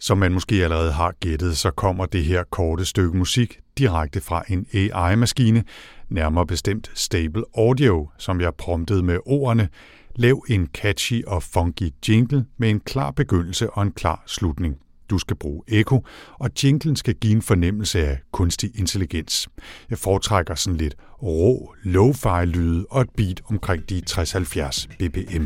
Som 0.00 0.18
man 0.18 0.32
måske 0.32 0.54
allerede 0.64 0.92
har 0.92 1.14
gættet, 1.20 1.56
så 1.56 1.70
kommer 1.70 2.06
det 2.06 2.24
her 2.24 2.44
korte 2.50 2.84
stykke 2.84 3.18
musik 3.18 3.60
direkte 3.78 4.20
fra 4.20 4.42
en 4.48 4.66
AI-maskine, 4.72 5.64
nærmere 6.08 6.46
bestemt 6.46 6.90
Stable 6.94 7.44
Audio, 7.56 8.08
som 8.18 8.40
jeg 8.40 8.54
promptede 8.54 9.02
med 9.02 9.18
ordene 9.26 9.68
Lav 10.16 10.44
en 10.48 10.66
catchy 10.66 11.24
og 11.24 11.42
funky 11.42 11.90
jingle 12.08 12.44
med 12.56 12.70
en 12.70 12.80
klar 12.80 13.10
begyndelse 13.10 13.70
og 13.70 13.82
en 13.82 13.92
klar 13.92 14.22
slutning. 14.26 14.87
Du 15.10 15.18
skal 15.18 15.36
bruge 15.36 15.62
Echo, 15.68 16.04
og 16.38 16.50
jinglen 16.64 16.96
skal 16.96 17.14
give 17.14 17.32
en 17.32 17.42
fornemmelse 17.42 18.06
af 18.06 18.18
kunstig 18.32 18.70
intelligens. 18.78 19.48
Jeg 19.90 19.98
foretrækker 19.98 20.54
sådan 20.54 20.76
lidt 20.76 20.96
rå, 21.22 21.74
lo-fi 21.84 22.44
lyde 22.44 22.86
og 22.90 23.00
et 23.00 23.10
beat 23.16 23.40
omkring 23.44 23.88
de 23.88 24.02
60-70 24.10 24.86
bpm. 24.98 25.44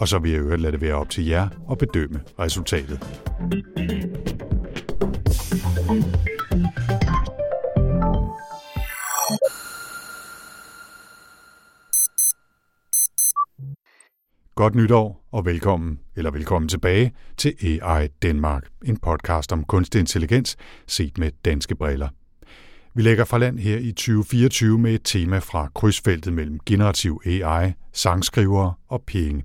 Og 0.00 0.08
så 0.08 0.18
vil 0.18 0.30
jeg 0.30 0.40
øvrigt 0.40 0.62
lade 0.62 0.72
det 0.72 0.80
være 0.80 0.94
op 0.94 1.10
til 1.10 1.26
jer 1.26 1.48
at 1.70 1.78
bedømme 1.78 2.20
resultatet. 2.38 2.98
Godt 14.54 14.74
nytår 14.74 15.21
og 15.32 15.44
velkommen, 15.44 15.98
eller 16.16 16.30
velkommen 16.30 16.68
tilbage 16.68 17.12
til 17.36 17.54
AI 17.62 18.08
Danmark, 18.22 18.66
en 18.84 18.96
podcast 18.96 19.52
om 19.52 19.64
kunstig 19.64 19.98
intelligens 19.98 20.56
set 20.86 21.18
med 21.18 21.30
danske 21.44 21.74
briller. 21.74 22.08
Vi 22.94 23.02
lægger 23.02 23.24
fra 23.24 23.38
land 23.38 23.58
her 23.58 23.78
i 23.78 23.92
2024 23.92 24.78
med 24.78 24.94
et 24.94 25.00
tema 25.04 25.38
fra 25.38 25.68
krydsfeltet 25.74 26.32
mellem 26.32 26.58
generativ 26.66 27.22
AI, 27.26 27.72
sangskrivere 27.92 28.74
og 28.88 29.02
penge. 29.06 29.44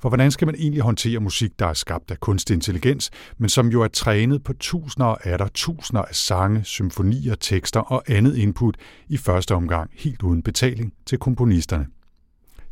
For 0.00 0.08
hvordan 0.08 0.30
skal 0.30 0.46
man 0.46 0.54
egentlig 0.54 0.82
håndtere 0.82 1.20
musik, 1.20 1.50
der 1.58 1.66
er 1.66 1.72
skabt 1.72 2.10
af 2.10 2.20
kunstig 2.20 2.54
intelligens, 2.54 3.10
men 3.38 3.48
som 3.48 3.68
jo 3.68 3.82
er 3.82 3.88
trænet 3.88 4.44
på 4.44 4.52
tusinder 4.52 5.06
og 5.06 5.18
er 5.22 5.36
der 5.36 5.48
tusinder 5.54 6.02
af 6.02 6.14
sange, 6.14 6.64
symfonier, 6.64 7.34
tekster 7.34 7.80
og 7.80 8.02
andet 8.08 8.36
input 8.36 8.76
i 9.08 9.16
første 9.16 9.54
omgang 9.54 9.90
helt 9.94 10.22
uden 10.22 10.42
betaling 10.42 10.92
til 11.06 11.18
komponisterne? 11.18 11.86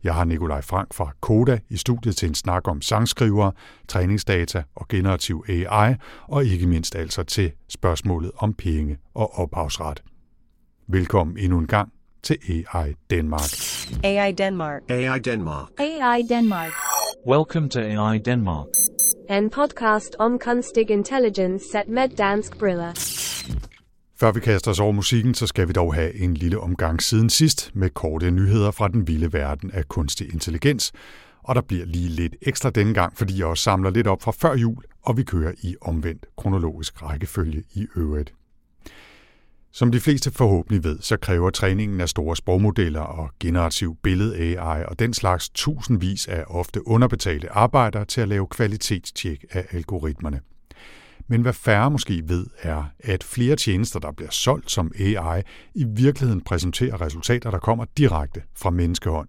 Jeg 0.04 0.14
har 0.14 0.24
Nikolaj 0.24 0.60
Frank 0.60 0.94
fra 0.94 1.12
Koda 1.20 1.58
i 1.68 1.76
studiet 1.76 2.16
til 2.16 2.28
en 2.28 2.34
snak 2.34 2.68
om 2.68 2.82
sangskrivere, 2.82 3.52
træningsdata 3.88 4.62
og 4.74 4.88
generativ 4.88 5.44
AI, 5.48 5.94
og 6.28 6.44
ikke 6.44 6.66
mindst 6.66 6.96
altså 6.96 7.22
til 7.22 7.52
spørgsmålet 7.68 8.30
om 8.38 8.54
penge 8.54 8.98
og 9.14 9.38
ophavsret. 9.38 10.02
Velkommen 10.88 11.38
endnu 11.38 11.58
en 11.58 11.66
gang 11.66 11.92
til 12.22 12.36
AI 12.48 12.94
Danmark. 13.10 13.50
AI 14.04 14.32
Denmark. 14.32 14.82
AI 14.88 15.18
Denmark. 15.18 15.68
AI 15.78 16.22
Denmark. 16.28 16.72
Welcome 17.26 17.68
to 17.68 17.80
AI 17.80 18.18
Denmark. 18.18 18.66
En 19.30 19.50
podcast 19.50 20.16
om 20.18 20.38
kunstig 20.38 20.90
intelligens 20.90 21.62
set 21.72 21.88
med 21.88 22.08
dansk 22.08 22.58
briller. 22.58 22.92
Før 24.22 24.32
vi 24.32 24.40
kaster 24.40 24.70
os 24.70 24.80
over 24.80 24.92
musikken, 24.92 25.34
så 25.34 25.46
skal 25.46 25.68
vi 25.68 25.72
dog 25.72 25.94
have 25.94 26.14
en 26.14 26.34
lille 26.34 26.60
omgang 26.60 27.02
siden 27.02 27.30
sidst 27.30 27.70
med 27.74 27.90
korte 27.90 28.30
nyheder 28.30 28.70
fra 28.70 28.88
den 28.88 29.08
vilde 29.08 29.32
verden 29.32 29.70
af 29.70 29.88
kunstig 29.88 30.32
intelligens. 30.32 30.92
Og 31.42 31.54
der 31.54 31.60
bliver 31.60 31.84
lige 31.84 32.08
lidt 32.08 32.36
ekstra 32.42 32.70
denne 32.70 32.94
gang, 32.94 33.18
fordi 33.18 33.38
jeg 33.38 33.46
også 33.46 33.62
samler 33.62 33.90
lidt 33.90 34.06
op 34.06 34.22
fra 34.22 34.32
før 34.32 34.54
jul, 34.54 34.82
og 35.02 35.16
vi 35.16 35.22
kører 35.22 35.52
i 35.62 35.76
omvendt 35.80 36.26
kronologisk 36.36 37.02
rækkefølge 37.02 37.62
i 37.74 37.86
øvrigt. 37.96 38.34
Som 39.72 39.92
de 39.92 40.00
fleste 40.00 40.30
forhåbentlig 40.30 40.84
ved, 40.84 40.98
så 41.00 41.16
kræver 41.16 41.50
træningen 41.50 42.00
af 42.00 42.08
store 42.08 42.36
sprogmodeller 42.36 43.00
og 43.00 43.30
generativ 43.40 43.96
billed-AI 44.02 44.84
og 44.84 44.98
den 44.98 45.14
slags 45.14 45.48
tusindvis 45.48 46.28
af 46.28 46.44
ofte 46.46 46.88
underbetalte 46.88 47.52
arbejdere 47.52 48.04
til 48.04 48.20
at 48.20 48.28
lave 48.28 48.46
kvalitetstjek 48.46 49.44
af 49.50 49.66
algoritmerne. 49.70 50.40
Men 51.32 51.42
hvad 51.42 51.52
færre 51.52 51.90
måske 51.90 52.22
ved, 52.26 52.46
er, 52.58 52.84
at 52.98 53.24
flere 53.24 53.56
tjenester, 53.56 54.00
der 54.00 54.12
bliver 54.12 54.30
solgt 54.30 54.70
som 54.70 54.92
AI, 54.98 55.42
i 55.74 55.84
virkeligheden 55.88 56.40
præsenterer 56.40 57.00
resultater, 57.00 57.50
der 57.50 57.58
kommer 57.58 57.84
direkte 57.96 58.42
fra 58.56 58.70
menneskehånd. 58.70 59.28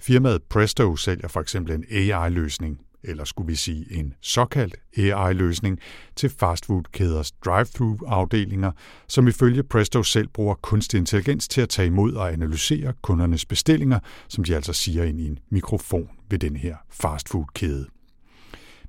Firmaet 0.00 0.42
Presto 0.42 0.96
sælger 0.96 1.28
for 1.28 1.40
eksempel 1.40 1.74
en 1.74 1.84
AI-løsning, 1.90 2.80
eller 3.04 3.24
skulle 3.24 3.46
vi 3.46 3.54
sige 3.54 3.86
en 3.90 4.14
såkaldt 4.20 4.76
AI-løsning, 4.96 5.78
til 6.16 6.30
fastfood-kæders 6.30 7.32
drive-thru-afdelinger, 7.44 8.72
som 9.08 9.28
ifølge 9.28 9.62
Presto 9.62 10.02
selv 10.02 10.28
bruger 10.28 10.54
kunstig 10.54 10.98
intelligens 10.98 11.48
til 11.48 11.60
at 11.60 11.68
tage 11.68 11.86
imod 11.86 12.12
og 12.12 12.32
analysere 12.32 12.92
kundernes 13.02 13.46
bestillinger, 13.46 13.98
som 14.28 14.44
de 14.44 14.54
altså 14.56 14.72
siger 14.72 15.04
ind 15.04 15.20
i 15.20 15.26
en 15.26 15.38
mikrofon 15.50 16.08
ved 16.30 16.38
den 16.38 16.56
her 16.56 16.76
fastfood-kæde. 16.90 17.86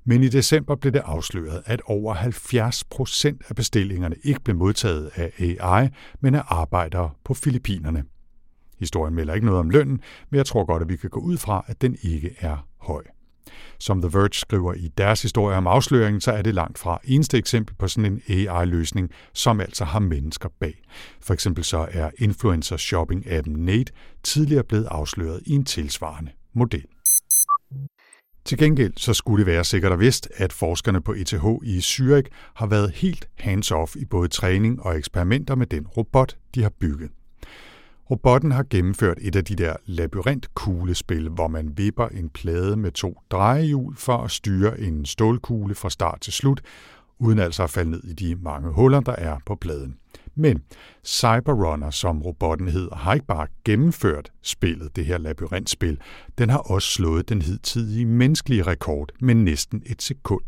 Men 0.06 0.24
i 0.24 0.28
december 0.28 0.76
blev 0.76 0.94
det 0.94 1.02
afsløret, 1.06 1.64
at 1.66 1.82
over 1.86 2.14
70 2.14 2.84
procent 2.84 3.42
af 3.50 3.56
bestillingerne 3.56 4.16
ikke 4.24 4.40
blev 4.40 4.56
modtaget 4.56 5.12
af 5.16 5.32
AI, 5.40 5.90
men 6.22 6.36
af 6.36 6.44
arbejdere 6.48 7.10
på 7.24 7.34
Filippinerne. 7.34 8.04
Historien 8.80 9.16
melder 9.16 9.34
ikke 9.34 9.46
noget 9.46 9.60
om 9.60 9.70
lønnen, 9.70 10.00
men 10.30 10.38
jeg 10.38 10.46
tror 10.46 10.66
godt, 10.66 10.84
at 10.84 10.90
vi 10.90 10.96
kan 10.96 11.10
gå 11.10 11.20
ud 11.20 11.38
fra, 11.38 11.66
at 11.68 11.82
den 11.82 11.98
ikke 12.02 12.36
er 12.40 12.68
høj. 12.78 13.04
Som 13.80 14.02
The 14.02 14.10
Verge 14.14 14.34
skriver 14.34 14.74
i 14.74 14.88
deres 14.98 15.22
historie 15.22 15.58
om 15.58 15.68
afsløringen, 15.68 16.22
så 16.22 16.32
er 16.32 16.42
det 16.42 16.54
langt 16.54 16.78
fra 16.78 17.00
eneste 17.04 17.38
eksempel 17.38 17.76
på 17.76 17.88
sådan 17.88 18.22
en 18.28 18.48
AI-løsning, 18.48 19.10
som 19.34 19.62
altså 19.62 19.86
har 19.86 20.00
mennesker 20.00 20.50
bag. 20.60 20.82
For 21.22 21.34
eksempel 21.34 21.64
så 21.64 21.88
er 21.92 22.10
influencer 22.18 22.78
shopping-appen 22.78 23.58
Nate 23.58 23.94
tidligere 24.24 24.64
blevet 24.64 24.86
afsløret 24.86 25.42
i 25.46 25.52
en 25.52 25.66
tilsvarende 25.66 26.32
model. 26.54 26.86
Til 28.46 28.58
gengæld 28.58 28.94
så 28.98 29.14
skulle 29.14 29.46
det 29.46 29.54
være 29.54 29.64
sikkert 29.64 29.92
og 29.92 30.00
vist, 30.00 30.28
at 30.36 30.54
forskerne 30.54 31.02
på 31.02 31.14
ETH 31.14 31.46
i 31.64 31.78
Zürich 31.78 32.28
har 32.54 32.66
været 32.66 32.92
helt 32.92 33.30
hands-off 33.40 33.96
i 33.96 34.06
både 34.06 34.28
træning 34.28 34.82
og 34.82 34.98
eksperimenter 34.98 35.56
med 35.56 35.68
den 35.68 35.88
robot, 35.88 36.38
de 36.56 36.64
har 36.64 36.72
bygget. 36.80 37.10
Robotten 38.12 38.52
har 38.52 38.66
gennemført 38.70 39.18
et 39.22 39.36
af 39.36 39.46
de 39.46 39.56
der 39.56 39.76
labyrintkuglespil, 39.86 41.30
hvor 41.30 41.48
man 41.48 41.74
vipper 41.78 42.08
en 42.08 42.30
plade 42.30 42.78
med 42.78 42.92
to 42.92 43.20
drejehjul 43.32 43.96
for 43.96 44.18
at 44.18 44.32
styre 44.32 44.80
en 44.80 45.06
stålkugle 45.06 45.76
fra 45.76 45.90
start 45.90 46.22
til 46.22 46.34
slut, 46.34 46.62
uden 47.20 47.40
altså 47.40 47.64
at 47.64 47.70
falde 47.70 47.92
ned 47.92 48.04
i 48.04 48.14
de 48.14 48.36
mange 48.36 48.72
huller, 48.72 49.00
der 49.00 49.16
er 49.18 49.38
på 49.46 49.56
pladen. 49.56 49.96
Men 50.36 50.62
Cyberrunner, 51.04 51.90
som 51.90 52.22
robotten 52.22 52.68
hedder, 52.68 52.96
har 52.96 53.14
ikke 53.14 53.26
bare 53.26 53.48
gennemført 53.66 54.32
spillet, 54.42 54.96
det 54.96 55.06
her 55.06 55.18
labyrintspil, 55.18 56.00
den 56.38 56.50
har 56.50 56.58
også 56.58 56.88
slået 56.88 57.30
den 57.30 57.42
hidtidige 57.42 58.06
menneskelige 58.06 58.64
rekord 58.64 59.12
med 59.20 59.36
næsten 59.36 59.84
et 59.86 60.02
sekund. 60.02 60.44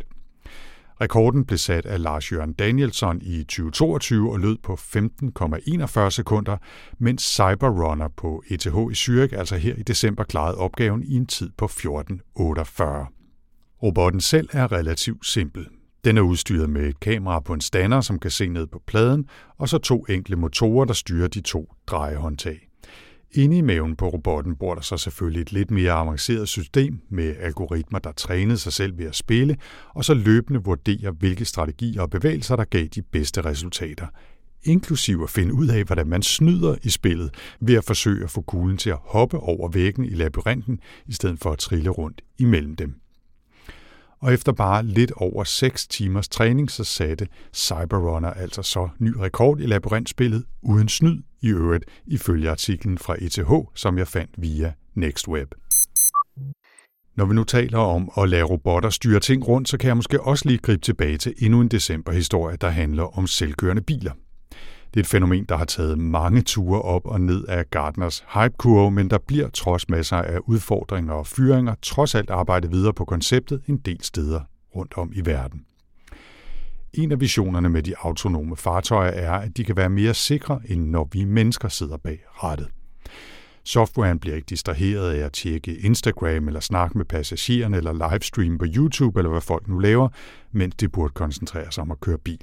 Rekorden 1.02 1.46
blev 1.46 1.58
sat 1.58 1.86
af 1.86 2.02
Lars 2.02 2.32
Jørgen 2.32 2.54
Danielsson 2.54 3.22
i 3.22 3.44
2022 3.44 4.32
og 4.32 4.40
lød 4.40 4.58
på 4.64 4.74
15,41 4.74 6.10
sekunder, 6.10 6.58
mens 7.00 7.24
Cyberrunner 7.24 8.08
på 8.08 8.44
ETH 8.48 8.68
i 8.68 8.94
Zürich 8.94 9.38
altså 9.38 9.56
her 9.56 9.76
i 9.76 9.84
december 9.84 10.24
klarede 10.24 10.58
opgaven 10.58 11.04
i 11.04 11.16
en 11.16 11.26
tid 11.26 11.50
på 11.58 11.66
14,48. 11.66 11.78
Robotten 13.84 14.22
selv 14.22 14.50
er 14.52 14.72
relativt 14.72 15.26
simpel. 15.26 15.68
Den 16.06 16.18
er 16.18 16.22
udstyret 16.22 16.70
med 16.70 16.88
et 16.88 17.00
kamera 17.00 17.40
på 17.40 17.54
en 17.54 17.62
stander, 17.62 18.02
som 18.02 18.20
kan 18.20 18.32
se 18.32 18.48
ned 18.48 18.68
på 18.68 18.82
pladen, 18.88 19.26
og 19.58 19.70
så 19.70 19.78
to 19.78 20.06
enkle 20.10 20.36
motorer, 20.36 20.86
der 20.86 20.94
styrer 20.94 21.28
de 21.28 21.42
to 21.42 21.74
drejehåndtag. 21.88 22.68
Inde 23.32 23.58
i 23.58 23.62
maven 23.62 23.96
på 23.96 24.10
robotten 24.10 24.56
bor 24.56 24.76
der 24.76 24.82
så 24.82 24.98
selvfølgelig 24.98 25.42
et 25.42 25.52
lidt 25.52 25.72
mere 25.72 25.92
avanceret 25.92 26.50
system 26.50 27.00
med 27.10 27.36
algoritmer, 27.40 28.00
der 28.00 28.12
trænede 28.12 28.58
sig 28.58 28.74
selv 28.74 28.98
ved 28.98 29.06
at 29.06 29.16
spille, 29.16 29.58
og 29.96 30.06
så 30.06 30.14
løbende 30.14 30.64
vurderer, 30.64 31.12
hvilke 31.12 31.46
strategier 31.46 32.02
og 32.02 32.10
bevægelser, 32.10 32.56
der 32.56 32.64
gav 32.64 32.86
de 32.86 33.02
bedste 33.02 33.42
resultater. 33.42 34.08
Inklusiv 34.64 35.22
at 35.24 35.30
finde 35.30 35.54
ud 35.54 35.68
af, 35.68 35.84
hvordan 35.84 36.08
man 36.08 36.22
snyder 36.22 36.76
i 36.84 36.90
spillet 36.90 37.34
ved 37.60 37.76
at 37.76 37.84
forsøge 37.84 38.24
at 38.24 38.30
få 38.30 38.42
kuglen 38.42 38.78
til 38.78 38.90
at 38.90 39.00
hoppe 39.02 39.38
over 39.38 39.70
væggen 39.70 40.06
i 40.06 40.14
labyrinten, 40.14 40.80
i 41.06 41.14
stedet 41.14 41.40
for 41.40 41.52
at 41.52 41.60
trille 41.60 41.90
rundt 41.90 42.22
imellem 42.38 42.76
dem 42.76 42.96
og 44.22 44.34
efter 44.34 44.52
bare 44.52 44.84
lidt 44.84 45.12
over 45.12 45.44
6 45.44 45.88
timers 45.88 46.28
træning, 46.30 46.72
så 46.72 46.84
satte 46.84 47.28
Cyberrunner 47.54 48.30
altså 48.30 48.62
så 48.62 48.90
ny 49.00 49.10
rekord 49.10 49.60
i 49.60 49.66
labyrintspillet 49.66 50.44
uden 50.62 50.90
snyd 50.90 51.22
i 51.42 51.50
øvrigt, 51.50 51.86
ifølge 52.08 52.50
artiklen 52.50 52.98
fra 52.98 53.16
ETH, 53.20 53.68
som 53.76 53.98
jeg 53.98 54.08
fandt 54.08 54.32
via 54.38 54.74
NextWeb. 54.96 55.54
Når 57.16 57.26
vi 57.26 57.34
nu 57.34 57.44
taler 57.44 57.78
om 57.78 58.12
at 58.18 58.30
lade 58.30 58.44
robotter 58.44 58.90
styre 58.90 59.20
ting 59.20 59.48
rundt, 59.48 59.70
så 59.70 59.78
kan 59.78 59.88
jeg 59.88 59.96
måske 59.96 60.22
også 60.22 60.48
lige 60.48 60.58
gribe 60.58 60.82
tilbage 60.82 61.18
til 61.18 61.34
endnu 61.38 61.62
en 61.62 61.68
decemberhistorie, 61.68 62.58
der 62.62 62.70
handler 62.70 63.18
om 63.18 63.28
selvkørende 63.28 63.82
biler. 63.82 64.12
Det 64.94 65.00
er 65.00 65.00
et 65.00 65.08
fænomen, 65.08 65.46
der 65.46 65.58
har 65.58 65.66
taget 65.66 65.98
mange 65.98 66.42
ture 66.42 66.82
op 66.82 67.06
og 67.06 67.22
ned 67.22 67.46
af 67.46 67.70
Gardners 67.70 68.24
hypekurve, 68.34 68.92
men 68.92 69.10
der 69.10 69.18
bliver 69.28 69.50
trods 69.50 69.90
masser 69.90 70.18
af 70.18 70.40
udfordringer 70.46 71.14
og 71.14 71.28
fyringer 71.28 71.76
trods 71.82 72.16
alt 72.16 72.30
arbejdet 72.30 72.72
videre 72.72 72.94
på 72.94 73.06
konceptet 73.06 73.62
en 73.68 73.78
del 73.78 74.04
steder 74.04 74.42
rundt 74.76 74.98
om 74.98 75.12
i 75.14 75.26
verden. 75.26 75.62
En 76.94 77.12
af 77.12 77.20
visionerne 77.20 77.70
med 77.70 77.84
de 77.84 77.94
autonome 77.98 78.58
fartøjer 78.58 79.12
er, 79.12 79.34
at 79.34 79.58
de 79.58 79.64
kan 79.64 79.78
være 79.78 79.90
mere 79.90 80.14
sikre, 80.14 80.60
end 80.66 80.90
når 80.90 81.10
vi 81.12 81.26
mennesker 81.26 81.68
sidder 81.68 81.98
bag 81.98 82.20
rattet. 82.44 82.68
Softwaren 83.64 84.20
bliver 84.20 84.36
ikke 84.36 84.46
distraheret 84.50 85.14
af 85.14 85.26
at 85.26 85.34
tjekke 85.34 85.78
Instagram 85.78 86.48
eller 86.48 86.60
snakke 86.60 86.98
med 86.98 87.06
passagererne 87.06 87.78
eller 87.78 88.10
livestream 88.12 88.58
på 88.58 88.66
YouTube 88.76 89.20
eller 89.20 89.32
hvad 89.32 89.42
folk 89.42 89.68
nu 89.68 89.80
laver, 89.80 90.10
mens 90.52 90.76
de 90.76 90.90
burde 90.90 91.14
koncentrere 91.14 91.72
sig 91.72 91.82
om 91.82 91.92
at 91.92 92.00
køre 92.00 92.18
bil. 92.18 92.42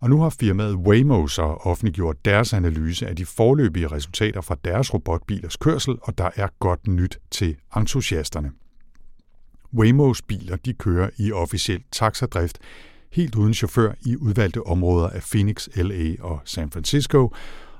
Og 0.00 0.10
nu 0.10 0.20
har 0.20 0.30
firmaet 0.30 0.74
Waymo 0.74 1.26
så 1.26 1.42
offentliggjort 1.42 2.24
deres 2.24 2.52
analyse 2.52 3.06
af 3.06 3.16
de 3.16 3.26
forløbige 3.26 3.86
resultater 3.86 4.40
fra 4.40 4.56
deres 4.64 4.94
robotbilers 4.94 5.56
kørsel, 5.56 5.96
og 6.02 6.18
der 6.18 6.30
er 6.36 6.48
godt 6.58 6.86
nyt 6.86 7.18
til 7.30 7.56
entusiasterne. 7.76 8.52
Waymos 9.74 10.22
biler 10.22 10.56
de 10.56 10.72
kører 10.72 11.10
i 11.18 11.32
officiel 11.32 11.82
taxadrift 11.92 12.58
helt 13.12 13.34
uden 13.34 13.54
chauffør 13.54 13.92
i 14.06 14.16
udvalgte 14.16 14.66
områder 14.66 15.08
af 15.08 15.22
Phoenix, 15.22 15.68
LA 15.76 16.14
og 16.20 16.40
San 16.44 16.70
Francisco, 16.70 17.34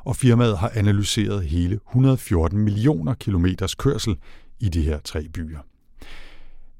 og 0.05 0.17
firmaet 0.17 0.59
har 0.59 0.73
analyseret 0.75 1.45
hele 1.45 1.81
114 1.89 2.59
millioner 2.59 3.15
kilometers 3.15 3.75
kørsel 3.75 4.17
i 4.61 4.69
de 4.69 4.83
her 4.83 4.99
tre 5.05 5.29
byer. 5.29 5.59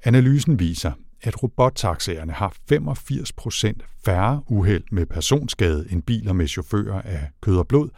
Analysen 0.05 0.59
viser, 0.59 0.93
at 1.23 1.43
robottaxaerne 1.43 2.33
har 2.33 2.55
85 2.69 3.33
procent 3.33 3.85
færre 4.05 4.43
uheld 4.47 4.85
med 4.91 5.07
personskade 5.07 5.87
end 5.91 6.03
biler 6.03 6.33
med 6.33 6.47
chauffører 6.47 7.03
af 7.03 7.29
kød 7.41 7.57
og 7.57 7.69
blod, 7.69 7.89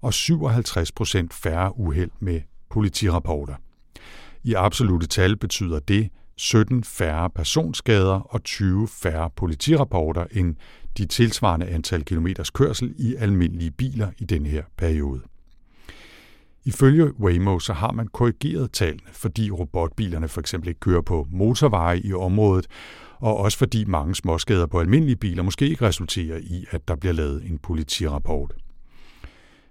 og 0.00 0.14
57 0.14 0.92
procent 0.92 1.34
færre 1.34 1.78
uheld 1.78 2.10
med 2.20 2.40
politirapporter. 2.70 3.54
I 4.44 4.54
absolute 4.54 5.06
tal 5.06 5.36
betyder 5.36 5.78
det 5.78 6.10
17 6.36 6.84
færre 6.84 7.30
personskader 7.30 8.20
og 8.34 8.44
20 8.44 8.88
færre 8.88 9.30
politirapporter 9.36 10.26
end 10.30 10.56
de 10.98 11.06
tilsvarende 11.06 11.66
antal 11.66 12.04
kilometers 12.04 12.50
kørsel 12.50 12.94
i 12.98 13.14
almindelige 13.14 13.70
biler 13.70 14.10
i 14.18 14.24
den 14.24 14.46
her 14.46 14.62
periode. 14.76 15.20
Ifølge 16.64 17.20
Waymo 17.20 17.58
så 17.58 17.72
har 17.72 17.92
man 17.92 18.08
korrigeret 18.08 18.72
tallene, 18.72 19.10
fordi 19.12 19.50
robotbilerne 19.50 20.28
for 20.28 20.40
eksempel 20.40 20.68
ikke 20.68 20.80
kører 20.80 21.00
på 21.00 21.26
motorveje 21.30 21.98
i 21.98 22.12
området, 22.12 22.66
og 23.18 23.36
også 23.36 23.58
fordi 23.58 23.84
mange 23.84 24.14
småskader 24.14 24.66
på 24.66 24.80
almindelige 24.80 25.16
biler 25.16 25.42
måske 25.42 25.68
ikke 25.68 25.86
resulterer 25.86 26.38
i, 26.38 26.64
at 26.70 26.88
der 26.88 26.96
bliver 26.96 27.12
lavet 27.12 27.42
en 27.50 27.58
politirapport. 27.58 28.54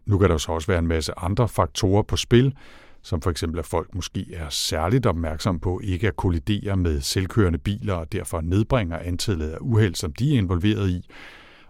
Nu 0.06 0.18
kan 0.18 0.30
der 0.30 0.38
så 0.38 0.52
også 0.52 0.68
være 0.68 0.80
en 0.80 0.88
masse 0.88 1.20
andre 1.20 1.48
faktorer 1.48 2.04
på 2.04 2.16
spil, 2.16 2.56
som 3.02 3.22
for 3.22 3.30
eksempel 3.30 3.60
at 3.60 3.66
folk 3.66 3.96
måske 3.96 4.26
er 4.34 4.50
særligt 4.50 5.06
opmærksom 5.06 5.60
på 5.60 5.80
ikke 5.84 6.08
at 6.08 6.16
kollidere 6.16 6.78
med 6.78 7.02
selvkørende 7.02 7.60
biler 7.60 7.94
og 7.94 8.12
derfor 8.12 8.42
nedbringer 8.42 8.98
antallet 8.98 9.50
af 9.50 9.58
uheld, 9.62 9.96
som 9.96 10.14
de 10.14 10.34
er 10.34 10.38
involveret 10.38 10.90
i, 10.90 11.10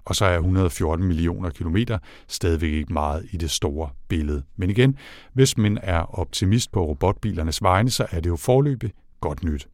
og 0.05 0.15
så 0.15 0.25
er 0.25 0.35
114 0.35 1.07
millioner 1.07 1.49
kilometer 1.49 1.97
stadigvæk 2.27 2.73
ikke 2.73 2.93
meget 2.93 3.25
i 3.31 3.37
det 3.37 3.51
store 3.51 3.89
billede. 4.07 4.43
Men 4.55 4.69
igen, 4.69 4.97
hvis 5.33 5.57
man 5.57 5.79
er 5.83 6.19
optimist 6.19 6.71
på 6.71 6.85
robotbilernes 6.85 7.61
vegne, 7.61 7.89
så 7.89 8.05
er 8.11 8.19
det 8.19 8.29
jo 8.29 8.35
forløbig 8.35 8.91
godt 9.21 9.43
nyt. 9.43 9.67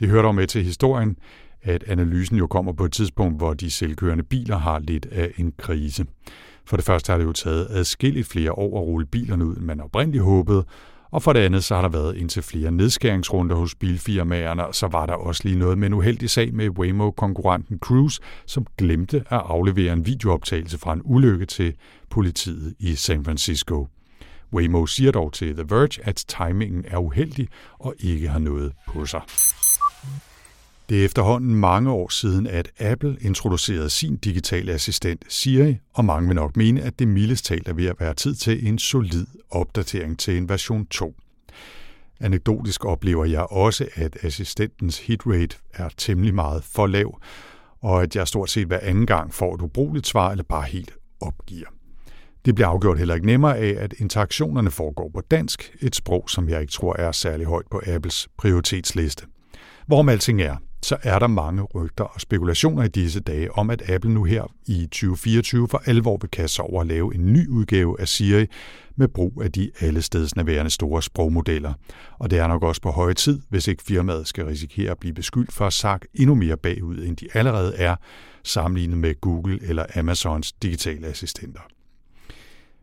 Det 0.00 0.08
hører 0.08 0.22
dog 0.22 0.34
med 0.34 0.46
til 0.46 0.64
historien, 0.64 1.16
at 1.62 1.84
analysen 1.86 2.36
jo 2.36 2.46
kommer 2.46 2.72
på 2.72 2.84
et 2.84 2.92
tidspunkt, 2.92 3.36
hvor 3.36 3.54
de 3.54 3.70
selvkørende 3.70 4.24
biler 4.24 4.58
har 4.58 4.78
lidt 4.78 5.06
af 5.06 5.32
en 5.36 5.52
krise. 5.58 6.06
For 6.64 6.76
det 6.76 6.86
første 6.86 7.10
har 7.10 7.18
det 7.18 7.24
jo 7.24 7.32
taget 7.32 7.66
adskilligt 7.70 8.28
flere 8.28 8.52
år 8.52 8.80
at 8.80 8.86
rulle 8.86 9.06
bilerne 9.06 9.46
ud, 9.46 9.56
end 9.56 9.64
man 9.64 9.80
oprindeligt 9.80 10.24
håbede, 10.24 10.64
og 11.10 11.22
for 11.22 11.32
det 11.32 11.40
andet 11.40 11.64
så 11.64 11.74
har 11.74 11.82
der 11.82 11.88
været 11.88 12.16
indtil 12.16 12.42
flere 12.42 12.70
nedskæringsrunder 12.70 13.56
hos 13.56 13.74
bilfirmaerne, 13.74 14.66
og 14.66 14.74
så 14.74 14.86
var 14.86 15.06
der 15.06 15.12
også 15.14 15.42
lige 15.44 15.58
noget 15.58 15.78
med 15.78 15.86
en 15.86 15.94
uheldig 15.94 16.30
sag 16.30 16.54
med 16.54 16.68
Waymo-konkurrenten 16.68 17.78
Cruise, 17.78 18.20
som 18.46 18.66
glemte 18.78 19.16
at 19.16 19.42
aflevere 19.44 19.92
en 19.92 20.06
videooptagelse 20.06 20.78
fra 20.78 20.92
en 20.92 21.02
ulykke 21.04 21.46
til 21.46 21.74
politiet 22.10 22.74
i 22.78 22.94
San 22.94 23.24
Francisco. 23.24 23.88
Waymo 24.52 24.86
siger 24.86 25.12
dog 25.12 25.32
til 25.32 25.54
The 25.54 25.64
Verge, 25.68 26.00
at 26.02 26.24
timingen 26.28 26.84
er 26.88 26.98
uheldig 26.98 27.48
og 27.78 27.94
ikke 27.98 28.28
har 28.28 28.38
noget 28.38 28.72
på 28.88 29.06
sig. 29.06 29.20
Det 30.90 31.00
er 31.00 31.04
efterhånden 31.04 31.54
mange 31.54 31.90
år 31.90 32.08
siden, 32.08 32.46
at 32.46 32.70
Apple 32.78 33.16
introducerede 33.20 33.90
sin 33.90 34.16
digitale 34.16 34.72
assistent 34.72 35.24
Siri, 35.28 35.76
og 35.94 36.04
mange 36.04 36.28
vil 36.28 36.36
nok 36.36 36.56
mene, 36.56 36.82
at 36.82 36.98
det 36.98 37.08
mildest 37.08 37.44
talt 37.44 37.68
er 37.68 37.72
ved 37.72 37.86
at 37.86 37.96
være 38.00 38.14
tid 38.14 38.34
til 38.34 38.68
en 38.68 38.78
solid 38.78 39.26
opdatering 39.50 40.18
til 40.18 40.36
en 40.36 40.48
version 40.48 40.86
2. 40.86 41.14
Anekdotisk 42.20 42.84
oplever 42.84 43.24
jeg 43.24 43.42
også, 43.42 43.88
at 43.94 44.16
assistentens 44.22 44.98
hitrate 44.98 45.56
er 45.74 45.88
temmelig 45.96 46.34
meget 46.34 46.64
for 46.64 46.86
lav, 46.86 47.20
og 47.80 48.02
at 48.02 48.16
jeg 48.16 48.28
stort 48.28 48.50
set 48.50 48.66
hver 48.66 48.80
anden 48.82 49.06
gang 49.06 49.34
får 49.34 49.54
et 49.54 49.62
ubrugeligt 49.62 50.06
svar 50.06 50.30
eller 50.30 50.44
bare 50.44 50.64
helt 50.64 50.92
opgiver. 51.20 51.68
Det 52.44 52.54
bliver 52.54 52.68
afgjort 52.68 52.98
heller 52.98 53.14
ikke 53.14 53.26
nemmere 53.26 53.58
af, 53.58 53.74
at 53.78 53.94
interaktionerne 53.98 54.70
foregår 54.70 55.10
på 55.14 55.20
dansk, 55.20 55.76
et 55.80 55.96
sprog, 55.96 56.30
som 56.30 56.48
jeg 56.48 56.60
ikke 56.60 56.72
tror 56.72 56.96
er 56.98 57.12
særlig 57.12 57.46
højt 57.46 57.66
på 57.70 57.82
Apples 57.86 58.28
prioritetsliste. 58.38 59.26
Hvorom 59.86 60.08
alting 60.08 60.42
er, 60.42 60.56
så 60.82 60.96
er 61.02 61.18
der 61.18 61.26
mange 61.26 61.62
rygter 61.62 62.04
og 62.04 62.20
spekulationer 62.20 62.82
i 62.82 62.88
disse 62.88 63.20
dage 63.20 63.52
om, 63.52 63.70
at 63.70 63.90
Apple 63.90 64.14
nu 64.14 64.24
her 64.24 64.52
i 64.66 64.86
2024 64.86 65.68
for 65.68 65.82
alvor 65.86 66.18
vil 66.20 66.30
kaste 66.30 66.54
sig 66.54 66.64
over 66.64 66.80
at 66.80 66.86
lave 66.86 67.14
en 67.14 67.32
ny 67.32 67.48
udgave 67.48 68.00
af 68.00 68.08
Siri 68.08 68.46
med 68.96 69.08
brug 69.08 69.42
af 69.42 69.52
de 69.52 69.70
allestedsnærværende 69.80 70.70
store 70.70 71.02
sprogmodeller. 71.02 71.72
Og 72.18 72.30
det 72.30 72.38
er 72.38 72.46
nok 72.46 72.62
også 72.62 72.80
på 72.80 72.90
høje 72.90 73.14
tid, 73.14 73.40
hvis 73.48 73.68
ikke 73.68 73.82
firmaet 73.82 74.26
skal 74.26 74.44
risikere 74.44 74.90
at 74.90 74.98
blive 74.98 75.14
beskyldt 75.14 75.52
for 75.52 75.66
at 75.66 75.72
sagt 75.72 76.06
endnu 76.14 76.34
mere 76.34 76.56
bagud, 76.56 76.98
end 76.98 77.16
de 77.16 77.28
allerede 77.34 77.76
er, 77.76 77.96
sammenlignet 78.44 78.98
med 78.98 79.20
Google 79.20 79.58
eller 79.62 79.84
Amazons 79.96 80.52
digitale 80.52 81.06
assistenter. 81.06 81.60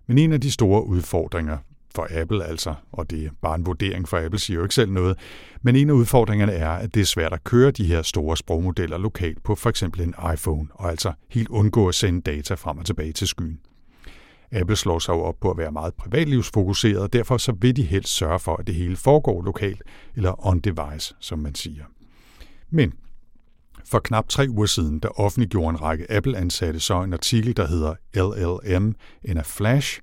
Men 0.08 0.18
en 0.18 0.34
af 0.34 0.42
de 0.42 0.52
store 0.52 0.86
udfordringer 0.86 1.58
for 1.98 2.08
Apple 2.22 2.46
altså, 2.46 2.74
og 2.92 3.10
det 3.10 3.26
er 3.26 3.30
bare 3.42 3.56
en 3.56 3.66
vurdering, 3.66 4.08
for 4.08 4.26
Apple 4.26 4.40
siger 4.40 4.58
jo 4.58 4.64
ikke 4.64 4.76
selv 4.76 4.92
noget, 4.92 5.18
men 5.62 5.76
en 5.76 5.90
af 5.90 5.94
udfordringerne 5.94 6.52
er, 6.52 6.70
at 6.70 6.94
det 6.96 7.02
er 7.02 7.06
svært 7.06 7.34
at 7.34 7.44
køre 7.44 7.72
de 7.72 7.86
her 7.86 8.02
store 8.02 8.38
sprogmodeller 8.38 8.98
lokalt 8.98 9.44
på 9.44 9.56
for 9.56 9.70
eksempel 9.70 10.02
en 10.02 10.14
iPhone, 10.34 10.68
og 10.72 10.90
altså 10.90 11.14
helt 11.30 11.50
undgå 11.50 11.88
at 11.88 11.96
sende 11.96 12.22
data 12.22 12.54
frem 12.54 12.78
og 12.78 12.86
tilbage 12.86 13.12
til 13.12 13.28
skyen. 13.28 13.60
Apple 14.52 14.76
slår 14.76 15.00
sig 15.00 15.14
jo 15.14 15.22
op 15.22 15.36
på 15.42 15.52
at 15.52 15.58
være 15.58 15.72
meget 15.72 15.94
privatlivsfokuseret, 15.94 17.00
og 17.00 17.14
derfor 17.14 17.38
så 17.38 17.52
vil 17.62 17.76
de 17.76 17.84
helst 17.84 18.16
sørge 18.16 18.40
for, 18.40 18.56
at 18.56 18.68
det 18.68 18.76
hele 18.76 18.96
foregår 18.96 19.44
lokalt, 19.44 19.84
eller 20.16 20.46
on-device, 20.46 21.16
som 21.20 21.40
man 21.40 21.56
siger. 21.56 21.84
Men 22.70 22.94
for 23.86 24.00
knap 24.00 24.30
tre 24.30 24.46
uger 24.50 24.66
siden, 24.66 25.00
der 25.00 25.20
offentliggjorde 25.20 25.70
en 25.70 25.82
række 25.82 26.12
Apple-ansatte 26.12 26.80
så 26.80 27.04
en 27.04 27.14
artikel, 27.14 27.58
der 27.58 27.68
hedder 27.68 27.94
LLM 28.16 28.96
in 29.24 29.38
a 29.38 29.44
Flash, 29.46 30.02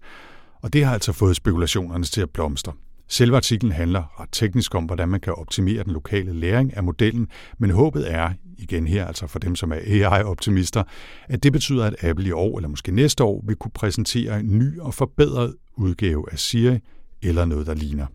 og 0.64 0.73
det 0.73 0.85
har 0.85 0.92
altså 0.92 1.12
fået 1.12 1.37
spekulationerne 1.37 2.04
til 2.04 2.21
at 2.21 2.30
blomstre. 2.30 2.73
Selve 3.09 3.37
artiklen 3.37 3.73
handler 3.73 4.21
ret 4.21 4.28
teknisk 4.33 4.75
om, 4.75 4.85
hvordan 4.85 5.09
man 5.09 5.21
kan 5.21 5.33
optimere 5.35 5.85
den 5.85 5.92
lokale 5.92 6.33
læring 6.33 6.76
af 6.76 6.85
modellen, 6.85 7.28
men 7.59 7.71
håbet 7.71 8.12
er, 8.12 8.33
igen 8.59 8.87
her 8.87 9.06
altså 9.06 9.26
for 9.26 9.38
dem, 9.38 9.56
som 9.56 9.73
er 9.73 9.76
AI-optimister, 9.76 10.83
at 11.28 11.42
det 11.42 11.52
betyder, 11.52 11.85
at 11.85 12.04
Apple 12.04 12.28
i 12.28 12.33
år 12.33 12.59
eller 12.59 12.68
måske 12.68 12.92
næste 12.92 13.25
år 13.25 13.44
vil 13.47 13.56
kunne 13.56 13.71
præsentere 13.75 14.40
en 14.40 14.59
ny 14.59 14.80
og 14.80 14.94
forbedret 14.94 15.54
udgave 15.76 16.33
af 16.33 16.38
Siri 16.38 16.78
eller 17.23 17.44
noget, 17.44 17.66
der 17.66 17.75
ligner. 17.75 18.06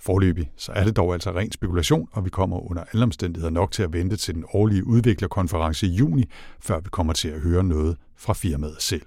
Forløbig 0.00 0.50
så 0.56 0.72
er 0.72 0.84
det 0.84 0.96
dog 0.96 1.12
altså 1.12 1.30
ren 1.30 1.52
spekulation, 1.52 2.08
og 2.12 2.24
vi 2.24 2.30
kommer 2.30 2.70
under 2.70 2.84
alle 2.92 3.02
omstændigheder 3.02 3.50
nok 3.50 3.72
til 3.72 3.82
at 3.82 3.92
vente 3.92 4.16
til 4.16 4.34
den 4.34 4.44
årlige 4.52 4.86
udviklerkonference 4.86 5.86
i 5.86 5.90
juni, 5.90 6.24
før 6.60 6.80
vi 6.80 6.88
kommer 6.92 7.12
til 7.12 7.28
at 7.28 7.40
høre 7.40 7.64
noget 7.64 7.96
fra 8.16 8.32
firmaet 8.32 8.76
selv. 8.78 9.02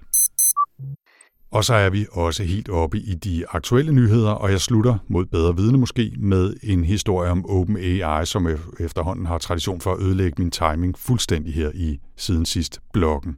Og 1.50 1.64
så 1.64 1.74
er 1.74 1.90
vi 1.90 2.06
også 2.12 2.42
helt 2.42 2.68
oppe 2.68 2.98
i 2.98 3.14
de 3.14 3.44
aktuelle 3.50 3.92
nyheder, 3.92 4.30
og 4.30 4.50
jeg 4.50 4.60
slutter 4.60 4.98
mod 5.08 5.26
bedre 5.26 5.56
vidne 5.56 5.78
måske 5.78 6.12
med 6.18 6.54
en 6.62 6.84
historie 6.84 7.30
om 7.30 7.50
OpenAI, 7.50 8.26
som 8.26 8.46
efterhånden 8.80 9.26
har 9.26 9.38
tradition 9.38 9.80
for 9.80 9.92
at 9.92 10.02
ødelægge 10.02 10.42
min 10.42 10.50
timing 10.50 10.98
fuldstændig 10.98 11.54
her 11.54 11.70
i 11.74 11.98
siden 12.16 12.46
sidst 12.46 12.80
bloggen. 12.92 13.36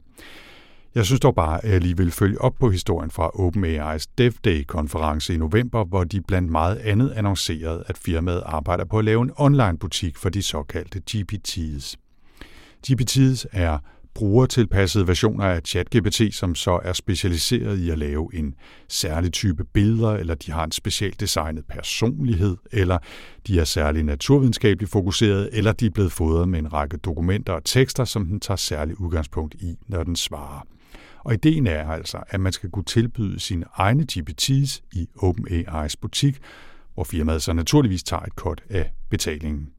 Jeg 0.95 1.05
synes 1.05 1.19
dog 1.19 1.35
bare, 1.35 1.65
at 1.65 1.71
jeg 1.71 1.81
lige 1.81 1.97
vil 1.97 2.11
følge 2.11 2.41
op 2.41 2.53
på 2.59 2.69
historien 2.69 3.11
fra 3.11 3.29
OpenAI's 3.29 4.05
Dev 4.17 4.31
Day-konference 4.43 5.33
i 5.33 5.37
november, 5.37 5.83
hvor 5.83 6.03
de 6.03 6.21
blandt 6.21 6.51
meget 6.51 6.75
andet 6.75 7.09
annoncerede, 7.11 7.83
at 7.87 7.97
firmaet 7.97 8.43
arbejder 8.45 8.85
på 8.85 8.99
at 8.99 9.05
lave 9.05 9.21
en 9.21 9.31
online-butik 9.35 10.17
for 10.17 10.29
de 10.29 10.41
såkaldte 10.41 11.01
GPT's. 11.11 11.95
GPT's 12.87 13.45
er 13.51 13.77
brugertilpassede 14.13 15.07
versioner 15.07 15.45
af 15.45 15.61
ChatGPT, 15.65 16.21
som 16.31 16.55
så 16.55 16.79
er 16.83 16.93
specialiseret 16.93 17.77
i 17.79 17.89
at 17.89 17.99
lave 17.99 18.29
en 18.33 18.55
særlig 18.87 19.33
type 19.33 19.63
billeder, 19.63 20.11
eller 20.11 20.35
de 20.35 20.51
har 20.51 20.63
en 20.63 20.71
specielt 20.71 21.19
designet 21.19 21.65
personlighed, 21.65 22.57
eller 22.71 22.97
de 23.47 23.59
er 23.59 23.63
særlig 23.63 24.03
naturvidenskabeligt 24.03 24.91
fokuseret, 24.91 25.49
eller 25.51 25.71
de 25.71 25.85
er 25.85 25.89
blevet 25.89 26.11
fodret 26.11 26.49
med 26.49 26.59
en 26.59 26.73
række 26.73 26.97
dokumenter 26.97 27.53
og 27.53 27.63
tekster, 27.65 28.05
som 28.05 28.25
den 28.25 28.39
tager 28.39 28.55
særlig 28.55 29.01
udgangspunkt 29.01 29.55
i, 29.59 29.75
når 29.87 30.03
den 30.03 30.15
svarer. 30.15 30.67
Og 31.23 31.33
ideen 31.33 31.67
er 31.67 31.91
altså, 31.91 32.17
at 32.27 32.39
man 32.39 32.51
skal 32.51 32.69
kunne 32.69 32.85
tilbyde 32.85 33.39
sine 33.39 33.65
egne 33.73 34.05
GPT's 34.11 34.79
i 34.91 35.07
OpenAI's 35.17 35.93
butik, 36.01 36.37
hvor 36.93 37.03
firmaet 37.03 37.41
så 37.41 37.53
naturligvis 37.53 38.03
tager 38.03 38.23
et 38.23 38.35
kort 38.35 38.63
af 38.69 38.91
betalingen. 39.09 39.69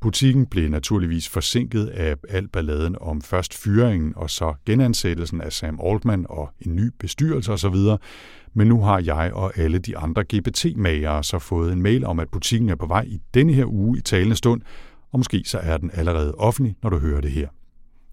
Butikken 0.00 0.46
blev 0.46 0.70
naturligvis 0.70 1.28
forsinket 1.28 1.86
af 1.86 2.16
al 2.28 2.48
balladen 2.48 2.96
om 3.00 3.22
først 3.22 3.54
fyringen 3.54 4.12
og 4.16 4.30
så 4.30 4.54
genansættelsen 4.66 5.40
af 5.40 5.52
Sam 5.52 5.80
Altman 5.84 6.26
og 6.28 6.50
en 6.60 6.76
ny 6.76 6.90
bestyrelse 6.98 7.52
osv., 7.52 7.76
men 8.54 8.68
nu 8.68 8.82
har 8.82 9.00
jeg 9.04 9.32
og 9.34 9.58
alle 9.58 9.78
de 9.78 9.98
andre 9.98 10.24
GPT-magere 10.34 11.24
så 11.24 11.38
fået 11.38 11.72
en 11.72 11.82
mail 11.82 12.04
om, 12.04 12.20
at 12.20 12.28
butikken 12.28 12.68
er 12.68 12.74
på 12.74 12.86
vej 12.86 13.04
i 13.06 13.20
denne 13.34 13.52
her 13.52 13.64
uge 13.64 13.98
i 13.98 14.00
talende 14.00 14.36
stund, 14.36 14.62
og 15.12 15.18
måske 15.18 15.42
så 15.46 15.58
er 15.58 15.76
den 15.76 15.90
allerede 15.94 16.34
offentlig, 16.34 16.76
når 16.82 16.90
du 16.90 16.98
hører 16.98 17.20
det 17.20 17.30
her. 17.30 17.48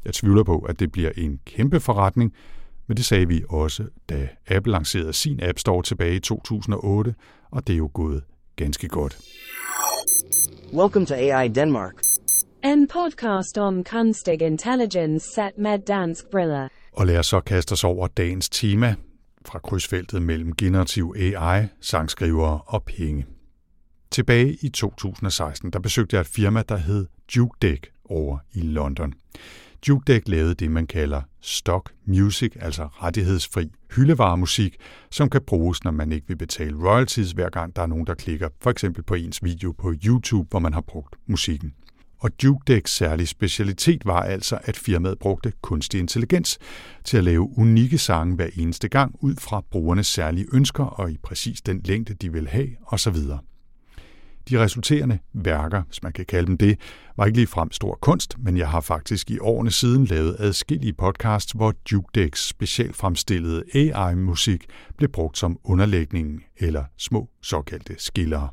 Jeg 0.06 0.14
tvivler 0.14 0.44
på, 0.44 0.60
at 0.60 0.80
det 0.80 0.92
bliver 0.92 1.12
en 1.18 1.40
kæmpe 1.46 1.80
forretning, 1.80 2.34
men 2.88 2.98
det 2.98 3.06
sagde 3.06 3.28
vi 3.28 3.44
også, 3.50 3.84
da 4.10 4.28
Apple 4.48 4.72
lancerede 4.72 5.14
sin 5.14 5.40
App 5.44 5.60
Store 5.60 5.84
tilbage 5.84 6.16
i 6.16 6.20
2008, 6.20 7.16
og 7.52 7.68
det 7.68 7.74
er 7.74 7.78
jo 7.78 7.90
gået 7.94 8.24
ganske 8.56 8.88
godt. 8.88 9.18
Welcome 10.74 11.06
to 11.06 11.14
AI 11.16 11.48
Denmark. 11.48 11.94
En 12.64 12.88
podcast 12.88 13.58
om 13.58 13.84
kunstig 13.84 14.42
intelligens 14.42 15.24
set 15.24 15.58
med 15.58 15.80
dansk 15.80 16.26
briller. 16.32 16.68
Og 16.94 17.06
lad 17.08 17.18
os 17.18 17.26
så 17.28 17.40
kaste 17.40 17.74
os 17.74 17.84
over 17.84 18.08
dagens 18.08 18.50
tema 18.50 18.96
fra 19.46 19.60
krydsfeltet 19.60 20.22
mellem 20.22 20.56
generativ 20.56 21.16
AI, 21.18 21.66
sangskrivere 21.82 22.62
og 22.66 22.84
penge. 22.84 23.26
Tilbage 24.12 24.58
i 24.62 24.70
2016, 24.70 25.72
der 25.72 25.80
besøgte 25.80 26.16
jeg 26.16 26.22
et 26.22 26.28
firma, 26.28 26.64
der 26.70 26.78
hed 26.78 27.06
JukeDeck 27.36 27.92
over 28.10 28.38
i 28.54 28.62
London. 28.62 29.14
JukeDeck 29.88 30.28
lavede 30.28 30.54
det, 30.54 30.72
man 30.72 30.88
kalder 30.88 31.22
stock 31.42 31.94
music, 32.06 32.52
altså 32.60 32.84
rettighedsfri 32.84 33.72
hyldevaremusik, 33.96 34.76
som 35.12 35.30
kan 35.30 35.42
bruges, 35.48 35.84
når 35.84 35.92
man 35.92 36.12
ikke 36.12 36.28
vil 36.28 36.38
betale 36.38 36.78
royalties, 36.90 37.32
hver 37.32 37.50
gang 37.50 37.76
der 37.76 37.82
er 37.82 37.88
nogen, 37.88 38.08
der 38.08 38.14
klikker 38.14 38.50
for 38.62 38.70
eksempel 38.70 39.04
på 39.04 39.14
ens 39.14 39.44
video 39.44 39.72
på 39.72 39.94
YouTube, 40.06 40.48
hvor 40.50 40.60
man 40.60 40.74
har 40.74 40.82
brugt 40.82 41.16
musikken. 41.28 41.74
Og 42.20 42.32
JukeDecks 42.44 42.92
særlige 42.92 43.28
specialitet 43.28 44.06
var 44.06 44.22
altså, 44.22 44.60
at 44.64 44.78
firmaet 44.78 45.20
brugte 45.20 45.54
kunstig 45.62 46.00
intelligens 46.00 46.58
til 47.04 47.18
at 47.18 47.24
lave 47.24 47.58
unikke 47.58 47.98
sange 47.98 48.36
hver 48.36 48.50
eneste 48.56 48.88
gang 48.90 49.16
ud 49.22 49.36
fra 49.36 49.64
brugernes 49.72 50.08
særlige 50.08 50.48
ønsker 50.54 50.84
og 50.84 51.12
i 51.12 51.18
præcis 51.24 51.62
den 51.62 51.82
længde, 51.86 52.14
de 52.14 52.32
vil 52.32 52.48
have 52.48 52.70
osv. 52.88 53.16
De 54.50 54.60
resulterende 54.60 55.20
værker, 55.34 55.82
hvis 55.82 56.04
man 56.04 56.12
kan 56.12 56.26
kalde 56.26 56.48
dem 56.48 56.58
det, 56.58 56.80
var 57.18 57.26
ikke 57.26 57.38
lige 57.38 57.48
frem 57.48 57.72
stor 57.72 57.98
kunst, 58.02 58.36
men 58.40 58.58
jeg 58.58 58.70
har 58.70 58.82
faktisk 58.82 59.32
i 59.32 59.40
årene 59.40 59.72
siden 59.72 60.06
lavet 60.06 60.36
adskillige 60.40 60.94
podcasts, 60.94 61.52
hvor 61.52 61.74
Jukedex 61.92 62.48
specielt 62.48 62.96
fremstillede 62.96 63.64
AI-musik 63.74 64.66
blev 64.98 65.10
brugt 65.10 65.38
som 65.38 65.58
underlægning 65.64 66.44
eller 66.58 66.84
små 66.98 67.30
såkaldte 67.42 67.96
skillere. 67.98 68.50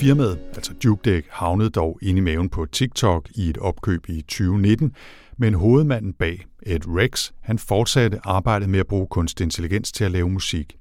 Firmaet, 0.00 0.38
altså 0.62 0.74
JukeDeck, 0.84 1.26
havnede 1.30 1.70
dog 1.70 1.98
ind 2.02 2.18
i 2.18 2.20
maven 2.20 2.48
på 2.48 2.66
TikTok 2.66 3.28
i 3.34 3.48
et 3.48 3.58
opkøb 3.58 4.08
i 4.08 4.20
2019, 4.20 4.92
men 5.36 5.54
hovedmanden 5.54 6.12
bag, 6.12 6.46
Ed 6.66 6.80
Rex, 6.86 7.32
han 7.40 7.58
fortsatte 7.58 8.20
arbejdet 8.24 8.68
med 8.68 8.80
at 8.80 8.86
bruge 8.86 9.06
kunstig 9.06 9.44
intelligens 9.44 9.92
til 9.92 10.04
at 10.04 10.10
lave 10.10 10.30
musik. 10.30 10.76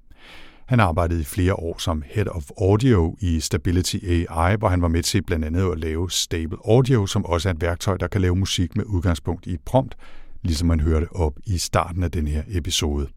Han 0.66 0.80
arbejdede 0.80 1.22
i 1.22 1.24
flere 1.24 1.54
år 1.54 1.76
som 1.80 2.04
Head 2.06 2.28
of 2.28 2.50
Audio 2.62 3.16
i 3.20 3.40
Stability 3.40 3.96
AI, 3.96 4.56
hvor 4.56 4.68
han 4.68 4.82
var 4.82 4.88
med 4.88 5.04
til 5.04 5.24
blandt 5.24 5.46
andet 5.46 5.72
at 5.72 5.80
lave 5.80 6.12
Stable 6.12 6.58
Audio, 6.66 7.06
som 7.06 7.26
også 7.26 7.50
er 7.50 7.54
et 7.54 7.62
værktøj, 7.62 7.98
der 7.98 8.08
kan 8.08 8.22
lave 8.22 8.36
musik 8.36 8.76
med 8.76 8.86
udgangspunkt 8.86 9.48
i 9.48 9.54
et 9.54 9.62
prompt, 9.66 9.96
ligesom 10.44 10.68
man 10.68 10.80
hørte 10.80 11.08
op 11.12 11.34
i 11.46 11.58
starten 11.58 12.04
af 12.04 12.12
den 12.12 12.28
her 12.28 12.44
episode. 12.48 13.08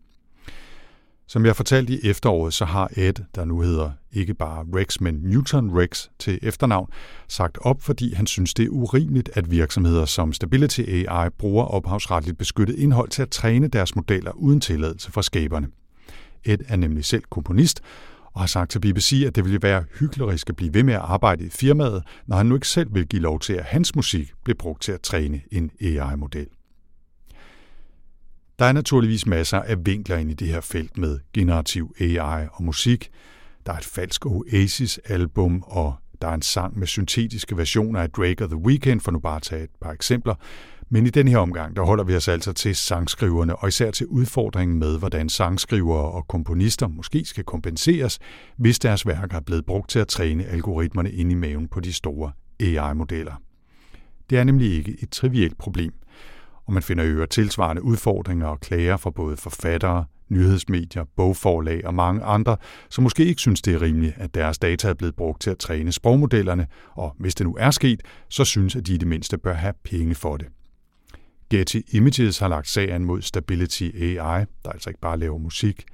Som 1.26 1.46
jeg 1.46 1.56
fortalte 1.56 1.92
i 1.92 2.10
efteråret, 2.10 2.54
så 2.54 2.64
har 2.64 2.90
Ed, 2.96 3.12
der 3.34 3.44
nu 3.44 3.60
hedder 3.60 3.90
ikke 4.12 4.34
bare 4.34 4.66
Rex, 4.74 5.00
men 5.00 5.14
Newton 5.14 5.78
Rex 5.78 6.08
til 6.18 6.38
efternavn, 6.42 6.88
sagt 7.28 7.58
op, 7.60 7.82
fordi 7.82 8.14
han 8.14 8.26
synes, 8.26 8.54
det 8.54 8.64
er 8.64 8.70
urimeligt, 8.70 9.30
at 9.32 9.50
virksomheder 9.50 10.04
som 10.04 10.32
Stability 10.32 10.80
AI 10.80 11.28
bruger 11.38 11.64
ophavsretligt 11.64 12.38
beskyttet 12.38 12.76
indhold 12.76 13.08
til 13.08 13.22
at 13.22 13.30
træne 13.30 13.68
deres 13.68 13.96
modeller 13.96 14.32
uden 14.32 14.60
tilladelse 14.60 15.12
fra 15.12 15.22
skaberne. 15.22 15.68
Ed 16.44 16.58
er 16.68 16.76
nemlig 16.76 17.04
selv 17.04 17.22
komponist, 17.30 17.80
og 18.32 18.40
har 18.40 18.46
sagt 18.46 18.70
til 18.70 18.80
BBC, 18.80 19.24
at 19.26 19.36
det 19.36 19.44
ville 19.44 19.62
være 19.62 19.84
hyggeligt 19.98 20.48
at 20.48 20.56
blive 20.56 20.74
ved 20.74 20.82
med 20.82 20.94
at 20.94 21.00
arbejde 21.00 21.44
i 21.44 21.50
firmaet, 21.50 22.02
når 22.26 22.36
han 22.36 22.46
nu 22.46 22.54
ikke 22.54 22.68
selv 22.68 22.94
vil 22.94 23.06
give 23.06 23.22
lov 23.22 23.40
til, 23.40 23.52
at 23.52 23.64
hans 23.64 23.94
musik 23.94 24.32
bliver 24.44 24.56
brugt 24.58 24.82
til 24.82 24.92
at 24.92 25.00
træne 25.00 25.40
en 25.52 25.70
AI-model. 25.80 26.46
Der 28.58 28.64
er 28.64 28.72
naturligvis 28.72 29.26
masser 29.26 29.58
af 29.58 29.86
vinkler 29.86 30.16
ind 30.16 30.30
i 30.30 30.34
det 30.34 30.48
her 30.48 30.60
felt 30.60 30.98
med 30.98 31.18
generativ 31.32 31.94
AI 32.00 32.46
og 32.52 32.64
musik. 32.64 33.10
Der 33.66 33.72
er 33.72 33.78
et 33.78 33.84
falsk 33.84 34.26
Oasis-album, 34.26 35.62
og 35.66 35.94
der 36.22 36.28
er 36.28 36.34
en 36.34 36.42
sang 36.42 36.78
med 36.78 36.86
syntetiske 36.86 37.56
versioner 37.56 38.00
af 38.00 38.10
Drake 38.10 38.44
og 38.44 38.50
The 38.50 38.58
Weeknd, 38.58 39.00
for 39.00 39.10
nu 39.10 39.18
bare 39.18 39.36
at 39.36 39.42
tage 39.42 39.64
et 39.64 39.70
par 39.80 39.92
eksempler. 39.92 40.34
Men 40.88 41.06
i 41.06 41.10
den 41.10 41.28
her 41.28 41.38
omgang, 41.38 41.76
der 41.76 41.82
holder 41.82 42.04
vi 42.04 42.16
os 42.16 42.28
altså 42.28 42.52
til 42.52 42.76
sangskriverne, 42.76 43.56
og 43.56 43.68
især 43.68 43.90
til 43.90 44.06
udfordringen 44.06 44.78
med, 44.78 44.98
hvordan 44.98 45.28
sangskrivere 45.28 46.12
og 46.12 46.28
komponister 46.28 46.88
måske 46.88 47.24
skal 47.24 47.44
kompenseres, 47.44 48.18
hvis 48.56 48.78
deres 48.78 49.06
værker 49.06 49.36
er 49.36 49.40
blevet 49.40 49.66
brugt 49.66 49.90
til 49.90 49.98
at 49.98 50.08
træne 50.08 50.44
algoritmerne 50.44 51.12
ind 51.12 51.32
i 51.32 51.34
maven 51.34 51.68
på 51.68 51.80
de 51.80 51.92
store 51.92 52.32
AI-modeller. 52.60 53.34
Det 54.30 54.38
er 54.38 54.44
nemlig 54.44 54.72
ikke 54.72 54.96
et 55.02 55.10
trivielt 55.10 55.58
problem 55.58 55.92
og 56.66 56.72
man 56.72 56.82
finder 56.82 57.04
øvrigt 57.04 57.32
tilsvarende 57.32 57.82
udfordringer 57.82 58.46
og 58.46 58.60
klager 58.60 58.96
fra 58.96 59.10
både 59.10 59.36
forfattere, 59.36 60.04
nyhedsmedier, 60.28 61.04
bogforlag 61.16 61.86
og 61.86 61.94
mange 61.94 62.22
andre, 62.22 62.56
som 62.90 63.04
måske 63.04 63.24
ikke 63.24 63.40
synes, 63.40 63.62
det 63.62 63.74
er 63.74 63.82
rimeligt, 63.82 64.14
at 64.16 64.34
deres 64.34 64.58
data 64.58 64.88
er 64.88 64.94
blevet 64.94 65.14
brugt 65.16 65.42
til 65.42 65.50
at 65.50 65.58
træne 65.58 65.92
sprogmodellerne, 65.92 66.66
og 66.94 67.14
hvis 67.18 67.34
det 67.34 67.46
nu 67.46 67.56
er 67.58 67.70
sket, 67.70 68.02
så 68.28 68.44
synes, 68.44 68.76
at 68.76 68.86
de 68.86 68.94
i 68.94 68.96
det 68.96 69.08
mindste 69.08 69.38
bør 69.38 69.54
have 69.54 69.74
penge 69.84 70.14
for 70.14 70.36
det. 70.36 70.46
Getty 71.50 71.80
Images 71.92 72.38
har 72.38 72.48
lagt 72.48 72.68
sagen 72.68 73.04
mod 73.04 73.22
Stability 73.22 73.82
AI, 73.82 74.44
der 74.64 74.70
altså 74.70 74.90
ikke 74.90 75.00
bare 75.00 75.18
laver 75.18 75.38
musik. 75.38 75.84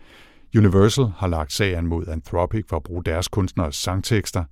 Universal 0.57 1.07
har 1.17 1.27
lagt 1.27 1.53
sagen 1.53 1.87
mod 1.87 2.09
Anthropic 2.09 2.65
for 2.69 2.77
at 2.77 2.83
bruge 2.83 3.05
deres 3.05 3.29
kunstneres 3.29 3.77
sangtekster. 3.77 4.45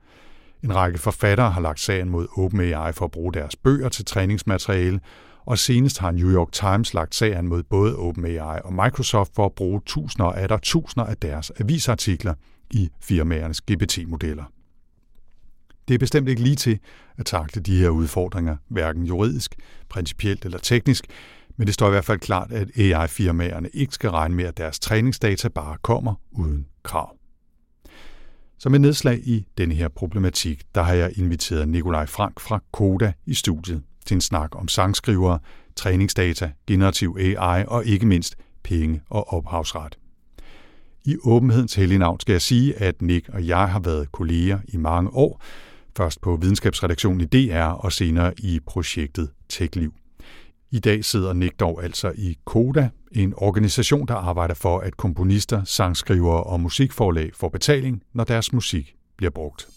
En 0.65 0.75
række 0.75 0.99
forfattere 0.99 1.51
har 1.51 1.61
lagt 1.61 1.81
sagen 1.81 2.09
mod 2.09 2.27
OpenAI 2.37 2.93
for 2.93 3.05
at 3.05 3.11
bruge 3.11 3.33
deres 3.33 3.57
bøger 3.57 3.89
til 3.89 4.05
træningsmateriale, 4.05 5.01
og 5.49 5.59
senest 5.59 5.99
har 5.99 6.11
New 6.11 6.31
York 6.31 6.53
Times 6.53 6.95
lagt 6.95 7.15
sagen 7.15 7.49
mod 7.49 7.63
både 7.63 7.97
OpenAI 7.97 8.61
og 8.65 8.73
Microsoft 8.73 9.35
for 9.35 9.47
at 9.47 9.53
bruge 9.53 9.81
tusinder 9.87 10.27
og 10.27 10.49
der 10.49 10.59
tusinder 10.63 11.07
af 11.07 11.17
deres 11.17 11.53
avisartikler 11.61 12.35
i 12.71 12.91
firmaernes 13.01 13.61
GPT-modeller. 13.61 14.45
Det 15.89 15.95
er 15.95 15.99
bestemt 15.99 16.29
ikke 16.29 16.43
lige 16.43 16.57
til 16.57 16.79
at 17.17 17.27
takle 17.27 17.63
de 17.63 17.79
her 17.79 17.89
udfordringer, 17.89 18.57
hverken 18.69 19.05
juridisk, 19.05 19.55
principielt 19.89 20.45
eller 20.45 20.59
teknisk, 20.59 21.07
men 21.57 21.67
det 21.67 21.75
står 21.75 21.87
i 21.87 21.91
hvert 21.91 22.05
fald 22.05 22.19
klart, 22.19 22.53
at 22.53 22.71
AI-firmaerne 22.79 23.69
ikke 23.73 23.95
skal 23.95 24.11
regne 24.11 24.35
med, 24.35 24.45
at 24.45 24.57
deres 24.57 24.79
træningsdata 24.79 25.49
bare 25.49 25.77
kommer 25.83 26.15
uden 26.31 26.67
krav. 26.83 27.17
Som 28.59 28.75
et 28.75 28.81
nedslag 28.81 29.19
i 29.29 29.47
denne 29.59 29.75
her 29.75 29.89
problematik, 29.89 30.63
der 30.75 30.83
har 30.83 30.95
jeg 30.95 31.19
inviteret 31.19 31.69
Nikolaj 31.69 32.07
Frank 32.07 32.41
fra 32.41 32.63
Koda 32.73 33.13
i 33.27 33.35
studiet 33.35 33.83
til 34.09 34.15
en 34.15 34.21
snak 34.21 34.57
om 34.57 34.69
sangskrivere, 34.69 35.39
træningsdata, 35.77 36.51
generativ 36.67 37.17
AI 37.21 37.65
og 37.69 37.87
ikke 37.87 38.07
mindst 38.07 38.37
penge 38.63 39.03
og 39.11 39.33
ophavsret. 39.33 39.99
I 41.05 41.17
åbenhedens 41.25 41.75
hellige 41.75 41.99
navn 41.99 42.21
skal 42.21 42.33
jeg 42.33 42.43
sige, 42.43 42.77
at 42.77 43.03
Nick 43.03 43.29
og 43.29 43.47
jeg 43.47 43.69
har 43.69 43.81
været 43.81 44.13
kolleger 44.13 44.59
i 44.69 44.77
mange 44.77 45.11
år, 45.11 45.43
først 45.97 46.21
på 46.21 46.37
videnskabsredaktionen 46.37 47.21
i 47.21 47.25
DR 47.25 47.65
og 47.65 47.93
senere 47.93 48.33
i 48.39 48.61
projektet 48.67 49.31
TechLiv. 49.49 49.95
I 50.71 50.79
dag 50.79 51.05
sidder 51.05 51.33
Nick 51.33 51.61
dog 51.61 51.85
altså 51.85 52.13
i 52.17 52.37
Koda, 52.45 52.91
en 53.13 53.35
organisation, 53.37 54.09
der 54.09 54.15
arbejder 54.15 54.55
for, 54.55 54.79
at 54.79 54.97
komponister, 54.97 55.65
sangskrivere 55.65 56.45
og 56.45 56.61
musikforlag 56.61 57.31
får 57.35 57.49
betaling, 57.49 58.03
når 58.13 58.25
deres 58.25 58.53
musik 58.53 58.95
bliver 59.17 59.31
brugt. 59.31 59.69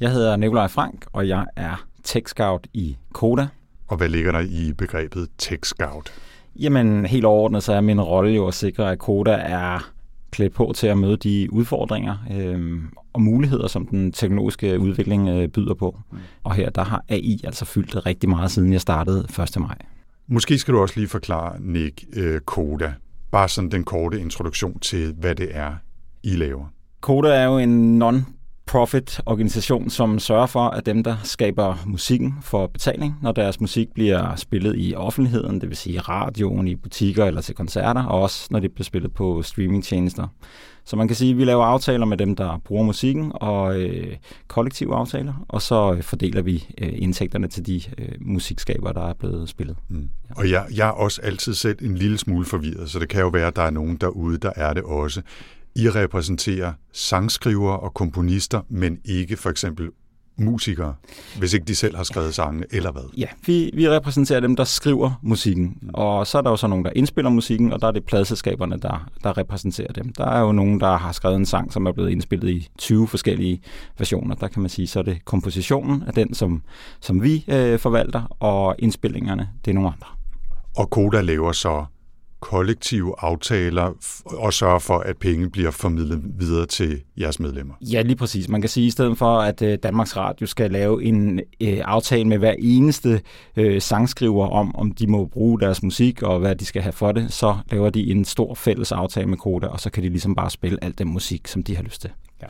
Jeg 0.00 0.10
hedder 0.10 0.36
Nikolaj 0.36 0.68
Frank, 0.68 1.06
og 1.12 1.28
jeg 1.28 1.46
er 1.56 1.86
Tech 2.04 2.26
Scout 2.26 2.66
i 2.74 2.96
Koda. 3.12 3.48
Og 3.86 3.96
hvad 3.96 4.08
ligger 4.08 4.32
der 4.32 4.40
i 4.40 4.72
begrebet 4.78 5.28
Tech 5.38 5.60
Scout? 5.62 6.12
Jamen, 6.56 7.06
helt 7.06 7.24
overordnet 7.24 7.62
så 7.62 7.72
er 7.72 7.80
min 7.80 8.00
rolle 8.00 8.30
jo 8.30 8.46
at 8.46 8.54
sikre, 8.54 8.92
at 8.92 8.98
Koda 8.98 9.30
er 9.32 9.90
klædt 10.30 10.54
på 10.54 10.72
til 10.74 10.86
at 10.86 10.98
møde 10.98 11.16
de 11.16 11.52
udfordringer 11.52 12.16
øh, 12.32 12.82
og 13.12 13.22
muligheder, 13.22 13.66
som 13.66 13.86
den 13.86 14.12
teknologiske 14.12 14.80
udvikling 14.80 15.28
øh, 15.28 15.48
byder 15.48 15.74
på. 15.74 15.98
Og 16.44 16.54
her 16.54 16.70
der 16.70 16.84
har 16.84 17.04
AI 17.08 17.40
altså 17.44 17.64
fyldt 17.64 18.06
rigtig 18.06 18.28
meget, 18.28 18.50
siden 18.50 18.72
jeg 18.72 18.80
startede 18.80 19.26
1. 19.56 19.60
maj. 19.60 19.78
Måske 20.26 20.58
skal 20.58 20.74
du 20.74 20.80
også 20.80 20.94
lige 20.96 21.08
forklare, 21.08 21.60
Nick, 21.60 22.04
øh, 22.12 22.40
Koda. 22.40 22.92
Bare 23.30 23.48
sådan 23.48 23.70
den 23.70 23.84
korte 23.84 24.20
introduktion 24.20 24.78
til, 24.78 25.14
hvad 25.18 25.34
det 25.34 25.48
er, 25.50 25.74
I 26.22 26.36
laver. 26.36 26.64
Koda 27.00 27.28
er 27.28 27.44
jo 27.44 27.58
en 27.58 27.98
non 27.98 28.26
non-profit 28.66 29.20
organisation, 29.26 29.90
som 29.90 30.18
sørger 30.18 30.46
for, 30.46 30.60
at 30.60 30.86
dem, 30.86 31.02
der 31.02 31.16
skaber 31.22 31.76
musikken, 31.86 32.34
får 32.42 32.66
betaling, 32.66 33.14
når 33.22 33.32
deres 33.32 33.60
musik 33.60 33.88
bliver 33.94 34.36
spillet 34.36 34.74
i 34.78 34.94
offentligheden, 34.94 35.60
det 35.60 35.68
vil 35.68 35.76
sige 35.76 36.00
radioen, 36.00 36.68
i 36.68 36.74
butikker 36.74 37.24
eller 37.24 37.40
til 37.40 37.54
koncerter, 37.54 38.04
og 38.04 38.22
også 38.22 38.48
når 38.50 38.60
det 38.60 38.72
bliver 38.72 38.84
spillet 38.84 39.14
på 39.14 39.42
streamingtjenester. 39.42 40.28
Så 40.84 40.96
man 40.96 41.08
kan 41.08 41.16
sige, 41.16 41.30
at 41.30 41.38
vi 41.38 41.44
laver 41.44 41.64
aftaler 41.64 42.06
med 42.06 42.16
dem, 42.16 42.36
der 42.36 42.60
bruger 42.64 42.84
musikken, 42.84 43.32
og 43.34 43.80
øh, 43.80 44.16
kollektive 44.48 44.94
aftaler, 44.94 45.44
og 45.48 45.62
så 45.62 45.92
øh, 45.92 46.02
fordeler 46.02 46.42
vi 46.42 46.66
øh, 46.78 46.92
indtægterne 46.92 47.48
til 47.48 47.66
de 47.66 47.82
øh, 47.98 48.08
musikskaber, 48.20 48.92
der 48.92 49.08
er 49.08 49.14
blevet 49.14 49.48
spillet. 49.48 49.76
Mm. 49.88 50.08
Og 50.36 50.50
jeg, 50.50 50.66
jeg 50.74 50.88
er 50.88 50.92
også 50.92 51.20
altid 51.22 51.54
selv 51.54 51.78
en 51.82 51.96
lille 51.96 52.18
smule 52.18 52.44
forvirret, 52.44 52.90
så 52.90 52.98
det 52.98 53.08
kan 53.08 53.20
jo 53.20 53.28
være, 53.28 53.46
at 53.46 53.56
der 53.56 53.62
er 53.62 53.70
nogen 53.70 53.96
derude, 53.96 54.38
der 54.38 54.52
er 54.56 54.72
det 54.72 54.82
også. 54.82 55.22
I 55.76 55.88
repræsenterer 55.88 56.72
sangskrivere 56.92 57.80
og 57.80 57.94
komponister, 57.94 58.60
men 58.68 58.98
ikke 59.04 59.36
for 59.36 59.50
eksempel 59.50 59.90
musikere, 60.38 60.94
hvis 61.38 61.54
ikke 61.54 61.66
de 61.66 61.74
selv 61.74 61.96
har 61.96 62.04
skrevet 62.04 62.34
sange, 62.34 62.64
eller 62.70 62.92
hvad? 62.92 63.02
Ja, 63.16 63.26
vi, 63.46 63.70
vi 63.74 63.88
repræsenterer 63.88 64.40
dem, 64.40 64.56
der 64.56 64.64
skriver 64.64 65.20
musikken. 65.22 65.78
Mm. 65.82 65.90
Og 65.94 66.26
så 66.26 66.38
er 66.38 66.42
der 66.42 66.50
jo 66.50 66.56
så 66.56 66.66
nogen, 66.66 66.84
der 66.84 66.90
indspiller 66.96 67.30
musikken, 67.30 67.72
og 67.72 67.80
der 67.80 67.86
er 67.86 67.92
det 67.92 68.04
pladselskaberne, 68.04 68.76
der, 68.76 69.08
der 69.24 69.38
repræsenterer 69.38 69.92
dem. 69.92 70.12
Der 70.12 70.26
er 70.26 70.40
jo 70.40 70.52
nogen, 70.52 70.80
der 70.80 70.96
har 70.96 71.12
skrevet 71.12 71.36
en 71.36 71.46
sang, 71.46 71.72
som 71.72 71.86
er 71.86 71.92
blevet 71.92 72.10
indspillet 72.10 72.50
i 72.50 72.68
20 72.78 73.08
forskellige 73.08 73.62
versioner. 73.98 74.34
Der 74.34 74.48
kan 74.48 74.62
man 74.62 74.68
sige, 74.68 74.86
så 74.86 74.98
er 74.98 75.02
det 75.02 75.24
kompositionen 75.24 76.02
af 76.06 76.12
den, 76.12 76.34
som, 76.34 76.62
som 77.00 77.22
vi 77.22 77.44
øh, 77.48 77.78
forvalter, 77.78 78.36
og 78.40 78.74
indspillingerne, 78.78 79.48
det 79.64 79.70
er 79.70 79.74
nogle 79.74 79.92
andre. 79.92 80.06
Og 80.76 80.90
Koda 80.90 81.20
laver 81.20 81.52
så 81.52 81.84
kollektive 82.40 83.14
aftaler 83.18 83.92
og 84.24 84.52
sørge 84.52 84.80
for, 84.80 84.98
at 84.98 85.16
penge 85.16 85.50
bliver 85.50 85.70
formidlet 85.70 86.22
videre 86.38 86.66
til 86.66 87.02
jeres 87.20 87.40
medlemmer? 87.40 87.74
Ja, 87.80 88.02
lige 88.02 88.16
præcis. 88.16 88.48
Man 88.48 88.60
kan 88.60 88.70
sige, 88.70 88.84
at 88.84 88.88
i 88.88 88.90
stedet 88.90 89.18
for, 89.18 89.38
at 89.40 89.62
øh, 89.62 89.78
Danmarks 89.82 90.16
Radio 90.16 90.46
skal 90.46 90.70
lave 90.70 91.04
en 91.04 91.40
øh, 91.60 91.78
aftale 91.84 92.24
med 92.24 92.38
hver 92.38 92.54
eneste 92.58 93.20
øh, 93.56 93.82
sangskriver 93.82 94.48
om, 94.48 94.76
om 94.76 94.92
de 94.92 95.06
må 95.06 95.24
bruge 95.24 95.60
deres 95.60 95.82
musik 95.82 96.22
og 96.22 96.38
hvad 96.38 96.56
de 96.56 96.64
skal 96.64 96.82
have 96.82 96.92
for 96.92 97.12
det, 97.12 97.32
så 97.32 97.56
laver 97.70 97.90
de 97.90 98.10
en 98.10 98.24
stor 98.24 98.54
fælles 98.54 98.92
aftale 98.92 99.26
med 99.26 99.38
Koda, 99.38 99.66
og 99.66 99.80
så 99.80 99.90
kan 99.90 100.02
de 100.02 100.08
ligesom 100.08 100.34
bare 100.34 100.50
spille 100.50 100.84
al 100.84 100.94
den 100.98 101.08
musik, 101.08 101.48
som 101.48 101.62
de 101.62 101.76
har 101.76 101.82
lyst 101.82 102.00
til. 102.00 102.10
Ja. 102.42 102.46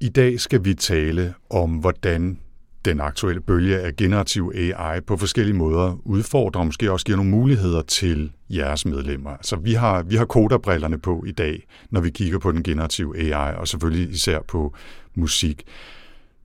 I 0.00 0.08
dag 0.08 0.40
skal 0.40 0.64
vi 0.64 0.74
tale 0.74 1.34
om, 1.50 1.70
hvordan 1.70 2.38
den 2.84 3.00
aktuelle 3.00 3.40
bølge 3.40 3.80
af 3.80 3.96
generativ 3.96 4.52
AI 4.54 5.00
på 5.00 5.16
forskellige 5.16 5.56
måder 5.56 6.00
udfordrer 6.04 6.60
og 6.60 6.66
måske 6.66 6.92
også 6.92 7.06
giver 7.06 7.16
nogle 7.16 7.30
muligheder 7.30 7.82
til 7.82 8.32
jeres 8.50 8.86
medlemmer. 8.86 9.36
Så 9.42 9.56
vi 9.56 9.72
har, 9.72 10.02
vi 10.02 10.16
har 10.16 10.24
koderbrillerne 10.24 10.98
på 10.98 11.24
i 11.26 11.32
dag, 11.32 11.66
når 11.90 12.00
vi 12.00 12.10
kigger 12.10 12.38
på 12.38 12.52
den 12.52 12.62
generative 12.62 13.18
AI, 13.18 13.54
og 13.56 13.68
selvfølgelig 13.68 14.10
især 14.10 14.38
på 14.48 14.74
musik. 15.14 15.62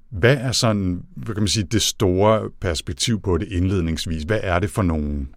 Hvad 0.10 0.38
er 0.38 0.52
sådan, 0.52 1.04
hvad 1.16 1.36
kan 1.36 1.42
man 1.42 1.48
sige, 1.48 1.64
det 1.64 1.82
store 1.82 2.50
perspektiv 2.62 3.22
på 3.22 3.38
det 3.38 3.48
indledningsvis? 3.52 4.24
Hvad 4.24 4.40
er 4.44 4.60
det 4.60 4.70
for 4.70 4.82
nogle 4.82 5.28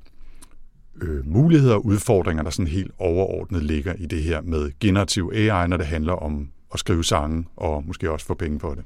øh, 1.02 1.26
muligheder 1.26 1.75
og 1.75 1.87
udfordringer, 1.87 2.42
der 2.42 2.50
sådan 2.50 2.66
helt 2.66 2.90
overordnet 2.99 3.62
ligger 3.62 3.95
i 3.99 4.07
det 4.07 4.23
her 4.23 4.40
med 4.40 4.71
generativ 4.80 5.33
AI, 5.35 5.69
når 5.69 5.76
det 5.76 5.87
handler 5.87 6.12
om 6.12 6.49
at 6.75 6.80
skrive 6.80 7.04
sange 7.04 7.45
og 7.57 7.85
måske 7.87 8.11
også 8.11 8.26
få 8.26 8.35
penge 8.35 8.59
på 8.59 8.75
det? 8.75 8.85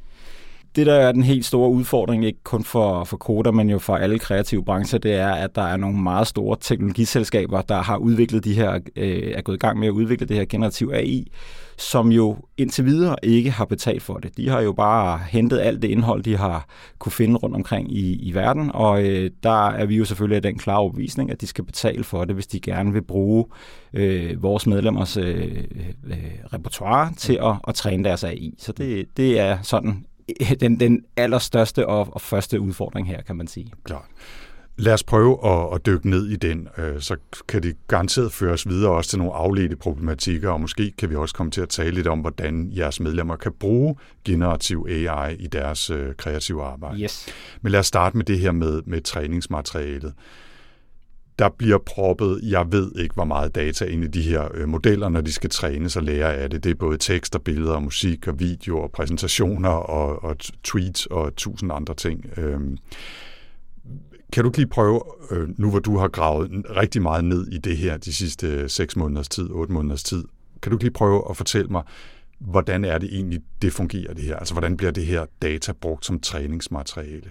Det, 0.76 0.87
der 0.87 0.95
er 0.95 1.12
den 1.12 1.23
helt 1.23 1.45
store 1.45 1.71
udfordring, 1.71 2.25
ikke 2.25 2.43
kun 2.45 2.64
for, 2.64 3.04
for 3.04 3.16
koder, 3.16 3.50
men 3.50 3.71
jo 3.71 3.78
for 3.78 3.97
alle 3.97 4.19
kreative 4.19 4.64
brancher, 4.64 4.99
det 4.99 5.14
er, 5.14 5.31
at 5.31 5.54
der 5.54 5.62
er 5.62 5.76
nogle 5.76 5.99
meget 5.99 6.26
store 6.26 6.57
teknologiselskaber, 6.61 7.62
der 7.62 7.83
har 7.83 7.97
udviklet 7.97 8.45
de 8.45 8.54
her, 8.54 8.81
øh, 8.97 9.33
er 9.35 9.43
gået 9.43 9.57
i 9.57 9.59
gang 9.59 9.78
med 9.78 9.88
at 9.88 9.90
udvikle 9.90 10.26
det 10.26 10.37
her 10.37 10.45
generativ 10.45 10.90
AI, 10.95 11.33
som 11.76 12.12
jo 12.12 12.37
indtil 12.57 12.85
videre 12.85 13.16
ikke 13.23 13.50
har 13.50 13.64
betalt 13.64 14.02
for 14.02 14.14
det. 14.14 14.37
De 14.37 14.49
har 14.49 14.61
jo 14.61 14.73
bare 14.73 15.21
hentet 15.28 15.61
alt 15.61 15.83
det 15.83 15.88
indhold, 15.88 16.23
de 16.23 16.37
har 16.37 16.66
kunne 16.99 17.12
finde 17.12 17.37
rundt 17.37 17.57
omkring 17.57 17.93
i, 17.93 18.12
i 18.12 18.35
verden, 18.35 18.71
og 18.75 19.04
øh, 19.04 19.31
der 19.43 19.69
er 19.69 19.87
vi 19.87 19.97
jo 19.97 20.04
selvfølgelig 20.04 20.37
af 20.37 20.43
den 20.43 20.59
klare 20.59 20.78
overbevisning, 20.78 21.31
at 21.31 21.40
de 21.40 21.47
skal 21.47 21.64
betale 21.64 22.04
for 22.04 22.25
det, 22.25 22.35
hvis 22.35 22.47
de 22.47 22.61
gerne 22.61 22.93
vil 22.93 23.02
bruge 23.02 23.45
øh, 23.93 24.42
vores 24.42 24.66
medlemmers 24.66 25.16
øh, 25.16 25.64
øh, 26.07 26.16
repertoire 26.53 27.12
til 27.16 27.38
at, 27.42 27.55
at 27.68 27.75
træne 27.75 28.05
deres 28.05 28.25
AI. 28.25 28.55
Så 28.59 28.72
det, 28.72 29.07
det 29.16 29.40
er 29.40 29.59
sådan 29.62 30.05
den, 30.61 30.81
den 30.81 31.05
allerstørste 31.17 31.87
og, 31.87 32.09
og 32.13 32.21
første 32.21 32.61
udfordring 32.61 33.09
her, 33.09 33.23
kan 33.23 33.37
man 33.37 33.47
sige. 33.47 33.73
Klart. 33.85 34.05
Lad 34.77 34.93
os 34.93 35.03
prøve 35.03 35.39
at, 35.47 35.75
at 35.75 35.87
dykke 35.87 36.11
ned 36.11 36.29
i 36.29 36.37
den, 36.37 36.69
øh, 36.79 37.01
så 37.01 37.17
kan 37.49 37.63
det 37.63 37.77
garanteret 37.89 38.33
føres 38.33 38.69
videre 38.69 38.93
også 38.93 39.11
til 39.11 39.19
nogle 39.19 39.35
afledte 39.35 39.77
problematikker, 39.77 40.51
og 40.51 40.61
måske 40.61 40.93
kan 40.99 41.11
vi 41.11 41.17
også 41.17 41.35
komme 41.35 41.53
til 41.53 41.61
at 41.61 41.69
tale 41.69 41.91
lidt 41.91 42.07
om, 42.07 42.19
hvordan 42.19 42.73
jeres 42.77 43.01
medlemmer 43.01 43.37
kan 43.37 43.53
bruge 43.61 43.97
generativ 44.25 44.87
AI 44.91 45.35
i 45.35 45.47
deres 45.47 45.91
øh, 45.91 46.15
kreative 46.15 46.65
arbejde. 46.65 47.01
Yes. 47.01 47.27
Men 47.63 47.73
lad 47.73 47.81
os 47.81 47.87
starte 47.87 48.17
med 48.17 48.25
det 48.25 48.39
her 48.39 48.53
med, 48.53 48.83
med 48.87 49.01
træningsmaterialet 49.01 50.13
der 51.38 51.49
bliver 51.49 51.79
proppet, 51.79 52.40
jeg 52.42 52.73
ved 52.73 52.92
ikke, 52.97 53.14
hvor 53.14 53.25
meget 53.25 53.55
data 53.55 53.85
ind 53.85 54.05
i 54.05 54.07
de 54.07 54.23
her 54.23 54.49
øh, 54.55 54.68
modeller, 54.68 55.09
når 55.09 55.20
de 55.20 55.33
skal 55.33 55.51
trænes 55.51 55.97
og 55.97 56.03
lære 56.03 56.35
af 56.35 56.51
det. 56.51 56.64
Det 56.64 56.70
er 56.70 56.75
både 56.75 56.99
tekster, 56.99 57.38
billeder, 57.38 57.81
musik 57.81 58.29
og 58.29 58.40
video 58.40 58.79
og 58.79 58.90
præsentationer 58.90 59.68
og, 59.68 60.25
og 60.25 60.37
tweets 60.64 61.07
og 61.07 61.37
tusind 61.37 61.73
andre 61.73 61.94
ting. 61.94 62.27
Øhm, 62.37 62.79
kan 64.33 64.44
du 64.44 64.53
lige 64.57 64.66
prøve, 64.66 65.01
øh, 65.31 65.49
nu 65.59 65.70
hvor 65.70 65.79
du 65.79 65.99
har 65.99 66.09
gravet 66.09 66.51
rigtig 66.77 67.03
meget 67.03 67.25
ned 67.25 67.47
i 67.47 67.59
det 67.59 67.77
her 67.77 67.97
de 67.97 68.12
sidste 68.12 68.68
6 68.68 68.97
måneders 68.97 69.29
tid, 69.29 69.51
8 69.51 69.73
måneders 69.73 70.03
tid, 70.03 70.25
kan 70.62 70.73
du 70.73 70.79
lige 70.81 70.90
prøve 70.90 71.23
at 71.31 71.37
fortælle 71.37 71.68
mig, 71.68 71.83
hvordan 72.38 72.85
er 72.85 72.99
det 72.99 73.14
egentlig, 73.14 73.40
det 73.62 73.73
fungerer 73.73 74.14
det 74.14 74.25
her? 74.25 74.37
Altså, 74.37 74.55
hvordan 74.55 74.77
bliver 74.77 74.92
det 74.92 75.07
her 75.07 75.27
data 75.42 75.73
brugt 75.73 76.07
som 76.07 76.20
træningsmateriale? 76.20 77.31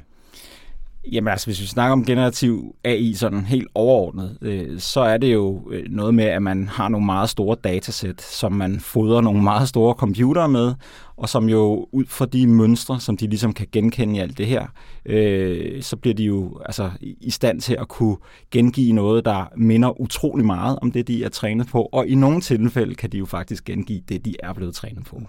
Jamen 1.11 1.31
altså, 1.31 1.47
hvis 1.47 1.61
vi 1.61 1.65
snakker 1.65 1.93
om 1.93 2.05
generativ 2.05 2.75
AI 2.83 3.13
sådan 3.13 3.45
helt 3.45 3.67
overordnet, 3.75 4.37
øh, 4.41 4.79
så 4.79 5.01
er 5.01 5.17
det 5.17 5.33
jo 5.33 5.71
øh, 5.71 5.83
noget 5.89 6.13
med, 6.13 6.23
at 6.23 6.41
man 6.41 6.67
har 6.67 6.89
nogle 6.89 7.05
meget 7.05 7.29
store 7.29 7.57
datasæt, 7.63 8.21
som 8.21 8.51
man 8.51 8.79
fodrer 8.79 9.21
nogle 9.21 9.43
meget 9.43 9.69
store 9.69 9.93
computere 9.93 10.49
med, 10.49 10.73
og 11.17 11.29
som 11.29 11.49
jo 11.49 11.87
ud 11.91 12.05
fra 12.07 12.25
de 12.25 12.47
mønstre, 12.47 12.99
som 12.99 13.17
de 13.17 13.27
ligesom 13.27 13.53
kan 13.53 13.67
genkende 13.71 14.15
i 14.15 14.19
alt 14.19 14.37
det 14.37 14.47
her, 14.47 14.67
øh, 15.05 15.81
så 15.83 15.95
bliver 15.95 16.13
de 16.13 16.23
jo 16.23 16.61
altså, 16.65 16.91
i 17.01 17.31
stand 17.31 17.61
til 17.61 17.77
at 17.79 17.87
kunne 17.87 18.17
gengive 18.51 18.93
noget, 18.93 19.25
der 19.25 19.45
minder 19.57 20.01
utrolig 20.01 20.45
meget 20.45 20.79
om 20.81 20.91
det, 20.91 21.07
de 21.07 21.23
er 21.23 21.29
trænet 21.29 21.67
på, 21.67 21.89
og 21.91 22.07
i 22.07 22.15
nogle 22.15 22.41
tilfælde 22.41 22.95
kan 22.95 23.09
de 23.09 23.17
jo 23.17 23.25
faktisk 23.25 23.65
gengive 23.65 24.01
det, 24.09 24.25
de 24.25 24.35
er 24.43 24.53
blevet 24.53 24.75
trænet 24.75 25.05
på. 25.05 25.21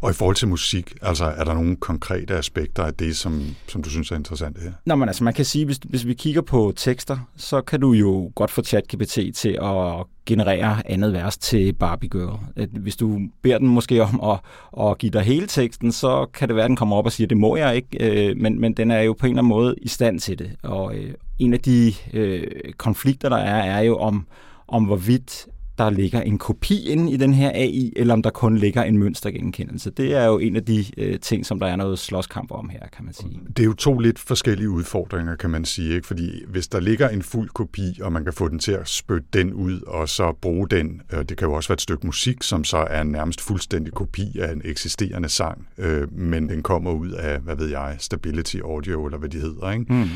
Og 0.00 0.10
i 0.10 0.14
forhold 0.14 0.36
til 0.36 0.48
musik, 0.48 0.94
altså 1.02 1.24
er 1.24 1.44
der 1.44 1.54
nogle 1.54 1.76
konkrete 1.76 2.34
aspekter 2.34 2.82
af 2.82 2.94
det, 2.94 3.16
som, 3.16 3.42
som 3.68 3.82
du 3.82 3.90
synes 3.90 4.10
er 4.10 4.16
interessant 4.16 4.62
her? 4.62 4.72
Nå, 4.86 4.94
men 4.94 5.08
altså 5.08 5.24
man 5.24 5.34
kan 5.34 5.44
sige, 5.44 5.64
hvis, 5.64 5.80
hvis 5.84 6.06
vi 6.06 6.14
kigger 6.14 6.42
på 6.42 6.72
tekster, 6.76 7.18
så 7.36 7.60
kan 7.60 7.80
du 7.80 7.92
jo 7.92 8.32
godt 8.34 8.50
få 8.50 8.62
ChatGPT 8.62 9.18
til 9.34 9.58
at 9.62 10.06
generere 10.26 10.90
andet 10.90 11.12
vers 11.12 11.38
til 11.38 11.72
Barbie 11.72 12.10
Girl. 12.10 12.38
Hvis 12.70 12.96
du 12.96 13.20
beder 13.42 13.58
den 13.58 13.68
måske 13.68 14.02
om 14.02 14.20
at, 14.30 14.38
at 14.86 14.98
give 14.98 15.10
dig 15.10 15.22
hele 15.22 15.46
teksten, 15.46 15.92
så 15.92 16.26
kan 16.34 16.48
det 16.48 16.56
være, 16.56 16.64
at 16.64 16.68
den 16.68 16.76
kommer 16.76 16.96
op 16.96 17.06
og 17.06 17.12
siger, 17.12 17.28
det 17.28 17.36
må 17.36 17.56
jeg 17.56 17.76
ikke, 17.76 18.28
øh, 18.30 18.36
men, 18.36 18.60
men 18.60 18.72
den 18.72 18.90
er 18.90 19.00
jo 19.00 19.12
på 19.12 19.26
en 19.26 19.32
eller 19.32 19.42
anden 19.42 19.48
måde 19.48 19.74
i 19.82 19.88
stand 19.88 20.20
til 20.20 20.38
det. 20.38 20.56
Og 20.62 20.94
øh, 20.96 21.14
en 21.38 21.54
af 21.54 21.60
de 21.60 21.92
øh, 22.12 22.46
konflikter, 22.76 23.28
der 23.28 23.36
er, 23.36 23.62
er 23.62 23.80
jo 23.80 23.96
om, 23.96 24.26
om 24.68 24.84
hvorvidt 24.84 25.46
der 25.84 25.90
ligger 25.90 26.20
en 26.20 26.38
kopi 26.38 26.88
inde 26.88 27.12
i 27.12 27.16
den 27.16 27.34
her 27.34 27.50
AI, 27.54 27.92
eller 27.96 28.14
om 28.14 28.22
der 28.22 28.30
kun 28.30 28.58
ligger 28.58 28.82
en 28.82 28.98
mønstergenkendelse. 28.98 29.90
Det 29.90 30.14
er 30.14 30.24
jo 30.24 30.38
en 30.38 30.56
af 30.56 30.64
de 30.64 30.84
øh, 30.96 31.20
ting, 31.20 31.46
som 31.46 31.60
der 31.60 31.66
er 31.66 31.76
noget 31.76 31.98
slåskamp 31.98 32.50
om 32.50 32.68
her, 32.68 32.80
kan 32.92 33.04
man 33.04 33.14
sige. 33.14 33.40
Det 33.56 33.58
er 33.58 33.64
jo 33.64 33.72
to 33.72 33.98
lidt 33.98 34.18
forskellige 34.18 34.70
udfordringer, 34.70 35.36
kan 35.36 35.50
man 35.50 35.64
sige. 35.64 35.94
Ikke? 35.94 36.06
Fordi 36.06 36.44
hvis 36.48 36.68
der 36.68 36.80
ligger 36.80 37.08
en 37.08 37.22
fuld 37.22 37.48
kopi, 37.48 38.00
og 38.02 38.12
man 38.12 38.24
kan 38.24 38.32
få 38.32 38.48
den 38.48 38.58
til 38.58 38.72
at 38.72 38.88
spytte 38.88 39.28
den 39.32 39.52
ud, 39.52 39.80
og 39.80 40.08
så 40.08 40.32
bruge 40.40 40.68
den, 40.68 41.02
øh, 41.12 41.18
det 41.18 41.36
kan 41.36 41.48
jo 41.48 41.54
også 41.54 41.68
være 41.68 41.74
et 41.74 41.80
stykke 41.80 42.06
musik, 42.06 42.42
som 42.42 42.64
så 42.64 42.76
er 42.76 43.00
en 43.00 43.06
nærmest 43.06 43.40
fuldstændig 43.40 43.92
kopi 43.92 44.38
af 44.38 44.52
en 44.52 44.62
eksisterende 44.64 45.28
sang, 45.28 45.68
øh, 45.78 46.12
men 46.18 46.48
den 46.48 46.62
kommer 46.62 46.92
ud 46.92 47.10
af, 47.10 47.40
hvad 47.40 47.56
ved 47.56 47.68
jeg, 47.68 47.96
Stability 47.98 48.56
Audio, 48.64 49.06
eller 49.06 49.18
hvad 49.18 49.28
de 49.28 49.38
hedder. 49.38 49.70
Ikke? 49.70 49.84
Mm. 49.88 50.08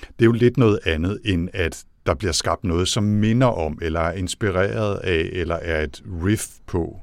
Det 0.00 0.24
er 0.24 0.26
jo 0.26 0.32
lidt 0.32 0.56
noget 0.56 0.78
andet, 0.86 1.20
end 1.24 1.48
at 1.52 1.84
der 2.06 2.14
bliver 2.14 2.32
skabt 2.32 2.64
noget, 2.64 2.88
som 2.88 3.02
minder 3.04 3.46
om, 3.46 3.78
eller 3.82 4.00
er 4.00 4.12
inspireret 4.12 4.96
af, 4.96 5.28
eller 5.32 5.54
er 5.54 5.84
et 5.84 6.02
riff 6.24 6.46
på? 6.66 7.00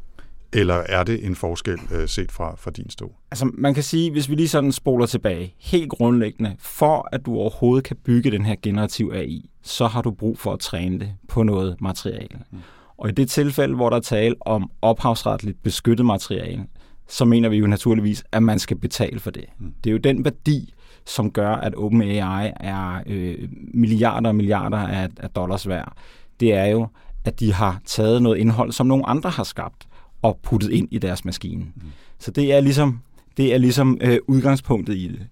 Eller 0.54 0.76
er 0.76 1.04
det 1.04 1.26
en 1.26 1.36
forskel 1.36 1.80
øh, 1.92 2.08
set 2.08 2.32
fra, 2.32 2.56
fra 2.56 2.72
din 2.72 2.90
stol? 2.90 3.12
Altså 3.32 3.52
man 3.54 3.74
kan 3.74 3.84
sige, 3.84 4.12
hvis 4.12 4.30
vi 4.30 4.36
lige 4.36 4.48
sådan 4.48 4.72
spoler 4.72 5.06
tilbage, 5.06 5.54
helt 5.60 5.90
grundlæggende, 5.90 6.56
for 6.60 7.10
at 7.12 7.26
du 7.26 7.36
overhovedet 7.36 7.84
kan 7.86 7.98
bygge 8.06 8.32
den 8.32 8.46
her 8.46 8.56
generativ 8.62 9.12
AI, 9.16 9.50
så 9.62 9.88
har 9.88 10.02
du 10.02 10.12
brug 10.12 10.40
for 10.40 10.54
at 10.54 10.60
træne 10.60 11.00
det 11.00 11.14
på 11.28 11.44
noget 11.44 11.82
materiale. 11.82 12.40
Mm. 12.52 12.58
Og 12.98 13.10
i 13.10 13.12
det 13.12 13.30
tilfælde, 13.30 13.76
hvor 13.76 13.90
der 13.90 13.98
er 13.98 14.02
tale 14.02 14.36
om 14.42 14.72
ophavsretligt 14.82 15.64
beskyttet 15.64 16.06
materiale, 16.06 16.66
så 17.08 17.26
mener 17.26 17.50
vi 17.50 17.58
jo 17.58 17.68
naturligvis, 17.68 18.24
at 18.32 18.44
man 18.44 18.60
skal 18.60 18.78
betale 18.78 19.20
for 19.20 19.32
det. 19.32 19.46
Mm. 19.60 19.74
Det 19.84 19.90
er 19.90 19.92
jo 19.92 19.98
den 19.98 20.26
værdi, 20.26 20.74
som 21.08 21.32
gør, 21.32 21.52
at 21.52 21.74
OpenAI 21.78 22.52
er 22.60 23.04
øh, 23.08 23.50
milliarder 23.74 24.30
og 24.30 24.36
milliarder 24.36 24.78
af, 24.78 25.10
af 25.18 25.30
dollars 25.30 25.68
værd, 25.68 25.94
det 26.40 26.54
er 26.54 26.66
jo, 26.66 26.88
at 27.26 27.40
de 27.40 27.54
har 27.54 27.82
taget 27.86 28.22
noget 28.22 28.38
indhold, 28.38 28.72
som 28.72 28.88
nogle 28.88 29.10
andre 29.10 29.30
har 29.30 29.44
skabt, 29.44 29.88
og 30.22 30.40
puttet 30.44 30.72
ind 30.72 30.88
i 30.92 30.98
deres 30.98 31.26
maskine. 31.26 31.62
Mm. 31.62 31.82
Så 32.20 32.32
det 32.32 32.54
er 32.54 32.60
ligesom 32.60 33.00
Det 33.38 33.54
er 33.54 33.58
ligesom 33.58 33.98
øh, 34.02 34.20
udgangspunktet 34.28 34.96
i 34.96 35.08
det. 35.08 35.28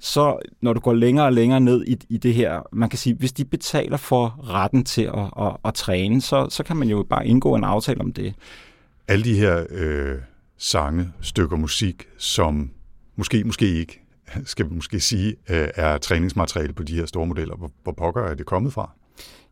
Så 0.00 0.38
når 0.60 0.72
du 0.72 0.80
går 0.80 0.92
længere 0.92 1.26
og 1.26 1.32
længere 1.32 1.60
ned 1.60 1.84
i, 1.86 1.96
i 2.08 2.16
det 2.16 2.34
her, 2.34 2.60
man 2.72 2.88
kan 2.88 2.98
sige, 2.98 3.14
hvis 3.14 3.32
de 3.32 3.44
betaler 3.44 3.96
for 3.96 4.40
retten 4.48 4.84
til 4.84 5.02
at, 5.02 5.46
at, 5.46 5.56
at 5.64 5.74
træne, 5.74 6.20
så, 6.20 6.46
så 6.50 6.62
kan 6.62 6.76
man 6.76 6.88
jo 6.88 7.06
bare 7.10 7.26
indgå 7.26 7.54
en 7.54 7.64
aftale 7.64 8.00
om 8.00 8.12
det. 8.12 8.34
Alle 9.08 9.24
de 9.24 9.34
her 9.34 9.64
øh, 9.70 10.16
sange, 10.58 11.08
stykker 11.20 11.56
musik, 11.56 12.04
som 12.18 12.70
måske, 13.16 13.44
måske 13.44 13.66
ikke, 13.66 14.01
skal 14.44 14.70
vi 14.70 14.74
måske 14.74 15.00
sige, 15.00 15.28
øh, 15.50 15.68
er 15.74 15.98
træningsmateriale 15.98 16.72
på 16.72 16.82
de 16.82 16.96
her 16.96 17.06
store 17.06 17.26
modeller. 17.26 17.56
Hvor, 17.56 17.70
hvor 17.82 17.92
pokker 17.92 18.22
er 18.22 18.34
det 18.34 18.46
kommet 18.46 18.72
fra? 18.72 18.90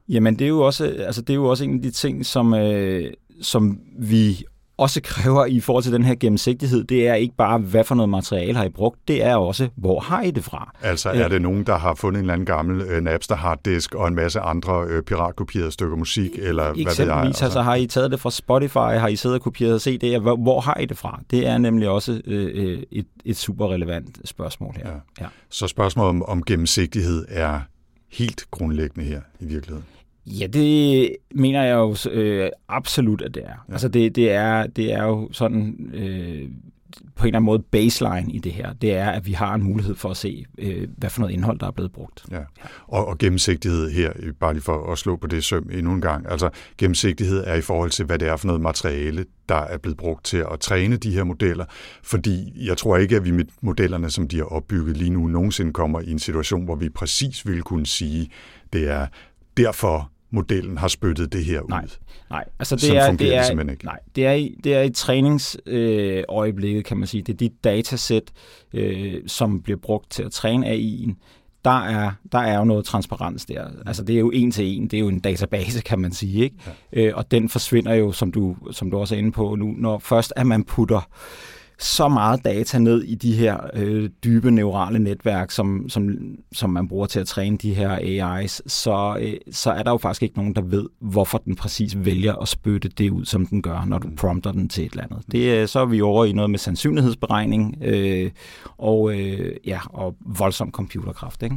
Jamen, 0.09 0.39
det 0.39 0.45
er 0.45 0.49
jo 0.49 0.61
også, 0.61 0.85
altså, 0.85 1.23
det 1.23 1.31
er 1.31 1.35
jo 1.35 1.45
også 1.45 1.65
en 1.65 1.75
af 1.75 1.83
de 1.83 1.91
ting, 1.91 2.27
som, 2.27 2.55
øh, 2.55 3.13
som 3.43 3.81
vi 3.99 4.45
også 4.81 5.01
kræver 5.05 5.47
i 5.47 5.61
forhold 5.61 5.85
til 5.85 5.93
den 5.93 6.05
her 6.05 6.15
gennemsigtighed, 6.15 6.85
det 6.85 7.09
er 7.09 7.15
ikke 7.15 7.35
bare, 7.37 7.59
hvad 7.59 7.85
for 7.85 7.95
noget 7.95 8.09
materiale 8.09 8.57
har 8.57 8.65
I 8.65 8.69
brugt, 8.69 9.09
det 9.09 9.25
er 9.25 9.37
også, 9.37 9.69
hvor 9.77 10.01
har 10.01 10.23
I 10.23 10.31
det 10.31 10.45
fra? 10.45 10.75
Altså 10.83 11.11
er 11.11 11.29
det 11.29 11.43
nogen, 11.43 11.65
der 11.65 11.77
har 11.79 11.95
fundet 11.95 12.19
en 12.19 12.23
eller 12.23 12.33
anden 12.33 12.47
gammel 12.47 12.81
øh, 12.81 13.03
Napster 13.03 13.37
harddisk 13.37 13.95
og 13.95 14.09
en 14.09 14.15
masse 14.15 14.41
andre 14.41 14.85
øh, 14.89 15.03
piratkopierede 15.03 15.71
stykker 15.71 15.97
musik, 15.97 16.31
eller 16.39 16.63
hvad 16.63 16.75
ved 16.75 16.83
jeg? 16.83 16.91
Eksempelvis, 16.91 17.43
altså 17.43 17.63
har 17.63 17.75
I 17.75 17.87
taget 17.87 18.11
det 18.11 18.21
fra 18.21 18.31
Spotify, 18.31 18.99
har 18.99 19.09
I 19.09 19.17
siddet 19.17 19.39
og 19.39 19.43
kopieret 19.43 19.87
CD'er, 19.87 20.19
hvor, 20.19 20.37
hvor 20.37 20.61
har 20.61 20.77
I 20.77 20.87
det 20.87 20.99
fra? 20.99 21.21
Det 21.31 21.47
er 21.47 21.59
nemlig 21.59 21.89
også 21.89 22.21
øh, 22.27 22.51
øh, 22.55 22.83
et, 22.93 23.07
et 23.25 23.37
super 23.37 23.73
relevant 23.73 24.19
spørgsmål 24.25 24.75
her. 24.77 24.91
Ja. 24.91 24.97
Ja. 25.21 25.27
Så 25.51 25.69
spørgsmålet 25.69 26.09
om, 26.09 26.23
om 26.23 26.43
gennemsigtighed 26.45 27.25
er 27.29 27.61
helt 28.13 28.45
grundlæggende 28.51 29.09
her 29.09 29.21
i 29.41 29.45
virkeligheden. 29.45 29.85
Ja, 30.27 30.47
det 30.47 31.17
mener 31.35 31.63
jeg 31.63 31.75
jo 31.75 31.97
øh, 32.11 32.51
absolut, 32.69 33.23
at 33.23 33.35
det 33.35 33.43
er. 33.43 33.65
Ja. 33.69 33.73
Altså 33.73 33.89
det, 33.89 34.17
det, 34.17 34.31
er, 34.31 34.67
det 34.67 34.93
er 34.93 35.05
jo 35.05 35.29
sådan 35.33 35.91
øh, 35.95 36.49
på 37.15 37.25
en 37.25 37.29
eller 37.29 37.39
anden 37.39 37.47
måde 37.47 37.63
baseline 37.71 38.33
i 38.33 38.39
det 38.39 38.53
her. 38.53 38.73
Det 38.73 38.93
er, 38.93 39.11
at 39.11 39.27
vi 39.27 39.33
har 39.33 39.55
en 39.55 39.63
mulighed 39.63 39.95
for 39.95 40.09
at 40.11 40.17
se, 40.17 40.45
øh, 40.59 40.89
hvad 40.97 41.11
for 41.11 41.21
noget 41.21 41.33
indhold, 41.33 41.59
der 41.59 41.67
er 41.67 41.71
blevet 41.71 41.93
brugt. 41.93 42.25
Ja. 42.31 42.41
Og, 42.87 43.09
og 43.09 43.19
gennemsigtighed 43.19 43.91
her, 43.91 44.13
bare 44.41 44.53
lige 44.53 44.63
for 44.63 44.93
at 44.93 44.99
slå 44.99 45.17
på 45.17 45.27
det 45.27 45.45
søm 45.45 45.71
endnu 45.73 45.93
en 45.93 46.01
gang. 46.01 46.31
Altså 46.31 46.51
gennemsigtighed 46.79 47.45
er 47.47 47.55
i 47.55 47.61
forhold 47.61 47.91
til, 47.91 48.05
hvad 48.05 48.19
det 48.19 48.29
er 48.29 48.37
for 48.37 48.47
noget 48.47 48.63
materiale, 48.63 49.25
der 49.49 49.55
er 49.55 49.79
blevet 49.79 49.97
brugt 49.97 50.25
til 50.25 50.45
at 50.53 50.61
træne 50.61 50.97
de 50.97 51.11
her 51.11 51.25
modeller. 51.25 51.65
Fordi 52.03 52.53
jeg 52.67 52.77
tror 52.77 52.97
ikke, 52.97 53.17
at 53.17 53.25
vi 53.25 53.31
med 53.31 53.45
modellerne, 53.61 54.11
som 54.11 54.29
de 54.29 54.37
har 54.37 54.45
opbygget 54.45 54.97
lige 54.97 55.11
nu, 55.11 55.27
nogensinde 55.27 55.73
kommer 55.73 56.01
i 56.01 56.11
en 56.11 56.19
situation, 56.19 56.65
hvor 56.65 56.77
vi 56.77 56.89
præcis 56.89 57.47
vil 57.47 57.63
kunne 57.63 57.87
sige, 57.87 58.31
det 58.73 58.91
er 58.91 59.07
derfor 59.65 60.11
modellen 60.31 60.79
har 60.79 60.89
spyttet 60.89 61.33
det 61.33 61.45
her 61.45 61.61
ud. 61.61 61.69
Nej, 61.69 61.87
nej. 62.31 62.45
Altså 62.59 62.77
det 62.77 62.83
Sådan 62.83 62.97
er, 62.97 63.17
det 63.17 63.37
er, 63.37 63.55
det 63.55 63.71
ikke. 63.71 63.85
Nej, 63.85 63.99
det 64.17 64.27
er, 64.27 64.33
i, 64.33 64.55
det 64.65 64.75
er 64.75 64.83
i 64.83 64.91
træningsøjeblikket, 64.91 66.79
øh, 66.79 66.85
kan 66.85 66.97
man 66.97 67.07
sige. 67.07 67.23
Det 67.23 67.33
er 67.33 67.37
de 67.37 67.51
datasæt, 67.65 68.23
øh, 68.75 69.15
som 69.27 69.63
bliver 69.63 69.79
brugt 69.79 70.11
til 70.11 70.23
at 70.23 70.33
træne 70.33 70.67
AI'en. 70.67 71.15
Der 71.65 71.81
er, 71.81 72.13
der 72.33 72.39
er 72.39 72.59
jo 72.59 72.65
noget 72.65 72.85
transparens 72.85 73.47
der. 73.47 73.65
Altså 73.87 74.05
det 74.05 74.15
er 74.15 74.19
jo 74.19 74.31
en 74.31 74.51
til 74.51 74.65
en. 74.65 74.83
Det 74.83 74.95
er 74.95 75.01
jo 75.01 75.09
en 75.09 75.21
database, 75.21 75.83
kan 75.83 75.99
man 75.99 76.13
sige. 76.13 76.45
Ikke? 76.45 76.57
Ja. 76.93 77.01
Øh, 77.03 77.17
og 77.17 77.31
den 77.31 77.49
forsvinder 77.49 77.95
jo, 77.95 78.13
som 78.13 78.33
du, 78.33 78.57
som 78.71 78.91
du 78.91 78.99
også 78.99 79.15
er 79.15 79.19
inde 79.19 79.33
på 79.33 79.55
nu, 79.55 79.75
når 79.79 79.99
først 79.99 80.33
at 80.37 80.47
man 80.47 80.65
putter 80.65 81.09
så 81.81 82.09
meget 82.09 82.45
data 82.45 82.79
ned 82.79 83.03
i 83.03 83.15
de 83.15 83.33
her 83.35 83.59
øh, 83.75 84.11
dybe 84.25 84.51
neurale 84.51 84.99
netværk, 84.99 85.51
som, 85.51 85.89
som, 85.89 86.19
som 86.53 86.71
man 86.71 86.89
bruger 86.89 87.07
til 87.07 87.21
at 87.21 87.27
træne 87.27 87.57
de 87.57 87.75
her 87.75 87.97
AI's, 87.99 88.61
så, 88.67 89.17
øh, 89.21 89.35
så 89.51 89.71
er 89.71 89.83
der 89.83 89.91
jo 89.91 89.97
faktisk 89.97 90.23
ikke 90.23 90.37
nogen, 90.37 90.55
der 90.55 90.63
ved, 90.63 90.87
hvorfor 90.99 91.39
den 91.39 91.57
præcis 91.57 92.05
vælger 92.05 92.35
at 92.35 92.49
spytte 92.49 92.89
det 92.89 93.11
ud, 93.11 93.25
som 93.25 93.47
den 93.47 93.63
gør, 93.63 93.85
når 93.85 93.99
du 93.99 94.09
prompter 94.17 94.53
den 94.53 94.69
til 94.69 94.87
et 94.87 94.93
eller 94.93 95.05
andet. 95.05 95.23
Det, 95.33 95.57
øh, 95.57 95.69
så 95.69 95.81
er 95.81 95.85
vi 95.85 96.01
over 96.01 96.25
i 96.25 96.33
noget 96.33 96.51
med 96.51 96.59
sandsynlighedsberegning 96.59 97.77
øh, 97.83 98.31
og, 98.79 99.19
øh, 99.19 99.57
ja, 99.67 99.81
og 99.87 100.17
voldsom 100.21 100.71
computerkraft. 100.71 101.43
Ikke? 101.43 101.57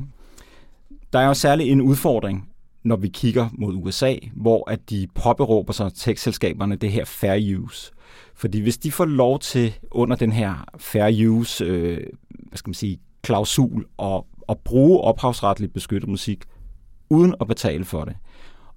Der 1.13 1.19
er 1.19 1.27
jo 1.27 1.33
særlig 1.33 1.69
en 1.69 1.81
udfordring, 1.81 2.49
når 2.83 2.95
vi 2.95 3.07
kigger 3.07 3.49
mod 3.53 3.73
USA, 3.75 4.15
hvor 4.33 4.69
at 4.69 4.89
de 4.89 5.07
påberåber 5.15 5.73
sig 5.73 5.91
tech-selskaberne 5.93 6.75
det 6.75 6.91
her 6.91 7.05
fair 7.05 7.57
use. 7.59 7.91
Fordi 8.35 8.59
hvis 8.59 8.77
de 8.77 8.91
får 8.91 9.05
lov 9.05 9.39
til 9.39 9.73
under 9.91 10.15
den 10.15 10.31
her 10.31 10.65
fair 10.77 11.27
use, 11.27 11.63
øh, 11.63 11.97
hvad 12.29 12.57
skal 12.57 12.69
man 12.69 12.73
sige, 12.73 12.99
klausul 13.21 13.85
og, 13.97 14.27
og 14.47 14.59
bruge 14.59 15.01
ophavsretligt 15.01 15.73
beskyttet 15.73 16.09
musik 16.09 16.43
uden 17.09 17.35
at 17.41 17.47
betale 17.47 17.85
for 17.85 18.05
det, 18.05 18.15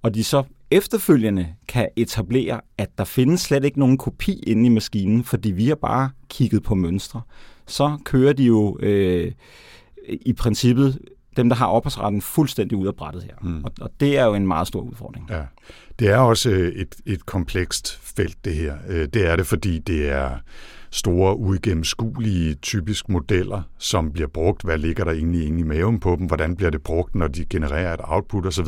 og 0.02 0.14
de 0.14 0.24
så 0.24 0.42
efterfølgende 0.70 1.54
kan 1.68 1.88
etablere, 1.96 2.60
at 2.78 2.98
der 2.98 3.04
findes 3.04 3.40
slet 3.40 3.64
ikke 3.64 3.78
nogen 3.78 3.98
kopi 3.98 4.42
inde 4.46 4.66
i 4.66 4.68
maskinen, 4.68 5.24
fordi 5.24 5.50
vi 5.50 5.68
har 5.68 5.74
bare 5.74 6.10
kigget 6.28 6.62
på 6.62 6.74
mønstre, 6.74 7.20
så 7.66 7.98
kører 8.04 8.32
de 8.32 8.44
jo 8.44 8.78
øh, 8.80 9.32
i 10.08 10.32
princippet 10.32 10.98
dem, 11.36 11.48
der 11.48 11.56
har 11.56 11.66
ophavsretten, 11.66 12.22
fuldstændig 12.22 12.78
ud 12.78 12.86
af 12.86 12.94
brættet 12.94 13.22
her. 13.22 13.34
Mm. 13.42 13.64
Og, 13.64 13.72
og 13.80 13.90
det 14.00 14.18
er 14.18 14.24
jo 14.24 14.34
en 14.34 14.46
meget 14.46 14.66
stor 14.66 14.80
udfordring. 14.80 15.30
Ja. 15.30 15.42
Det 15.98 16.08
er 16.08 16.18
også 16.18 16.50
øh, 16.50 16.72
et, 16.72 16.94
et 17.06 17.26
komplekst 17.26 17.98
felt, 18.02 18.44
det 18.44 18.54
her. 18.54 18.76
Øh, 18.88 19.08
det 19.14 19.26
er 19.26 19.36
det, 19.36 19.46
fordi 19.46 19.78
det 19.78 20.10
er 20.10 20.30
store, 20.96 21.36
uigennemskuelige, 21.36 22.54
typisk 22.54 23.08
modeller, 23.08 23.62
som 23.78 24.12
bliver 24.12 24.28
brugt. 24.28 24.62
Hvad 24.62 24.78
ligger 24.78 25.04
der 25.04 25.12
egentlig 25.12 25.46
inde 25.46 25.60
i 25.60 25.62
maven 25.62 26.00
på 26.00 26.16
dem? 26.18 26.26
Hvordan 26.26 26.56
bliver 26.56 26.70
det 26.70 26.82
brugt, 26.82 27.14
når 27.14 27.28
de 27.28 27.44
genererer 27.44 27.94
et 27.94 28.00
output 28.02 28.46
osv.? 28.46 28.66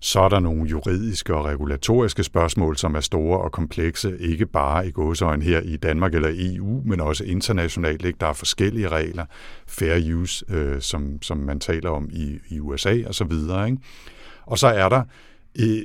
Så 0.00 0.20
er 0.20 0.28
der 0.28 0.40
nogle 0.40 0.70
juridiske 0.70 1.34
og 1.34 1.44
regulatoriske 1.44 2.24
spørgsmål, 2.24 2.76
som 2.76 2.94
er 2.94 3.00
store 3.00 3.38
og 3.40 3.52
komplekse, 3.52 4.18
ikke 4.18 4.46
bare 4.46 4.88
i 4.88 4.90
gåsøjen 4.90 5.42
her 5.42 5.60
i 5.60 5.76
Danmark 5.76 6.14
eller 6.14 6.30
EU, 6.32 6.82
men 6.84 7.00
også 7.00 7.24
internationalt. 7.24 8.04
Ikke? 8.04 8.18
Der 8.20 8.26
er 8.26 8.32
forskellige 8.32 8.88
regler, 8.88 9.24
fair 9.66 10.14
use, 10.14 10.44
øh, 10.48 10.80
som, 10.80 11.22
som 11.22 11.38
man 11.38 11.60
taler 11.60 11.90
om 11.90 12.08
i, 12.12 12.38
i 12.48 12.60
USA 12.60 13.02
osv. 13.06 13.32
Ikke? 13.32 13.78
Og 14.46 14.58
så 14.58 14.66
er 14.66 14.88
der 14.88 15.02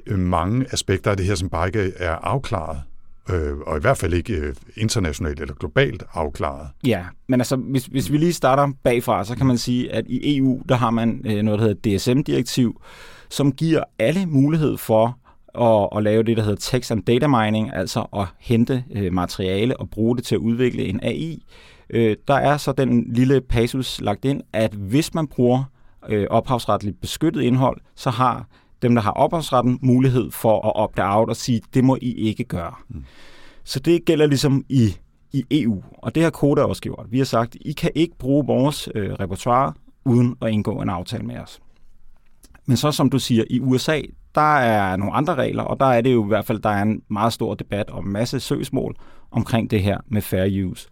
øh, 0.07 0.19
mange 0.19 0.65
aspekter 0.73 1.11
af 1.11 1.17
det 1.17 1.25
her, 1.25 1.35
som 1.35 1.49
bare 1.49 1.67
ikke 1.67 1.93
er 1.95 2.15
afklaret 2.15 2.81
øh, 3.29 3.57
og 3.57 3.77
i 3.77 3.81
hvert 3.81 3.97
fald 3.97 4.13
ikke 4.13 4.34
øh, 4.34 4.55
internationalt 4.77 5.39
eller 5.39 5.53
globalt 5.53 6.03
afklaret. 6.13 6.67
Ja, 6.86 7.05
men 7.27 7.41
altså, 7.41 7.55
hvis, 7.55 7.86
hvis 7.86 8.12
vi 8.12 8.17
lige 8.17 8.34
starter 8.34 8.67
bagfra, 8.84 9.25
så 9.25 9.36
kan 9.36 9.45
man 9.45 9.57
sige, 9.57 9.93
at 9.93 10.05
i 10.07 10.38
EU, 10.38 10.62
der 10.69 10.75
har 10.75 10.89
man 10.89 11.21
øh, 11.25 11.41
noget, 11.41 11.60
der 11.60 11.67
hedder 11.67 11.97
DSM-direktiv, 11.97 12.81
som 13.29 13.51
giver 13.51 13.84
alle 13.99 14.25
mulighed 14.25 14.77
for 14.77 15.17
at, 15.60 15.97
at 15.97 16.03
lave 16.03 16.23
det, 16.23 16.38
der 16.38 16.43
hedder 16.43 16.60
text 16.60 16.91
and 16.91 17.03
data 17.03 17.27
mining, 17.27 17.73
altså 17.73 18.05
at 18.17 18.25
hente 18.39 18.84
øh, 18.91 19.13
materiale 19.13 19.77
og 19.77 19.89
bruge 19.89 20.17
det 20.17 20.25
til 20.25 20.36
at 20.36 20.39
udvikle 20.39 20.86
en 20.86 20.99
AI. 21.03 21.43
Øh, 21.89 22.15
der 22.27 22.34
er 22.34 22.57
så 22.57 22.71
den 22.71 23.13
lille 23.13 23.41
passus 23.41 24.01
lagt 24.01 24.25
ind, 24.25 24.41
at 24.53 24.73
hvis 24.73 25.13
man 25.13 25.27
bruger 25.27 25.63
øh, 26.10 26.27
ophavsretligt 26.29 27.01
beskyttet 27.01 27.41
indhold, 27.41 27.77
så 27.95 28.10
har 28.10 28.47
dem, 28.81 28.95
der 28.95 29.01
har 29.01 29.11
ophavsretten, 29.11 29.79
mulighed 29.81 30.31
for 30.31 30.67
at 30.67 30.75
opte 30.75 31.01
out 31.03 31.29
og 31.29 31.35
sige, 31.35 31.61
det 31.73 31.83
må 31.83 31.97
I 32.01 32.13
ikke 32.13 32.43
gøre. 32.43 32.73
Mm. 32.89 33.03
Så 33.63 33.79
det 33.79 34.05
gælder 34.05 34.25
ligesom 34.25 34.65
i, 34.69 34.97
i 35.31 35.43
EU, 35.51 35.83
og 35.97 36.15
det 36.15 36.23
har 36.23 36.29
Koda 36.29 36.61
også 36.61 36.81
gjort. 36.81 37.05
Vi 37.09 37.17
har 37.17 37.25
sagt, 37.25 37.57
I 37.61 37.71
kan 37.71 37.91
ikke 37.95 38.17
bruge 38.17 38.45
vores 38.45 38.89
øh, 38.95 39.13
repertoire 39.13 39.73
uden 40.05 40.35
at 40.41 40.49
indgå 40.49 40.81
en 40.81 40.89
aftale 40.89 41.23
med 41.23 41.37
os. 41.37 41.59
Men 42.65 42.77
så 42.77 42.91
som 42.91 43.09
du 43.09 43.19
siger, 43.19 43.43
i 43.49 43.59
USA, 43.59 44.01
der 44.35 44.57
er 44.57 44.95
nogle 44.95 45.13
andre 45.13 45.35
regler, 45.35 45.63
og 45.63 45.79
der 45.79 45.85
er 45.85 46.01
det 46.01 46.13
jo 46.13 46.25
i 46.25 46.27
hvert 46.27 46.45
fald, 46.45 46.59
der 46.59 46.69
er 46.69 46.81
en 46.81 47.01
meget 47.07 47.33
stor 47.33 47.53
debat 47.53 47.89
og 47.89 48.07
masse 48.07 48.39
søgsmål 48.39 48.95
omkring 49.31 49.71
det 49.71 49.83
her 49.83 49.97
med 50.07 50.21
fair 50.21 50.65
use. 50.65 50.87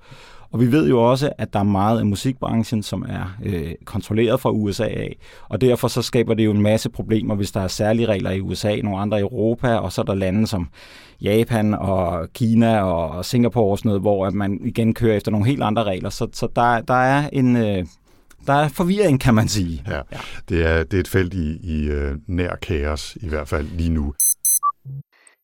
Og 0.51 0.59
vi 0.59 0.71
ved 0.71 0.89
jo 0.89 1.09
også, 1.11 1.29
at 1.37 1.53
der 1.53 1.59
er 1.59 1.63
meget 1.63 1.99
af 1.99 2.05
musikbranchen, 2.05 2.83
som 2.83 3.05
er 3.09 3.37
øh, 3.45 3.71
kontrolleret 3.85 4.39
fra 4.39 4.51
USA 4.51 4.83
af, 4.83 5.17
og 5.49 5.61
derfor 5.61 5.87
så 5.87 6.01
skaber 6.01 6.33
det 6.33 6.45
jo 6.45 6.51
en 6.51 6.61
masse 6.61 6.89
problemer, 6.89 7.35
hvis 7.35 7.51
der 7.51 7.61
er 7.61 7.67
særlige 7.67 8.05
regler 8.05 8.31
i 8.31 8.41
USA, 8.41 8.75
nogle 8.75 8.99
andre 8.99 9.17
i 9.17 9.21
Europa, 9.21 9.75
og 9.75 9.91
så 9.91 10.01
er 10.01 10.05
der 10.05 10.15
lande 10.15 10.47
som 10.47 10.69
Japan 11.21 11.73
og 11.73 12.27
Kina 12.33 12.81
og 12.81 13.25
Singapore 13.25 13.71
og 13.71 13.77
sådan 13.77 13.89
noget, 13.89 14.01
hvor 14.01 14.25
at 14.25 14.33
man 14.33 14.59
igen 14.63 14.93
kører 14.93 15.17
efter 15.17 15.31
nogle 15.31 15.47
helt 15.47 15.63
andre 15.63 15.83
regler. 15.83 16.09
Så, 16.09 16.27
så 16.33 16.47
der, 16.55 16.81
der 16.81 16.93
er 16.93 17.29
en... 17.33 17.55
Øh, 17.55 17.85
der 18.47 18.53
er 18.53 18.67
forvirring, 18.67 19.19
kan 19.19 19.33
man 19.33 19.47
sige. 19.47 19.83
Ja, 19.87 19.95
ja. 19.95 20.17
Det, 20.49 20.65
er, 20.65 20.83
det 20.83 20.93
er 20.93 20.99
et 20.99 21.07
felt 21.07 21.33
i, 21.33 21.57
i 21.63 21.87
øh, 21.87 22.15
nær 22.27 22.55
kaos, 22.55 23.17
i 23.21 23.29
hvert 23.29 23.47
fald 23.47 23.67
lige 23.67 23.89
nu. 23.89 24.13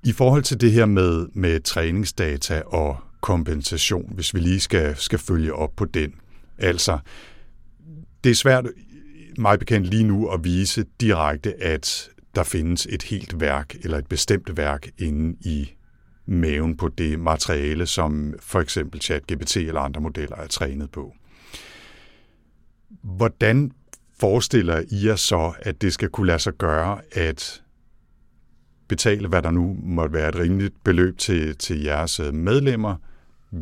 I 0.05 0.11
forhold 0.11 0.43
til 0.43 0.61
det 0.61 0.71
her 0.71 0.85
med, 0.85 1.27
med 1.33 1.59
træningsdata 1.59 2.61
og 2.65 2.97
kompensation, 3.25 4.11
hvis 4.15 4.33
vi 4.33 4.39
lige 4.39 4.59
skal, 4.59 4.95
skal 4.95 5.19
følge 5.19 5.53
op 5.53 5.75
på 5.75 5.85
den. 5.85 6.13
Altså, 6.57 6.99
det 8.23 8.29
er 8.29 8.35
svært 8.35 8.65
mig 9.37 9.59
bekendt 9.59 9.87
lige 9.87 10.03
nu 10.03 10.27
at 10.27 10.43
vise 10.43 10.85
direkte, 11.01 11.63
at 11.63 12.09
der 12.35 12.43
findes 12.43 12.87
et 12.89 13.03
helt 13.03 13.39
værk 13.39 13.75
eller 13.83 13.97
et 13.97 14.07
bestemt 14.07 14.57
værk 14.57 14.89
inde 14.97 15.37
i 15.41 15.73
maven 16.25 16.77
på 16.77 16.87
det 16.87 17.19
materiale, 17.19 17.85
som 17.85 18.33
for 18.39 18.59
eksempel 18.59 19.01
ChatGPT 19.01 19.57
eller 19.57 19.81
andre 19.81 20.01
modeller 20.01 20.35
er 20.35 20.47
trænet 20.47 20.91
på. 20.91 21.13
Hvordan 23.03 23.71
forestiller 24.19 24.79
I 24.79 25.05
jer 25.05 25.15
så, 25.15 25.53
at 25.59 25.81
det 25.81 25.93
skal 25.93 26.09
kunne 26.09 26.27
lade 26.27 26.39
sig 26.39 26.53
gøre 26.53 27.01
at 27.11 27.63
betale, 28.87 29.27
hvad 29.27 29.41
der 29.41 29.51
nu 29.51 29.77
måtte 29.83 30.13
være 30.13 30.29
et 30.29 30.35
rimeligt 30.35 30.83
beløb 30.83 31.17
til, 31.17 31.57
til 31.57 31.83
jeres 31.83 32.19
øh, 32.19 32.33
medlemmer, 32.33 32.95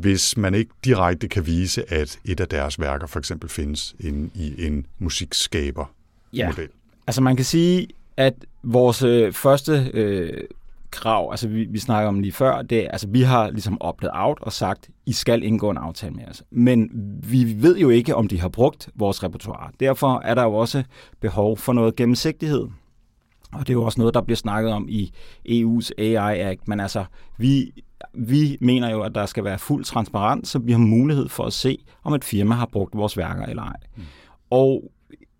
hvis 0.01 0.37
man 0.37 0.53
ikke 0.53 0.71
direkte 0.85 1.27
kan 1.27 1.45
vise, 1.45 1.93
at 1.93 2.19
et 2.25 2.39
af 2.39 2.47
deres 2.47 2.79
værker 2.79 3.07
for 3.07 3.19
eksempel 3.19 3.49
findes 3.49 3.95
inde 3.99 4.29
i 4.35 4.65
en 4.67 4.85
musikskaber 4.99 5.85
Ja. 6.33 6.47
model. 6.49 6.69
Altså 7.07 7.21
man 7.21 7.35
kan 7.35 7.45
sige, 7.45 7.87
at 8.17 8.33
vores 8.63 9.03
øh, 9.03 9.33
første 9.33 9.89
øh, 9.93 10.43
krav, 10.91 11.31
altså 11.31 11.47
vi, 11.47 11.65
vi 11.65 11.79
snakker 11.79 12.07
om 12.07 12.19
lige 12.19 12.31
før, 12.31 12.61
det 12.61 12.79
er, 12.85 12.89
altså 12.91 13.07
vi 13.07 13.21
har 13.21 13.49
ligesom 13.49 13.81
oplevet 13.81 14.11
out 14.15 14.37
og 14.41 14.53
sagt, 14.53 14.89
I 15.05 15.13
skal 15.13 15.43
indgå 15.43 15.69
en 15.69 15.77
aftale 15.77 16.13
med 16.15 16.23
os. 16.29 16.43
Men 16.51 16.89
vi 17.23 17.55
ved 17.61 17.77
jo 17.77 17.89
ikke, 17.89 18.15
om 18.15 18.27
de 18.27 18.39
har 18.39 18.49
brugt 18.49 18.89
vores 18.95 19.23
repertoire. 19.23 19.71
Derfor 19.79 20.21
er 20.25 20.33
der 20.35 20.43
jo 20.43 20.53
også 20.53 20.83
behov 21.19 21.57
for 21.57 21.73
noget 21.73 21.95
gennemsigtighed. 21.95 22.67
Og 23.53 23.59
det 23.59 23.69
er 23.69 23.73
jo 23.73 23.83
også 23.83 23.99
noget, 24.01 24.13
der 24.13 24.21
bliver 24.21 24.37
snakket 24.37 24.71
om 24.71 24.85
i 24.89 25.13
EU's 25.49 25.89
AI 25.97 26.39
Act. 26.39 26.67
Men 26.67 26.79
altså, 26.79 27.05
vi, 27.37 27.71
vi 28.13 28.57
mener 28.61 28.91
jo, 28.91 29.01
at 29.01 29.15
der 29.15 29.25
skal 29.25 29.43
være 29.43 29.59
fuld 29.59 29.85
transparens, 29.85 30.49
så 30.49 30.59
vi 30.59 30.71
har 30.71 30.79
mulighed 30.79 31.29
for 31.29 31.43
at 31.43 31.53
se, 31.53 31.77
om 32.03 32.13
et 32.13 32.23
firma 32.23 32.55
har 32.55 32.69
brugt 32.71 32.97
vores 32.97 33.17
værker 33.17 33.45
eller 33.45 33.63
ej. 33.63 33.77
Mm. 33.95 34.03
Og 34.49 34.91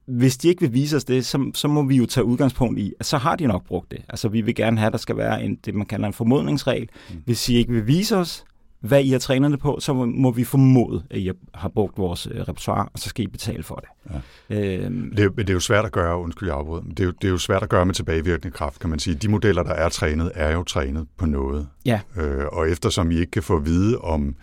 hvis 0.06 0.38
de 0.38 0.48
ikke 0.48 0.62
vil 0.62 0.74
vise 0.74 0.96
os 0.96 1.04
det, 1.04 1.26
så, 1.26 1.52
så 1.54 1.68
må 1.68 1.84
vi 1.84 1.96
jo 1.96 2.06
tage 2.06 2.24
udgangspunkt 2.24 2.80
i, 2.80 2.94
at 3.00 3.06
så 3.06 3.18
har 3.18 3.36
de 3.36 3.48
nok 3.48 3.66
brugt 3.66 3.92
det. 3.92 4.02
Altså 4.10 4.30
vi 4.30 4.42
vil 4.42 4.56
gerne 4.56 4.78
have, 4.78 4.88
at 4.88 4.94
der 4.94 5.00
skal 5.00 5.18
være 5.18 5.44
en, 5.44 5.56
det, 5.56 5.76
man 5.76 5.86
kalder 5.86 6.08
en 6.08 6.14
formodningsregel. 6.14 6.90
Mm. 7.10 7.16
Hvis 7.26 7.50
I 7.50 7.56
ikke 7.56 7.72
vil 7.72 7.88
vise 7.88 8.18
os, 8.18 8.46
hvad 8.84 9.04
I 9.04 9.10
har 9.10 9.20
trænet 9.20 9.52
det 9.52 9.60
på, 9.60 9.78
så 9.80 9.94
må, 9.94 10.32
vi 10.32 10.44
formode, 10.44 11.04
at 11.10 11.18
I 11.18 11.32
har 11.54 11.70
brugt 11.70 11.98
vores 11.98 12.28
øh, 12.32 12.42
repertoire, 12.42 12.88
og 12.94 13.00
så 13.00 13.10
skal 13.10 13.24
I 13.24 13.28
betale 13.28 13.64
for 13.64 13.76
det. 13.76 14.14
Ja. 14.50 14.86
Øhm, 14.86 15.14
Det, 15.16 15.26
er 15.26 15.30
det 15.30 15.50
er 15.50 15.54
jo 15.54 15.60
svært 15.60 15.86
at 15.86 15.92
gøre, 15.92 16.18
undskyld 16.18 16.50
jeg 16.50 16.58
afbryder, 16.58 16.82
men 16.84 16.92
det 16.92 17.00
er, 17.00 17.04
jo, 17.06 17.12
det 17.12 17.28
er 17.28 17.32
jo 17.32 17.38
svært 17.38 17.64
at 17.64 17.70
gøre 17.70 17.86
med 17.86 17.94
tilbagevirkende 17.94 18.52
kraft, 18.52 18.80
kan 18.80 18.90
man 18.90 19.00
sige. 19.00 19.16
De 19.16 19.28
modeller, 19.30 19.64
der 19.64 19.74
er 19.74 19.90
trænet, 19.90 20.32
er 20.36 20.52
jo 20.52 20.64
trænet 20.64 21.08
på 21.18 21.26
noget. 21.26 21.68
ja, 21.86 22.00
Øh, 22.18 22.46
og 22.52 22.70
eftersom 22.70 23.12
I 23.12 23.16
ikke 23.18 23.32
kan 23.32 23.44
få 23.44 23.56
at 23.56 23.66
vide, 23.66 23.98
om, 23.98 24.36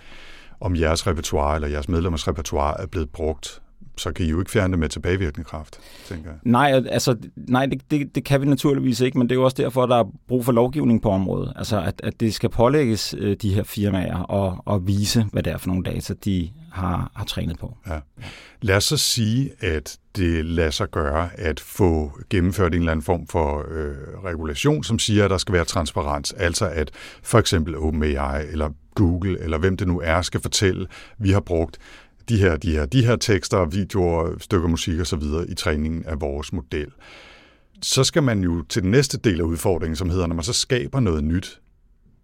om 0.60 0.76
jeres 0.76 1.06
repertoire 1.06 1.54
eller 1.54 1.68
jeres 1.68 1.88
medlemmers 1.88 2.28
repertoire 2.28 2.80
er 2.80 2.86
blevet 2.86 3.10
brugt, 3.10 3.62
så 3.96 4.12
kan 4.12 4.26
I 4.26 4.28
jo 4.28 4.38
ikke 4.38 4.50
fjerne 4.50 4.70
det 4.70 4.78
med 4.78 4.88
tilbagevirkende 4.88 5.44
kraft, 5.44 5.80
tænker 6.06 6.30
jeg. 6.30 6.38
Nej, 6.42 6.82
altså, 6.90 7.16
nej 7.36 7.66
det, 7.66 7.90
det, 7.90 8.14
det 8.14 8.24
kan 8.24 8.40
vi 8.40 8.46
naturligvis 8.46 9.00
ikke, 9.00 9.18
men 9.18 9.28
det 9.28 9.34
er 9.34 9.38
jo 9.38 9.44
også 9.44 9.62
derfor, 9.62 9.86
der 9.86 9.96
er 9.96 10.04
brug 10.28 10.44
for 10.44 10.52
lovgivning 10.52 11.02
på 11.02 11.10
området. 11.10 11.52
Altså, 11.56 11.82
at, 11.82 12.00
at 12.04 12.20
det 12.20 12.34
skal 12.34 12.50
pålægges 12.50 13.14
øh, 13.18 13.36
de 13.42 13.54
her 13.54 13.62
firmaer 13.62 14.18
og, 14.18 14.62
og 14.64 14.86
vise, 14.86 15.26
hvad 15.32 15.42
det 15.42 15.52
er 15.52 15.58
for 15.58 15.68
nogle 15.68 15.84
data, 15.84 16.14
de 16.24 16.50
har, 16.72 17.10
har 17.14 17.24
trænet 17.24 17.58
på. 17.58 17.76
Ja. 17.86 17.98
Lad 18.62 18.76
os 18.76 18.84
så 18.84 18.96
sige, 18.96 19.50
at 19.60 19.98
det 20.16 20.44
lader 20.44 20.70
sig 20.70 20.90
gøre 20.90 21.28
at 21.34 21.60
få 21.60 22.20
gennemført 22.30 22.74
en 22.74 22.78
eller 22.78 22.92
anden 22.92 23.04
form 23.04 23.26
for 23.26 23.58
øh, 23.70 24.24
regulation, 24.24 24.84
som 24.84 24.98
siger, 24.98 25.24
at 25.24 25.30
der 25.30 25.38
skal 25.38 25.52
være 25.52 25.64
transparens. 25.64 26.32
Altså 26.32 26.66
at 26.66 26.90
for 27.22 27.38
eksempel 27.38 27.76
OpenAI 27.76 28.46
eller 28.52 28.70
Google 28.94 29.40
eller 29.40 29.58
hvem 29.58 29.76
det 29.76 29.88
nu 29.88 30.00
er, 30.04 30.22
skal 30.22 30.40
fortælle, 30.40 30.86
vi 31.18 31.30
har 31.30 31.40
brugt 31.40 31.78
de 32.30 32.38
her, 32.38 32.56
de 32.56 32.72
her, 32.72 32.86
de 32.86 33.06
her 33.06 33.16
tekster, 33.16 33.64
videoer, 33.64 34.38
stykker 34.38 34.68
musik 34.68 35.00
osv. 35.00 35.22
i 35.48 35.54
træningen 35.54 36.04
af 36.04 36.20
vores 36.20 36.52
model. 36.52 36.88
Så 37.82 38.04
skal 38.04 38.22
man 38.22 38.42
jo 38.42 38.62
til 38.68 38.82
den 38.82 38.90
næste 38.90 39.18
del 39.18 39.40
af 39.40 39.44
udfordringen, 39.44 39.96
som 39.96 40.10
hedder, 40.10 40.26
når 40.26 40.34
man 40.34 40.44
så 40.44 40.52
skaber 40.52 41.00
noget 41.00 41.24
nyt, 41.24 41.60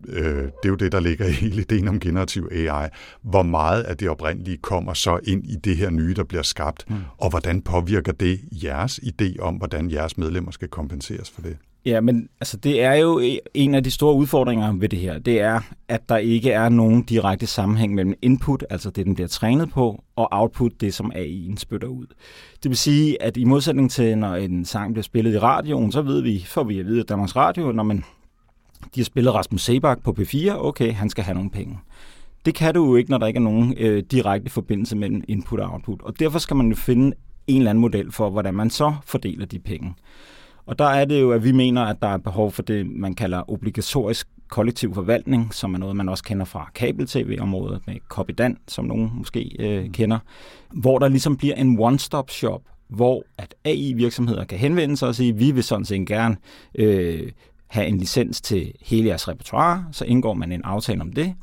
øh, 0.09 0.43
det 0.43 0.65
er 0.65 0.69
jo 0.69 0.75
det, 0.75 0.93
der 0.93 1.01
ligger 1.01 1.27
i 1.33 1.33
hele 1.33 1.61
ideen 1.61 1.89
om 1.89 2.01
generativ 2.01 2.49
AI. 2.53 2.89
Hvor 3.23 3.43
meget 3.43 3.83
af 3.83 3.97
det 3.97 4.09
oprindelige 4.09 4.57
kommer 4.57 4.95
så 4.95 5.19
ind 5.25 5.47
i 5.47 5.57
det 5.65 5.77
her 5.77 5.91
nye, 5.91 6.15
der 6.15 6.25
bliver 6.25 6.43
skabt, 6.43 6.91
mm. 6.91 6.97
og 7.19 7.31
hvordan 7.31 7.63
påvirker 7.63 8.13
det 8.13 8.41
jeres 8.65 9.01
idé 9.03 9.39
om, 9.41 9.55
hvordan 9.55 9.91
jeres 9.91 10.19
medlemmer 10.19 10.51
skal 10.51 10.69
kompenseres 10.69 11.31
for 11.31 11.43
det? 11.43 11.57
Ja, 11.87 12.01
men 12.01 12.29
altså, 12.41 12.57
det 12.57 12.83
er 12.83 12.95
jo 12.95 13.21
e- 13.21 13.39
en 13.55 13.75
af 13.75 13.85
de 13.85 13.91
store 13.91 14.15
udfordringer 14.15 14.73
ved 14.73 14.89
det 14.89 14.99
her. 14.99 15.19
Det 15.19 15.41
er, 15.41 15.61
at 15.89 16.09
der 16.09 16.17
ikke 16.17 16.51
er 16.51 16.69
nogen 16.69 17.03
direkte 17.03 17.47
sammenhæng 17.47 17.95
mellem 17.95 18.15
input, 18.23 18.65
altså 18.71 18.91
det, 18.91 19.07
den 19.07 19.15
bliver 19.15 19.29
trænet 19.29 19.71
på, 19.71 20.05
og 20.17 20.29
output, 20.31 20.81
det 20.81 20.95
som 20.95 21.13
AI'en 21.15 21.57
spytter 21.57 21.89
ud. 21.89 22.07
Det 22.63 22.69
vil 22.69 22.77
sige, 22.77 23.23
at 23.23 23.37
i 23.37 23.45
modsætning 23.45 23.91
til, 23.91 24.19
når 24.19 24.35
en 24.35 24.65
sang 24.65 24.95
bliver 24.95 25.03
spillet 25.03 25.35
i 25.35 25.39
radioen, 25.39 25.93
så 25.93 26.03
ved 26.03 26.21
vi, 26.21 26.45
får 26.47 26.65
vi 26.65 26.79
at 26.81 26.87
vide 26.87 27.01
af 27.01 27.07
Danmarks 27.07 27.37
Radio, 27.37 27.73
når 27.73 27.83
man, 27.83 28.05
de 28.95 29.01
har 29.01 29.05
spillet 29.05 29.35
Rasmus 29.35 29.63
Sebak 29.63 30.03
på 30.03 30.17
P4, 30.19 30.51
okay, 30.51 30.93
han 30.93 31.11
skal 31.11 31.25
have 31.25 31.35
nogle 31.35 31.51
penge. 31.51 31.79
Det 32.47 32.55
kan 32.55 32.75
du 32.75 32.87
jo 32.87 32.97
ikke, 32.97 33.11
når 33.11 33.19
der 33.19 33.27
ikke 33.27 33.39
er 33.39 33.43
nogen 33.43 33.75
øh, 33.79 34.03
direkte 34.11 34.51
forbindelse 34.51 34.97
mellem 34.97 35.23
input 35.29 35.61
og 35.61 35.73
output. 35.73 36.03
Og 36.03 36.19
derfor 36.19 36.39
skal 36.39 36.57
man 36.57 36.69
jo 36.69 36.75
finde 36.75 37.17
en 37.47 37.57
eller 37.57 37.71
anden 37.71 37.83
model 37.83 38.13
for, 38.13 38.31
hvordan 38.31 38.55
man 38.55 38.71
så 38.71 38.95
fordeler 39.05 39.47
de 39.47 39.59
penge. 39.59 39.95
Og 40.67 40.79
der 40.79 40.85
er 40.85 41.05
det 41.05 41.21
jo, 41.21 41.31
at 41.31 41.45
vi 41.45 41.53
mener, 41.53 41.83
at 41.83 41.97
der 42.03 42.09
er 42.09 42.17
behov 42.17 42.53
for 42.53 42.63
det, 42.63 42.87
man 42.87 43.15
kalder 43.15 43.51
obligatorisk 43.51 44.29
kollektiv 44.49 44.95
forvaltning, 44.95 45.55
som 45.55 45.75
er 45.75 45.79
noget, 45.79 45.97
man 45.97 46.09
også 46.09 46.25
kender 46.25 46.45
fra 46.45 46.71
kabel-tv-området 46.75 47.81
med 47.87 47.95
Copydan, 48.09 48.57
som 48.69 48.85
nogen 48.85 49.11
måske 49.15 49.57
øh, 49.59 49.91
kender, 49.91 50.19
hvor 50.73 50.99
der 50.99 51.09
ligesom 51.09 51.37
bliver 51.37 51.55
en 51.55 51.79
one-stop 51.81 52.31
shop, 52.31 52.63
hvor 52.89 53.23
at 53.39 53.55
AI-virksomheder 53.65 54.45
kan 54.45 54.59
henvende 54.59 54.97
sig 54.97 55.09
og 55.09 55.15
sige, 55.15 55.37
vi 55.37 55.51
vil 55.51 55.65
sådan 55.65 55.85
set 55.85 56.07
gerne 56.07 56.37
øh, 56.75 57.33
have 57.67 57.87
en 57.87 57.99
licens 57.99 58.41
til 58.41 58.73
hele 58.83 59.09
jeres 59.09 59.29
repertoire, 59.29 59.85
så 59.93 60.05
indgår 60.05 60.35
man 60.35 60.53
en 60.53 60.63
aftale 60.65 61.01
om 61.01 61.13
det. 61.13 61.35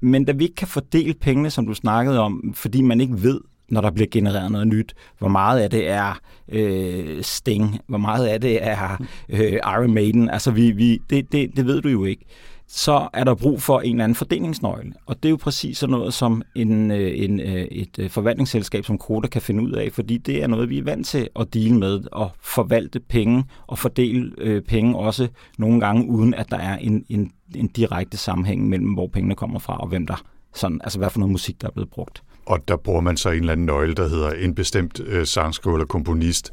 Men 0.00 0.24
da 0.24 0.32
vi 0.32 0.44
ikke 0.44 0.54
kan 0.54 0.68
fordele 0.68 1.14
pengene, 1.14 1.50
som 1.50 1.66
du 1.66 1.74
snakkede 1.74 2.20
om, 2.20 2.52
fordi 2.54 2.82
man 2.82 3.00
ikke 3.00 3.22
ved, 3.22 3.40
når 3.68 3.80
der 3.80 3.90
bliver 3.90 4.08
genereret 4.10 4.52
noget 4.52 4.68
nyt, 4.68 4.94
hvor 5.18 5.28
meget 5.28 5.60
af 5.60 5.70
det 5.70 5.88
er 5.88 6.18
øh, 6.48 7.22
Sting, 7.22 7.80
hvor 7.86 7.98
meget 7.98 8.26
af 8.26 8.40
det 8.40 8.62
er 8.62 9.02
øh, 9.28 9.52
Iron 9.52 9.94
Maiden, 9.94 10.30
altså 10.30 10.50
vi, 10.50 10.70
vi, 10.70 10.98
det, 11.10 11.32
det, 11.32 11.56
det 11.56 11.66
ved 11.66 11.82
du 11.82 11.88
jo 11.88 12.04
ikke. 12.04 12.24
Så 12.68 13.08
er 13.12 13.24
der 13.24 13.34
brug 13.34 13.62
for 13.62 13.80
en 13.80 13.90
eller 13.90 14.04
anden 14.04 14.16
fordelingsnøgle, 14.16 14.92
og 15.06 15.16
det 15.22 15.28
er 15.28 15.30
jo 15.30 15.36
præcis 15.36 15.78
sådan 15.78 15.90
noget, 15.90 16.14
som 16.14 16.42
en, 16.56 16.90
øh, 16.90 17.12
en, 17.24 17.40
øh, 17.40 17.62
et 17.62 17.98
øh, 17.98 18.10
forvaltningsselskab 18.10 18.84
som 18.84 18.98
Koda 18.98 19.28
kan 19.28 19.42
finde 19.42 19.62
ud 19.62 19.72
af, 19.72 19.92
fordi 19.92 20.18
det 20.18 20.42
er 20.42 20.46
noget, 20.46 20.70
vi 20.70 20.78
er 20.78 20.82
vant 20.82 21.06
til 21.06 21.28
at 21.40 21.54
dele 21.54 21.78
med, 21.78 22.00
og 22.12 22.30
forvalte 22.40 23.00
penge 23.00 23.44
og 23.66 23.78
fordele 23.78 24.32
øh, 24.38 24.62
penge 24.62 24.98
også 24.98 25.28
nogle 25.58 25.80
gange, 25.80 26.08
uden 26.08 26.34
at 26.34 26.50
der 26.50 26.58
er 26.58 26.76
en, 26.76 27.04
en, 27.08 27.32
en 27.54 27.66
direkte 27.66 28.16
sammenhæng 28.16 28.68
mellem, 28.68 28.92
hvor 28.92 29.06
pengene 29.06 29.34
kommer 29.34 29.58
fra, 29.58 29.76
og 29.76 29.88
hvem 29.88 30.06
der 30.06 30.22
sådan, 30.54 30.80
altså 30.84 30.98
hvad 30.98 31.10
for 31.10 31.18
noget 31.18 31.32
musik, 31.32 31.60
der 31.60 31.66
er 31.66 31.72
blevet 31.72 31.90
brugt. 31.90 32.22
Og 32.46 32.68
der 32.68 32.76
bruger 32.76 33.00
man 33.00 33.16
så 33.16 33.30
en 33.30 33.38
eller 33.38 33.52
anden 33.52 33.66
nøgle, 33.66 33.94
der 33.94 34.08
hedder 34.08 34.30
en 34.30 34.54
bestemt 34.54 35.00
øh, 35.00 35.26
sangskriver 35.26 35.76
eller 35.76 35.86
komponist 35.86 36.52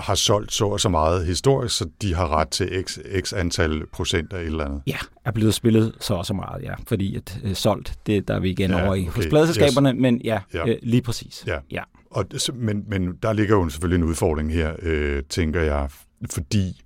har 0.00 0.14
solgt 0.14 0.52
så 0.52 0.66
og 0.66 0.80
så 0.80 0.88
meget 0.88 1.26
historisk, 1.26 1.76
så 1.76 1.88
de 2.02 2.14
har 2.14 2.28
ret 2.28 2.48
til 2.48 2.84
x, 2.86 2.98
x 3.20 3.32
antal 3.32 3.86
procent 3.92 4.32
af 4.32 4.40
et 4.40 4.46
eller 4.46 4.64
andet. 4.64 4.82
Ja, 4.86 4.96
er 5.24 5.30
blevet 5.30 5.54
spillet 5.54 5.92
så 6.00 6.14
og 6.14 6.26
så 6.26 6.34
meget, 6.34 6.62
ja. 6.62 6.74
Fordi 6.88 7.16
at 7.16 7.40
øh, 7.44 7.54
solgt, 7.54 7.94
det 8.06 8.28
der 8.28 8.34
er 8.34 8.40
vi 8.40 8.50
igen 8.50 8.70
Ja, 8.70 8.84
over 8.84 8.94
i 8.94 9.00
okay. 9.00 9.10
hos 9.10 9.26
pladselskaberne, 9.26 9.88
yes. 9.88 10.00
men 10.00 10.20
ja, 10.24 10.40
Ja. 10.54 10.68
Øh, 10.68 10.76
lige 10.82 11.02
præcis. 11.02 11.44
Ja. 11.46 11.58
ja. 11.70 11.82
Og, 12.10 12.24
men, 12.54 12.84
men 12.88 13.12
der 13.22 13.32
ligger 13.32 13.56
jo 13.56 13.68
selvfølgelig 13.68 14.02
en 14.04 14.08
udfordring 14.10 14.52
her, 14.52 14.74
øh, 14.82 15.22
tænker 15.28 15.62
jeg, 15.62 15.88
fordi 16.30 16.82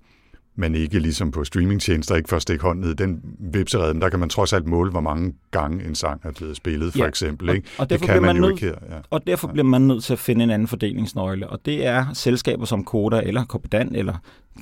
man 0.55 0.75
ikke 0.75 0.99
ligesom 0.99 1.31
på 1.31 1.43
streamingtjenester 1.43 2.15
ikke 2.15 2.29
får 2.29 2.39
stik 2.39 2.61
hånd 2.61 2.79
ned 2.79 2.89
i 2.91 2.93
den 2.93 3.21
vipsereden, 3.39 4.01
der 4.01 4.09
kan 4.09 4.19
man 4.19 4.29
trods 4.29 4.53
alt 4.53 4.67
måle, 4.67 4.91
hvor 4.91 5.01
mange 5.01 5.33
gange 5.51 5.85
en 5.85 5.95
sang 5.95 6.21
er 6.23 6.31
blevet 6.31 6.55
spillet, 6.57 6.91
for 6.91 6.99
Ja, 6.99 7.07
eksempel. 7.07 7.49
og- 7.49 7.55
Ikke? 7.55 7.67
og 7.77 7.89
det 7.89 7.89
derfor 7.89 8.05
kan 8.05 8.13
bliver 8.13 8.21
man 8.33 8.35
man 8.35 8.43
jo 8.43 8.49
nødt- 8.49 8.61
ikke 8.63 8.77
her. 8.89 8.95
Ja. 8.95 9.01
Og 9.09 9.27
derfor 9.27 9.47
bliver 9.47 9.63
man 9.65 9.81
nødt 9.81 10.03
til 10.03 10.13
at 10.13 10.19
finde 10.19 10.43
en 10.43 10.49
anden 10.49 10.67
fordelingsnøgle, 10.67 11.47
og 11.49 11.59
det 11.65 11.85
er 11.85 12.05
selskaber 12.13 12.65
som 12.65 12.83
Koda 12.83 13.21
eller 13.25 13.45
Copydan 13.45 13.95
eller 13.95 14.13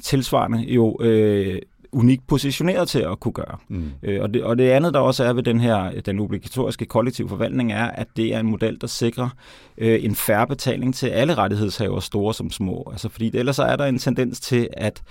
tilsvarende 0.03 0.59
jo 0.73 0.97
øh, 1.01 1.59
unikt 1.91 2.27
positioneret 2.27 2.87
til 2.87 2.99
at 2.99 3.19
kunne 3.19 3.31
gøre. 3.31 3.57
Mm. 3.67 3.91
Øh, 4.03 4.21
og, 4.21 4.33
det, 4.33 4.43
og 4.43 4.57
det 4.57 4.69
andet, 4.69 4.93
der 4.93 4.99
også 4.99 5.23
er 5.23 5.33
ved 5.33 5.43
den 5.43 5.59
her 5.59 6.01
den 6.01 6.19
obligatoriske 6.19 6.85
kollektiv 6.85 7.29
forvaltning, 7.29 7.71
er, 7.71 7.85
at 7.85 8.07
det 8.17 8.35
er 8.35 8.39
en 8.39 8.47
model, 8.47 8.77
der 8.81 8.87
sikrer 8.87 9.29
øh, 9.77 10.03
en 10.03 10.15
færre 10.15 10.47
betaling 10.47 10.95
til 10.95 11.07
alle 11.07 11.35
rettighedshavere, 11.35 12.01
store 12.01 12.33
som 12.33 12.51
små. 12.51 12.87
Altså, 12.91 13.09
fordi 13.09 13.31
ellers 13.33 13.55
så 13.55 13.63
er 13.63 13.75
der 13.75 13.85
en 13.85 13.99
tendens 13.99 14.39
til, 14.39 14.67
at 14.73 15.01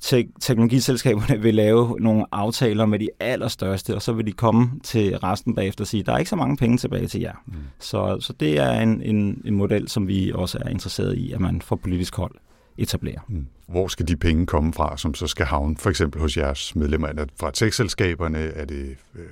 te- 0.00 0.28
teknologiselskaberne 0.40 1.42
vil 1.42 1.54
lave 1.54 1.96
nogle 2.00 2.26
aftaler 2.32 2.86
med 2.86 2.98
de 2.98 3.08
allerstørste, 3.20 3.94
og 3.94 4.02
så 4.02 4.12
vil 4.12 4.26
de 4.26 4.32
komme 4.32 4.70
til 4.84 5.18
resten 5.18 5.54
bagefter 5.54 5.84
og 5.84 5.88
sige, 5.88 6.02
der 6.02 6.12
er 6.12 6.18
ikke 6.18 6.30
så 6.30 6.36
mange 6.36 6.56
penge 6.56 6.78
tilbage 6.78 7.06
til 7.06 7.20
jer. 7.20 7.34
Mm. 7.46 7.54
Så, 7.78 8.16
så 8.20 8.32
det 8.32 8.58
er 8.58 8.80
en, 8.80 9.02
en, 9.02 9.42
en 9.44 9.54
model, 9.54 9.88
som 9.88 10.08
vi 10.08 10.32
også 10.34 10.58
er 10.60 10.68
interesseret 10.68 11.18
i, 11.18 11.32
at 11.32 11.40
man 11.40 11.62
fra 11.62 11.76
politisk 11.76 12.16
hold 12.16 12.34
etablere. 12.78 13.20
Mm. 13.28 13.46
Hvor 13.66 13.88
skal 13.88 14.08
de 14.08 14.16
penge 14.16 14.46
komme 14.46 14.72
fra, 14.72 14.96
som 14.96 15.14
så 15.14 15.26
skal 15.26 15.46
havne 15.46 15.76
for 15.76 15.90
eksempel 15.90 16.20
hos 16.20 16.36
jeres 16.36 16.76
medlemmer? 16.76 17.08
Er 17.08 17.12
det 17.12 17.30
fra 17.40 17.50
tekstselskaberne? 17.50 18.38
Er 18.38 18.64
det... 18.64 18.96
Øh, 19.14 19.24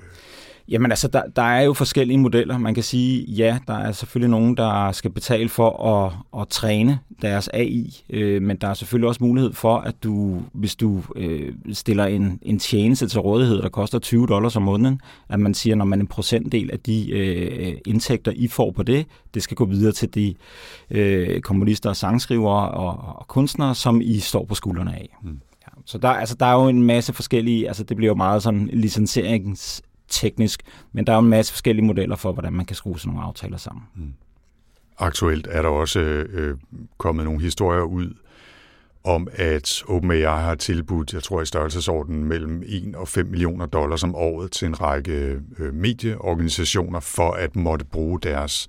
Jamen 0.69 0.91
altså, 0.91 1.09
der, 1.09 1.23
der 1.37 1.43
er 1.43 1.63
jo 1.63 1.73
forskellige 1.73 2.19
modeller. 2.19 2.59
Man 2.59 2.75
kan 2.75 2.83
sige, 2.83 3.25
ja, 3.25 3.59
der 3.67 3.75
er 3.75 3.93
selvfølgelig 3.93 4.31
nogen, 4.31 4.57
der 4.57 4.93
skal 4.93 5.11
betale 5.11 5.49
for 5.49 5.87
at, 5.87 6.13
at 6.41 6.49
træne 6.49 6.99
deres 7.23 7.51
AI, 7.53 8.05
øh, 8.11 8.43
men 8.43 8.57
der 8.57 8.69
er 8.69 8.75
selvfølgelig 8.75 9.09
også 9.09 9.25
mulighed 9.25 9.53
for, 9.53 9.77
at 9.77 9.95
du, 10.03 10.43
hvis 10.53 10.77
du 10.77 11.03
øh, 11.17 11.55
stiller 11.73 12.05
en, 12.05 12.39
en 12.43 12.59
tjeneste 12.59 13.09
til 13.09 13.21
rådighed, 13.21 13.63
der 13.63 13.69
koster 13.69 13.99
20 13.99 14.27
dollars 14.27 14.57
om 14.57 14.63
måneden, 14.63 15.01
at 15.29 15.41
man 15.41 15.55
siger, 15.55 15.77
når 15.77 15.85
man 15.85 16.01
en 16.01 16.07
procentdel 16.07 16.71
af 16.73 16.81
de 16.81 17.11
øh, 17.11 17.79
indtægter, 17.87 18.33
I 18.37 18.49
får 18.49 18.71
på 18.71 18.83
det, 18.83 19.07
det 19.35 19.43
skal 19.43 19.57
gå 19.57 19.65
videre 19.65 19.93
til 19.93 20.15
de 20.15 20.35
øh, 20.91 21.41
komponister 21.41 21.91
og 21.91 21.97
sangskrivere 21.97 22.71
og, 22.71 23.17
og 23.19 23.27
kunstnere, 23.29 23.75
som 23.75 24.01
I 24.01 24.19
står 24.19 24.45
på 24.45 24.55
skuldrene 24.55 24.95
af. 24.95 25.17
Mm. 25.23 25.41
Ja, 25.63 25.81
så 25.85 25.99
der, 25.99 26.09
altså, 26.09 26.35
der 26.41 26.47
er 26.47 26.63
jo 26.63 26.69
en 26.69 26.83
masse 26.83 27.13
forskellige, 27.13 27.69
altså 27.69 27.85
det 27.85 27.97
bliver 27.97 28.11
jo 28.11 28.17
meget 28.17 28.43
sådan 28.43 28.71
licenserings 28.73 29.83
teknisk, 30.15 30.63
men 30.93 31.07
der 31.07 31.13
er 31.13 31.17
jo 31.17 31.23
en 31.23 31.31
masse 31.31 31.53
forskellige 31.53 31.85
modeller 31.85 32.17
for, 32.17 32.33
hvordan 32.33 32.53
man 32.53 32.67
kan 32.67 32.77
skrue 32.77 32.99
sådan 33.01 33.13
nogle 33.13 33.27
aftaler 33.27 33.57
sammen. 33.57 33.85
Mm. 33.95 34.13
Aktuelt 34.99 35.49
er 35.51 35.63
der 35.63 35.69
også 35.69 36.01
øh, 36.01 36.57
kommet 36.99 37.25
nogle 37.25 37.41
historier 37.41 37.83
ud 37.83 38.15
om, 39.05 39.29
at 39.33 39.83
OpenAI 39.89 40.23
har 40.23 40.55
tilbudt, 40.55 41.15
jeg 41.15 41.23
tror 41.23 41.43
i 41.43 41.47
størrelsesordenen, 41.47 42.25
mellem 42.25 42.63
1 42.67 42.95
og 42.97 43.09
5 43.09 43.27
millioner 43.27 43.67
dollars 43.67 44.05
om 44.05 44.15
året 44.15 44.53
til 44.53 44.67
en 44.69 44.81
række 44.81 45.41
øh, 45.59 45.75
medieorganisationer 45.75 47.01
for 47.01 47.33
at 47.33 47.57
måtte 47.57 47.85
bruge 47.85 48.21
deres 48.21 48.69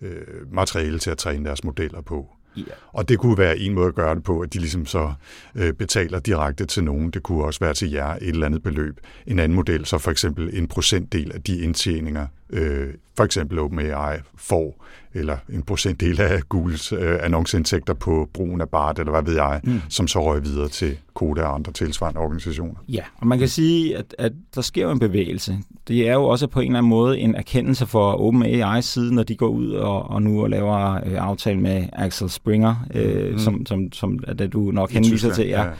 øh, 0.00 0.52
materiale 0.52 0.98
til 0.98 1.10
at 1.10 1.18
træne 1.18 1.44
deres 1.44 1.64
modeller 1.64 2.00
på. 2.00 2.28
Yeah. 2.58 2.68
Og 2.92 3.08
det 3.08 3.18
kunne 3.18 3.38
være 3.38 3.58
en 3.58 3.74
måde 3.74 3.86
at 3.86 3.94
gøre 3.94 4.14
det 4.14 4.22
på, 4.22 4.40
at 4.40 4.52
de 4.52 4.58
ligesom 4.58 4.86
så 4.86 5.12
øh, 5.54 5.72
betaler 5.72 6.20
direkte 6.20 6.66
til 6.66 6.84
nogen. 6.84 7.10
Det 7.10 7.22
kunne 7.22 7.44
også 7.44 7.60
være 7.60 7.74
til 7.74 7.90
jer 7.90 8.14
et 8.14 8.28
eller 8.28 8.46
andet 8.46 8.62
beløb. 8.62 9.00
En 9.26 9.38
anden 9.38 9.56
model, 9.56 9.86
så 9.86 9.98
for 9.98 10.10
eksempel 10.10 10.58
en 10.58 10.68
procentdel 10.68 11.32
af 11.34 11.42
de 11.42 11.58
indtjeninger, 11.58 12.26
øh, 12.50 12.94
for 13.16 13.24
eksempel 13.24 13.58
OpenAI 13.58 14.18
får, 14.36 14.84
eller 15.18 15.36
en 15.52 15.62
procentdel 15.62 16.20
af 16.20 16.40
Googles 16.48 16.92
øh, 16.92 17.18
annonceindtægter 17.22 17.94
på 17.94 18.28
brugen 18.34 18.60
af 18.60 18.68
BART, 18.68 18.98
eller 18.98 19.10
hvad 19.10 19.22
ved 19.22 19.34
jeg, 19.34 19.60
mm. 19.64 19.80
som 19.88 20.08
så 20.08 20.24
røg 20.24 20.44
videre 20.44 20.68
til 20.68 20.96
Koda 21.14 21.42
og 21.42 21.54
andre 21.54 21.72
tilsvarende 21.72 22.20
organisationer. 22.20 22.74
Ja, 22.88 23.02
og 23.16 23.26
man 23.26 23.38
kan 23.38 23.48
sige, 23.48 23.96
at, 23.96 24.14
at 24.18 24.32
der 24.54 24.60
sker 24.60 24.82
jo 24.82 24.90
en 24.90 24.98
bevægelse. 24.98 25.58
Det 25.88 26.08
er 26.08 26.12
jo 26.12 26.24
også 26.24 26.46
på 26.46 26.60
en 26.60 26.66
eller 26.66 26.78
anden 26.78 26.90
måde 26.90 27.18
en 27.18 27.34
erkendelse 27.34 27.86
for 27.86 28.12
OpenAI 28.12 28.82
side, 28.82 29.14
når 29.14 29.22
de 29.22 29.36
går 29.36 29.48
ud 29.48 29.70
og, 29.72 30.10
og 30.10 30.22
nu 30.22 30.42
og 30.42 30.50
laver 30.50 30.94
øh, 31.06 31.14
aftale 31.14 31.60
med 31.60 31.88
Axel 31.92 32.30
Springer, 32.30 32.86
øh, 32.94 33.32
mm. 33.32 33.38
som, 33.38 33.66
som, 33.66 33.92
som 33.92 34.18
er 34.26 34.34
det, 34.34 34.52
du 34.52 34.70
nok 34.70 34.90
henviser 34.90 35.32
til. 35.32 35.46
Ja. 35.46 35.62
Ja, 35.62 35.70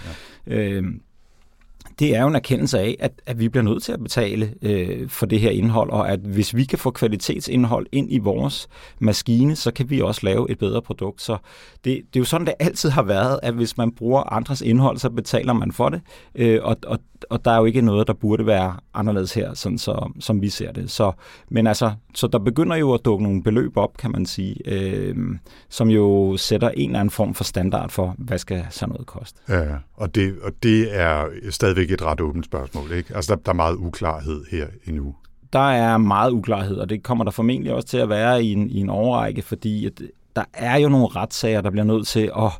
ja. 0.47 0.71
Øh, 0.71 0.85
det 1.99 2.17
er 2.17 2.23
jo 2.23 2.29
en 2.29 2.35
erkendelse 2.35 2.79
af, 2.79 2.97
at, 3.01 3.13
at 3.27 3.39
vi 3.39 3.49
bliver 3.49 3.65
nødt 3.65 3.83
til 3.83 3.93
at 3.93 4.03
betale 4.03 4.55
øh, 4.63 5.09
for 5.09 5.27
det 5.27 5.41
her 5.41 5.51
indhold, 5.51 5.91
og 5.91 6.11
at 6.11 6.21
hvis 6.21 6.57
vi 6.57 6.65
kan 6.65 6.79
få 6.79 6.91
kvalitetsindhold 6.91 7.87
ind 7.93 8.13
i 8.13 8.19
vores 8.19 8.69
maskine, 8.99 9.57
så 9.57 9.71
kan 9.71 9.91
vi 9.91 10.01
også 10.01 10.21
lave 10.25 10.51
et 10.51 10.59
bedre 10.59 10.83
produkt. 10.83 11.23
Så 11.23 11.37
det, 11.85 11.85
det 11.85 12.17
er 12.17 12.21
jo 12.21 12.25
sådan, 12.25 12.47
det 12.47 12.55
altid 12.59 12.91
har 12.91 13.03
været, 13.03 13.41
at 13.43 13.55
hvis 13.55 13.77
man 13.77 13.93
bruger 13.93 14.33
andres 14.33 14.61
indhold, 14.61 14.99
så 14.99 15.11
betaler 15.11 15.53
man 15.53 15.73
for 15.73 15.89
det, 15.89 16.01
øh, 16.35 16.61
og, 16.63 16.77
og, 16.87 16.99
og 17.31 17.45
der 17.45 17.51
er 17.51 17.59
jo 17.59 17.65
ikke 17.65 17.81
noget, 17.81 18.07
der 18.07 18.13
burde 18.13 18.47
være 18.47 18.77
anderledes 18.95 19.35
her, 19.35 19.55
sådan 19.55 19.79
så, 19.79 20.13
som 20.21 20.43
vi 20.43 20.49
ser 20.49 20.73
det. 20.73 20.91
Så, 20.91 21.13
men 21.51 21.67
altså, 21.67 21.93
så 22.15 22.27
der 22.27 22.39
begynder 22.39 22.77
jo 22.77 22.93
at 22.93 23.01
dukke 23.05 23.23
nogle 23.23 23.43
beløb 23.43 23.77
op, 23.77 23.97
kan 23.97 24.11
man 24.11 24.27
sige, 24.27 24.57
øh, 24.67 25.17
som 25.69 25.89
jo 25.89 26.37
sætter 26.37 26.69
en 26.69 26.91
eller 26.91 27.01
anden 27.01 27.11
form 27.11 27.35
for 27.35 27.45
standard 27.45 27.91
for, 27.91 28.15
hvad 28.19 28.39
skal 28.39 28.67
sådan 28.71 28.93
noget 28.93 29.07
koste. 29.07 29.41
Ja, 29.49 29.65
og 29.95 30.15
det, 30.15 30.35
og 30.43 30.53
det 30.63 30.99
er 30.99 31.27
stadigvæk 31.51 31.88
et 31.95 32.03
ret 32.03 32.21
åbent 32.21 32.45
spørgsmål, 32.45 32.93
ikke? 32.93 33.17
Altså, 33.17 33.35
der, 33.35 33.41
der 33.43 33.53
er 33.53 33.57
meget 33.57 33.77
uklarhed 33.77 34.45
her 34.51 34.67
endnu 34.87 35.15
der 35.53 35.71
er 35.71 35.99
meget 35.99 36.31
uklarhed, 36.31 36.77
og 36.77 36.91
det 36.91 37.03
kommer 37.03 37.25
der 37.25 37.31
formentlig 37.31 37.73
også 37.73 37.89
til 37.89 37.99
at 37.99 38.09
være 38.09 38.45
i 38.45 38.53
en, 38.53 38.71
i 38.71 38.81
en 38.81 38.91
overrække, 38.91 39.43
fordi 39.43 39.87
at 39.87 40.03
der 40.37 40.45
er 40.53 40.77
jo 40.77 40.89
nogle 40.89 41.07
retssager, 41.07 41.61
der 41.61 41.71
bliver 41.71 41.85
nødt 41.85 42.07
til 42.07 42.31
at, 42.39 42.53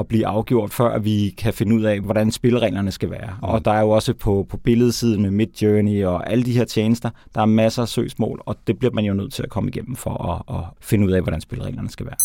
at 0.00 0.08
blive 0.08 0.26
afgjort, 0.26 0.72
før 0.72 0.98
vi 0.98 1.34
kan 1.38 1.54
finde 1.54 1.76
ud 1.76 1.82
af, 1.82 2.00
hvordan 2.00 2.30
spillereglerne 2.30 2.90
skal 2.90 3.10
være. 3.10 3.30
Mm. 3.42 3.48
Og 3.48 3.64
der 3.64 3.70
er 3.70 3.80
jo 3.80 3.90
også 3.90 4.14
på, 4.14 4.46
på 4.48 4.56
billedsiden 4.56 5.22
med 5.22 5.30
Midjourney 5.30 6.04
og 6.04 6.30
alle 6.30 6.44
de 6.44 6.52
her 6.52 6.64
tjenester, 6.64 7.10
der 7.34 7.40
er 7.40 7.46
masser 7.46 7.82
af 7.82 7.88
søgsmål, 7.88 8.42
og 8.46 8.56
det 8.66 8.78
bliver 8.78 8.92
man 8.92 9.04
jo 9.04 9.14
nødt 9.14 9.32
til 9.32 9.42
at 9.42 9.48
komme 9.48 9.68
igennem 9.68 9.96
for 9.96 10.44
at, 10.50 10.56
at 10.56 10.64
finde 10.80 11.06
ud 11.06 11.12
af, 11.12 11.22
hvordan 11.22 11.40
spillereglerne 11.40 11.90
skal 11.90 12.06
være. 12.06 12.16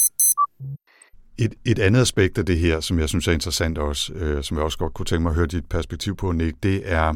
Et, 1.42 1.54
et 1.66 1.80
andet 1.80 2.02
aspekt 2.02 2.38
af 2.38 2.46
det 2.46 2.58
her, 2.58 2.80
som 2.80 3.00
jeg 3.00 3.10
synes 3.10 3.28
er 3.28 3.32
interessant 3.32 3.78
også, 3.78 4.14
øh, 4.14 4.44
som 4.44 4.58
jeg 4.58 4.64
også 4.64 4.78
godt 4.78 4.94
kunne 4.94 5.06
tænke 5.06 5.24
mig 5.24 5.30
at 5.30 5.36
høre 5.36 5.48
dit 5.48 5.66
perspektiv 5.66 6.16
på, 6.16 6.32
Nick, 6.32 6.56
det 6.64 6.82
er, 6.86 7.14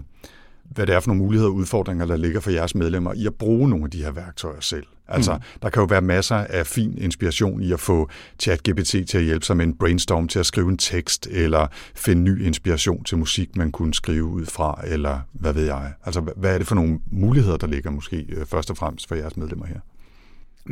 hvad 0.64 0.88
det 0.88 0.96
er 0.96 1.00
for 1.00 1.08
nogle 1.08 1.24
muligheder 1.24 1.50
og 1.50 1.56
udfordringer, 1.56 2.06
der 2.06 2.18
ligger 2.18 2.40
for 2.40 2.52
jeres 2.52 2.76
medlemmer 2.76 3.14
i 3.14 3.26
at 3.26 3.36
bruge 3.36 3.70
nogle 3.70 3.86
af 3.86 3.92
de 3.92 4.04
her 4.04 4.12
værktøjer 4.12 4.60
selv. 4.60 4.86
Altså, 5.08 5.34
mm. 5.34 5.40
der 5.62 5.70
kan 5.70 5.82
jo 5.82 5.86
være 5.86 6.02
masser 6.02 6.36
af 6.36 6.68
fin 6.68 6.98
inspiration 6.98 7.62
i 7.62 7.72
at 7.72 7.80
få 7.80 8.10
ChatGPT 8.40 8.90
til 8.90 9.18
at 9.18 9.24
hjælpe 9.24 9.46
sig 9.46 9.58
med 9.58 9.66
en 9.66 9.78
brainstorm 9.78 10.28
til 10.28 10.40
at 10.40 10.46
skrive 10.46 10.70
en 10.70 10.78
tekst, 10.78 11.28
eller 11.32 11.68
finde 11.96 12.22
ny 12.22 12.46
inspiration 12.46 13.04
til 13.04 13.18
musik, 13.18 13.56
man 13.56 13.72
kunne 13.72 13.94
skrive 13.94 14.24
ud 14.24 14.46
fra, 14.46 14.82
eller 14.88 15.20
hvad 15.34 15.54
ved 15.54 15.66
jeg. 15.66 15.94
Altså, 16.06 16.22
hvad 16.36 16.54
er 16.54 16.58
det 16.58 16.68
for 16.68 16.76
nogle 16.76 17.00
muligheder, 17.12 17.58
der 17.58 17.68
ligger 17.68 17.92
måske 17.92 18.26
øh, 18.30 18.46
først 18.46 18.70
og 18.70 18.78
fremmest 18.78 19.08
for 19.08 19.16
jeres 19.16 19.38
medlemmer 19.38 19.66
her? 19.66 19.80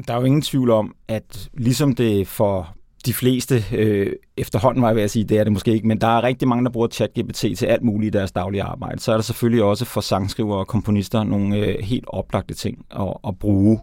Der 0.07 0.13
er 0.13 0.17
jo 0.17 0.25
ingen 0.25 0.41
tvivl 0.41 0.69
om, 0.69 0.95
at 1.07 1.49
ligesom 1.53 1.95
det 1.95 2.27
for 2.27 2.75
de 3.05 3.13
fleste 3.13 3.63
øh, 3.71 4.13
efterhånden, 4.37 4.81
var 4.81 4.89
jeg 4.89 4.95
ved 4.95 5.03
at 5.03 5.11
sige, 5.11 5.25
det 5.25 5.39
er 5.39 5.43
det 5.43 5.53
måske 5.53 5.73
ikke, 5.73 5.87
men 5.87 6.01
der 6.01 6.07
er 6.07 6.23
rigtig 6.23 6.47
mange, 6.47 6.65
der 6.65 6.71
bruger 6.71 6.87
ChatGPT 6.87 7.45
til 7.57 7.65
alt 7.65 7.83
muligt 7.83 8.15
i 8.15 8.17
deres 8.17 8.31
daglige 8.31 8.63
arbejde. 8.63 8.99
Så 8.99 9.11
er 9.11 9.15
der 9.15 9.21
selvfølgelig 9.21 9.63
også 9.63 9.85
for 9.85 10.01
sangskrivere 10.01 10.59
og 10.59 10.67
komponister 10.67 11.23
nogle 11.23 11.57
øh, 11.57 11.79
helt 11.79 12.05
oplagte 12.07 12.53
ting 12.53 12.85
at, 12.91 13.13
at 13.27 13.39
bruge 13.39 13.79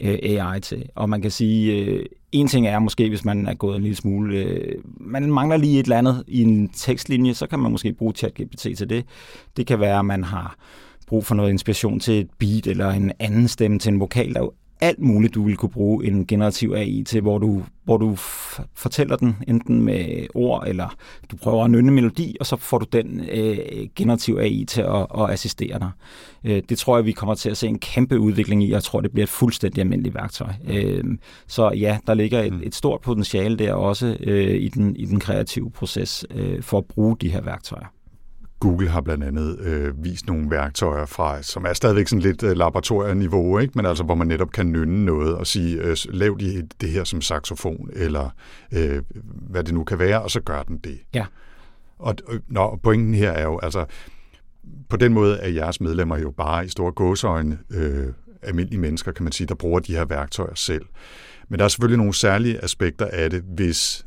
øh, 0.00 0.18
AI 0.22 0.60
til. 0.60 0.88
Og 0.94 1.08
man 1.08 1.22
kan 1.22 1.30
sige, 1.30 1.84
øh, 1.84 2.06
en 2.32 2.48
ting 2.48 2.66
er 2.66 2.78
måske, 2.78 3.08
hvis 3.08 3.24
man 3.24 3.46
er 3.46 3.54
gået 3.54 3.76
en 3.76 3.82
lille 3.82 3.96
smule, 3.96 4.36
øh, 4.36 4.74
man 5.00 5.32
mangler 5.32 5.56
lige 5.56 5.80
et 5.80 5.84
eller 5.84 5.98
andet 5.98 6.24
i 6.26 6.42
en 6.42 6.68
tekstlinje, 6.68 7.34
så 7.34 7.46
kan 7.46 7.58
man 7.58 7.72
måske 7.72 7.92
bruge 7.92 8.12
ChatGPT 8.12 8.60
til 8.60 8.90
det. 8.90 9.04
Det 9.56 9.66
kan 9.66 9.80
være, 9.80 9.98
at 9.98 10.04
man 10.04 10.24
har 10.24 10.56
brug 11.06 11.26
for 11.26 11.34
noget 11.34 11.50
inspiration 11.50 12.00
til 12.00 12.20
et 12.20 12.28
beat 12.38 12.66
eller 12.66 12.90
en 12.90 13.12
anden 13.18 13.48
stemme 13.48 13.78
til 13.78 13.92
en 13.92 14.00
vokal. 14.00 14.34
Der 14.34 14.40
jo 14.40 14.52
alt 14.80 14.98
muligt, 14.98 15.34
du 15.34 15.42
vil 15.42 15.56
kunne 15.56 15.70
bruge 15.70 16.06
en 16.06 16.26
generativ 16.26 16.72
AI 16.76 17.02
til, 17.06 17.20
hvor 17.20 17.38
du, 17.38 17.62
hvor 17.84 17.96
du 17.96 18.14
fortæller 18.74 19.16
den 19.16 19.36
enten 19.48 19.82
med 19.82 20.26
ord, 20.34 20.64
eller 20.66 20.94
du 21.30 21.36
prøver 21.36 21.64
at 21.64 21.70
nynne 21.70 21.92
melodi, 21.92 22.36
og 22.40 22.46
så 22.46 22.56
får 22.56 22.78
du 22.78 22.86
den 22.92 23.20
øh, 23.32 23.58
generativ 23.96 24.38
AI 24.40 24.64
til 24.64 24.80
at, 24.80 25.06
at 25.18 25.30
assistere 25.30 25.78
dig. 25.78 25.90
Øh, 26.44 26.62
det 26.68 26.78
tror 26.78 26.96
jeg, 26.96 27.06
vi 27.06 27.12
kommer 27.12 27.34
til 27.34 27.50
at 27.50 27.56
se 27.56 27.66
en 27.66 27.78
kæmpe 27.78 28.18
udvikling 28.20 28.62
i, 28.62 28.66
og 28.66 28.74
jeg 28.74 28.82
tror, 28.82 29.00
det 29.00 29.12
bliver 29.12 29.24
et 29.24 29.30
fuldstændig 29.30 29.80
almindeligt 29.80 30.14
værktøj. 30.14 30.52
Øh, 30.68 31.04
så 31.46 31.70
ja, 31.70 31.98
der 32.06 32.14
ligger 32.14 32.42
et, 32.42 32.52
mm. 32.52 32.60
et 32.62 32.74
stort 32.74 33.00
potentiale 33.00 33.56
der 33.56 33.72
også 33.72 34.16
øh, 34.20 34.54
i, 34.54 34.68
den, 34.68 34.96
i 34.96 35.04
den 35.04 35.20
kreative 35.20 35.70
proces 35.70 36.26
øh, 36.30 36.62
for 36.62 36.78
at 36.78 36.84
bruge 36.84 37.16
de 37.20 37.30
her 37.30 37.40
værktøjer. 37.40 37.86
Google 38.60 38.88
har 38.88 39.00
blandt 39.00 39.24
andet 39.24 39.58
øh, 39.60 40.04
vist 40.04 40.26
nogle 40.26 40.50
værktøjer 40.50 41.06
fra, 41.06 41.42
som 41.42 41.64
er 41.64 41.72
stadigvæk 41.72 42.08
sådan 42.08 42.22
lidt 42.22 42.42
øh, 42.42 42.56
laboratorieniveau, 42.56 43.58
ikke? 43.58 43.72
men 43.76 43.86
altså 43.86 44.04
hvor 44.04 44.14
man 44.14 44.26
netop 44.26 44.50
kan 44.50 44.66
nynne 44.66 45.04
noget 45.04 45.34
og 45.34 45.46
sige, 45.46 45.82
øh, 45.82 45.96
lav 46.08 46.36
de 46.40 46.68
det 46.80 46.88
her 46.88 47.04
som 47.04 47.20
saxofon, 47.20 47.90
eller 47.92 48.30
øh, 48.72 49.02
hvad 49.24 49.64
det 49.64 49.74
nu 49.74 49.84
kan 49.84 49.98
være, 49.98 50.22
og 50.22 50.30
så 50.30 50.40
gør 50.40 50.62
den 50.62 50.78
det. 50.78 50.98
Ja. 51.14 51.26
Og 51.98 52.14
øh, 52.28 52.40
nå, 52.48 52.78
pointen 52.82 53.14
her 53.14 53.30
er 53.30 53.42
jo, 53.42 53.58
altså 53.58 53.84
på 54.88 54.96
den 54.96 55.12
måde 55.12 55.38
er 55.38 55.48
jeres 55.48 55.80
medlemmer 55.80 56.18
jo 56.18 56.30
bare 56.30 56.64
i 56.64 56.68
store 56.68 56.92
gåseøjne 56.92 57.58
øh, 57.70 58.06
almindelige 58.42 58.80
mennesker, 58.80 59.12
kan 59.12 59.24
man 59.24 59.32
sige, 59.32 59.46
der 59.46 59.54
bruger 59.54 59.80
de 59.80 59.92
her 59.92 60.04
værktøjer 60.04 60.54
selv. 60.54 60.84
Men 61.48 61.58
der 61.58 61.64
er 61.64 61.68
selvfølgelig 61.68 61.98
nogle 61.98 62.14
særlige 62.14 62.64
aspekter 62.64 63.06
af 63.12 63.30
det, 63.30 63.42
hvis 63.42 64.06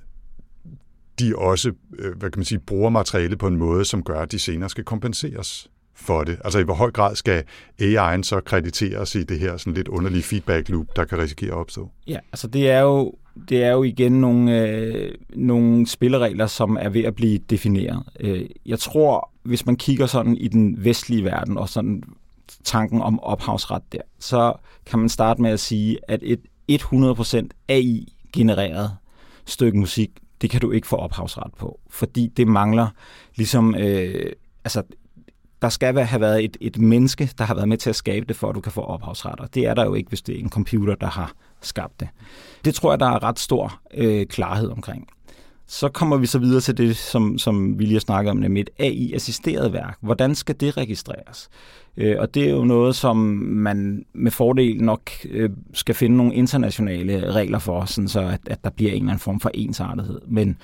de 1.19 1.35
også 1.35 1.71
øh, 1.99 2.17
hvad 2.17 2.29
kan 2.29 2.39
man 2.39 2.45
sige, 2.45 2.59
bruger 2.59 2.89
materialet 2.89 3.39
på 3.39 3.47
en 3.47 3.57
måde, 3.57 3.85
som 3.85 4.03
gør, 4.03 4.21
at 4.21 4.31
de 4.31 4.39
senere 4.39 4.69
skal 4.69 4.83
kompenseres 4.83 5.69
for 6.01 6.23
det. 6.23 6.37
Altså 6.43 6.59
i 6.59 6.63
hvor 6.63 6.73
høj 6.73 6.91
grad 6.91 7.15
skal 7.15 7.43
AI'en 7.81 8.23
så 8.23 8.41
krediteres 8.45 9.15
i 9.15 9.23
det 9.23 9.39
her 9.39 9.57
sådan 9.57 9.73
lidt 9.73 9.87
underlige 9.87 10.23
feedback 10.23 10.69
loop, 10.69 10.95
der 10.95 11.05
kan 11.05 11.17
risikere 11.17 11.51
at 11.51 11.57
opstå? 11.57 11.89
Ja, 12.07 12.19
altså 12.31 12.47
det 12.47 12.69
er 12.69 12.79
jo, 12.79 13.13
det 13.49 13.63
er 13.63 13.71
jo 13.71 13.83
igen 13.83 14.11
nogle, 14.21 14.67
øh, 14.67 15.15
nogle 15.35 15.87
spilleregler, 15.87 16.47
som 16.47 16.77
er 16.81 16.89
ved 16.89 17.03
at 17.03 17.15
blive 17.15 17.37
defineret. 17.37 18.03
Øh, 18.19 18.45
jeg 18.65 18.79
tror, 18.79 19.31
hvis 19.43 19.65
man 19.65 19.75
kigger 19.75 20.05
sådan 20.05 20.37
i 20.37 20.47
den 20.47 20.85
vestlige 20.85 21.23
verden, 21.23 21.57
og 21.57 21.69
sådan 21.69 22.03
tanken 22.63 23.01
om 23.01 23.19
ophavsret 23.19 23.81
der, 23.91 24.01
så 24.19 24.53
kan 24.85 24.99
man 24.99 25.09
starte 25.09 25.41
med 25.41 25.51
at 25.51 25.59
sige, 25.59 25.97
at 26.07 26.23
et 26.67 26.81
100% 26.81 27.47
AI-genereret 27.69 28.91
stykke 29.45 29.77
musik, 29.77 30.11
det 30.41 30.49
kan 30.49 30.61
du 30.61 30.71
ikke 30.71 30.87
få 30.87 30.95
ophavsret 30.95 31.53
på, 31.59 31.79
fordi 31.89 32.27
det 32.37 32.47
mangler 32.47 32.87
ligesom, 33.35 33.75
øh, 33.75 34.31
altså 34.63 34.83
der 35.61 35.69
skal 35.69 35.99
have 35.99 36.21
været 36.21 36.43
et, 36.43 36.57
et 36.61 36.77
menneske, 36.77 37.29
der 37.37 37.43
har 37.43 37.55
været 37.55 37.69
med 37.69 37.77
til 37.77 37.89
at 37.89 37.95
skabe 37.95 38.25
det, 38.25 38.35
for 38.35 38.49
at 38.49 38.55
du 38.55 38.61
kan 38.61 38.71
få 38.71 38.81
ophavsret, 38.81 39.39
og 39.39 39.55
det 39.55 39.65
er 39.65 39.73
der 39.73 39.85
jo 39.85 39.93
ikke, 39.93 40.09
hvis 40.09 40.21
det 40.21 40.35
er 40.35 40.39
en 40.39 40.49
computer, 40.49 40.95
der 40.95 41.07
har 41.07 41.33
skabt 41.61 41.99
det. 41.99 42.07
Det 42.65 42.75
tror 42.75 42.91
jeg, 42.91 42.99
der 42.99 43.05
er 43.05 43.23
ret 43.23 43.39
stor 43.39 43.81
øh, 43.93 44.25
klarhed 44.25 44.69
omkring. 44.69 45.07
Så 45.71 45.89
kommer 45.89 46.17
vi 46.17 46.25
så 46.25 46.39
videre 46.39 46.61
til 46.61 46.77
det, 46.77 46.97
som, 46.97 47.37
som 47.37 47.79
vi 47.79 47.83
lige 47.83 47.93
har 47.93 47.99
snakket 47.99 48.31
om, 48.31 48.37
nemlig 48.37 48.61
et 48.61 48.69
AI-assisteret 48.79 49.73
værk. 49.73 49.97
Hvordan 50.01 50.35
skal 50.35 50.55
det 50.59 50.77
registreres? 50.77 51.49
Øh, 51.97 52.15
og 52.19 52.33
det 52.33 52.45
er 52.45 52.49
jo 52.49 52.63
noget, 52.63 52.95
som 52.95 53.17
man 53.41 54.05
med 54.13 54.31
fordel 54.31 54.83
nok 54.83 55.11
øh, 55.29 55.49
skal 55.73 55.95
finde 55.95 56.17
nogle 56.17 56.35
internationale 56.35 57.31
regler 57.31 57.59
for, 57.59 57.85
sådan 57.85 58.07
så 58.07 58.19
at, 58.19 58.39
at 58.47 58.63
der 58.63 58.69
bliver 58.69 58.91
en 58.91 58.97
eller 58.97 59.11
anden 59.11 59.19
form 59.19 59.39
for 59.39 59.51
ensartethed. 59.53 60.21
Men 60.27 60.57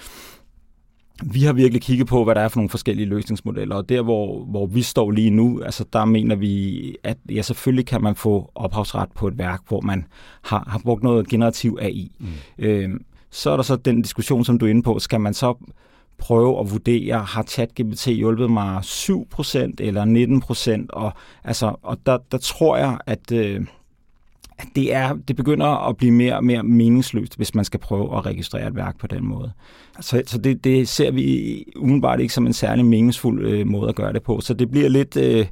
vi 1.23 1.43
har 1.43 1.53
virkelig 1.53 1.81
kigget 1.81 2.07
på, 2.07 2.23
hvad 2.23 2.35
der 2.35 2.41
er 2.41 2.47
for 2.47 2.59
nogle 2.59 2.69
forskellige 2.69 3.05
løsningsmodeller, 3.05 3.75
og 3.75 3.89
der, 3.89 4.01
hvor, 4.01 4.45
hvor 4.45 4.65
vi 4.65 4.81
står 4.81 5.11
lige 5.11 5.29
nu, 5.29 5.61
altså 5.61 5.85
der 5.93 6.05
mener 6.05 6.35
vi, 6.35 6.95
at 7.03 7.17
ja, 7.29 7.41
selvfølgelig 7.41 7.85
kan 7.85 8.01
man 8.01 8.15
få 8.15 8.51
ophavsret 8.55 9.09
på 9.15 9.27
et 9.27 9.37
værk, 9.37 9.61
hvor 9.67 9.81
man 9.81 10.05
har, 10.41 10.67
har 10.67 10.79
brugt 10.79 11.03
noget 11.03 11.27
generativ 11.27 11.77
AI. 11.81 12.11
Mm. 12.19 12.27
Øh, 12.59 12.89
så 13.37 13.51
er 13.51 13.55
der 13.55 13.63
så 13.63 13.75
den 13.75 14.01
diskussion, 14.01 14.45
som 14.45 14.59
du 14.59 14.65
er 14.65 14.69
inde 14.69 14.83
på, 14.83 14.99
skal 14.99 15.21
man 15.21 15.33
så 15.33 15.53
prøve 16.17 16.59
at 16.59 16.71
vurdere, 16.71 17.19
har 17.19 17.43
ChatGPT 17.43 18.07
hjulpet 18.07 18.51
mig 18.51 18.77
7% 18.77 19.57
eller 19.79 20.81
19%? 20.81 20.85
Og, 20.89 21.13
altså, 21.43 21.75
og 21.81 21.97
der, 22.05 22.17
der 22.31 22.37
tror 22.37 22.77
jeg, 22.77 22.97
at, 23.05 23.31
øh, 23.31 23.65
at 24.57 24.67
det, 24.75 24.93
er, 24.93 25.13
det 25.27 25.35
begynder 25.35 25.89
at 25.89 25.97
blive 25.97 26.11
mere 26.11 26.35
og 26.35 26.43
mere 26.43 26.63
meningsløst, 26.63 27.37
hvis 27.37 27.55
man 27.55 27.65
skal 27.65 27.79
prøve 27.79 28.17
at 28.17 28.25
registrere 28.25 28.67
et 28.67 28.75
værk 28.75 28.99
på 28.99 29.07
den 29.07 29.25
måde. 29.25 29.51
Så, 30.01 30.21
så 30.25 30.37
det, 30.37 30.63
det 30.63 30.87
ser 30.87 31.11
vi 31.11 31.63
umiddelbart 31.75 32.19
ikke 32.19 32.33
som 32.33 32.47
en 32.47 32.53
særlig 32.53 32.85
meningsfuld 32.85 33.45
øh, 33.45 33.67
måde 33.67 33.89
at 33.89 33.95
gøre 33.95 34.13
det 34.13 34.23
på. 34.23 34.41
Så 34.41 34.53
det 34.53 34.71
bliver 34.71 34.89
lidt 34.89 35.17
øh, 35.17 35.45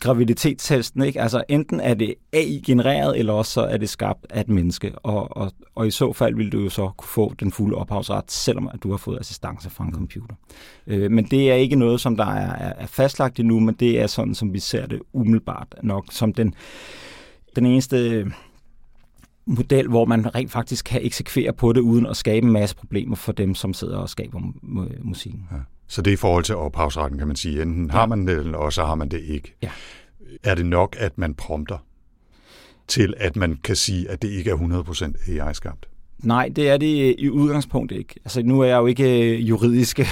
graviditetstesten, 0.00 1.02
ikke? 1.02 1.20
Altså 1.20 1.44
enten 1.48 1.80
er 1.80 1.94
det 1.94 2.14
AI-genereret, 2.32 3.18
eller 3.18 3.32
også 3.32 3.52
så 3.52 3.60
er 3.60 3.76
det 3.76 3.88
skabt 3.88 4.26
af 4.30 4.40
et 4.40 4.48
menneske. 4.48 4.98
Og, 4.98 5.36
og, 5.36 5.52
og 5.74 5.86
i 5.86 5.90
så 5.90 6.12
fald 6.12 6.34
vil 6.34 6.52
du 6.52 6.60
jo 6.60 6.68
så 6.68 6.90
kunne 6.96 7.08
få 7.08 7.34
den 7.40 7.52
fulde 7.52 7.76
ophavsret, 7.76 8.30
selvom 8.30 8.70
at 8.74 8.82
du 8.82 8.90
har 8.90 8.96
fået 8.96 9.20
assistance 9.20 9.70
fra 9.70 9.84
en 9.84 9.92
computer. 9.92 10.34
Øh, 10.86 11.10
men 11.10 11.24
det 11.24 11.50
er 11.50 11.54
ikke 11.54 11.76
noget, 11.76 12.00
som 12.00 12.16
der 12.16 12.26
er, 12.26 12.72
er 12.72 12.86
fastlagt 12.86 13.40
endnu, 13.40 13.60
men 13.60 13.74
det 13.74 14.00
er 14.00 14.06
sådan, 14.06 14.34
som 14.34 14.52
vi 14.52 14.58
ser 14.58 14.86
det 14.86 15.02
umiddelbart 15.12 15.74
nok, 15.82 16.04
som 16.10 16.32
den, 16.32 16.54
den 17.56 17.66
eneste 17.66 18.26
model, 19.46 19.88
hvor 19.88 20.04
man 20.04 20.34
rent 20.34 20.50
faktisk 20.50 20.84
kan 20.84 21.00
eksekvere 21.04 21.52
på 21.52 21.72
det, 21.72 21.80
uden 21.80 22.06
at 22.06 22.16
skabe 22.16 22.46
en 22.46 22.52
masse 22.52 22.76
problemer 22.76 23.16
for 23.16 23.32
dem, 23.32 23.54
som 23.54 23.74
sidder 23.74 23.98
og 23.98 24.08
skaber 24.08 24.40
musikken. 25.02 25.48
Ja. 25.52 25.56
Så 25.90 26.02
det 26.02 26.10
er 26.10 26.14
i 26.14 26.16
forhold 26.16 26.44
til 26.44 26.56
ophavsretten, 26.56 27.18
kan 27.18 27.26
man 27.26 27.36
sige. 27.36 27.62
Enten 27.62 27.90
har 27.90 28.06
man 28.06 28.26
det, 28.26 28.38
eller 28.38 28.70
så 28.70 28.84
har 28.84 28.94
man 28.94 29.08
det 29.08 29.20
ikke. 29.20 29.54
Ja. 29.62 29.70
Er 30.42 30.54
det 30.54 30.66
nok, 30.66 30.96
at 30.98 31.18
man 31.18 31.34
prompter 31.34 31.78
til, 32.88 33.14
at 33.16 33.36
man 33.36 33.58
kan 33.64 33.76
sige, 33.76 34.10
at 34.10 34.22
det 34.22 34.28
ikke 34.28 34.50
er 34.50 34.56
100% 35.28 35.32
AI-skabt? 35.32 35.88
Nej, 36.18 36.50
det 36.56 36.68
er 36.68 36.76
det 36.76 37.14
i 37.18 37.30
udgangspunktet 37.30 37.96
ikke. 37.98 38.14
Altså, 38.24 38.42
nu 38.42 38.60
er 38.60 38.66
jeg 38.66 38.76
jo 38.76 38.86
ikke 38.86 39.34
øh, 39.34 39.48
juridisk 39.48 39.98
ja, 39.98 40.04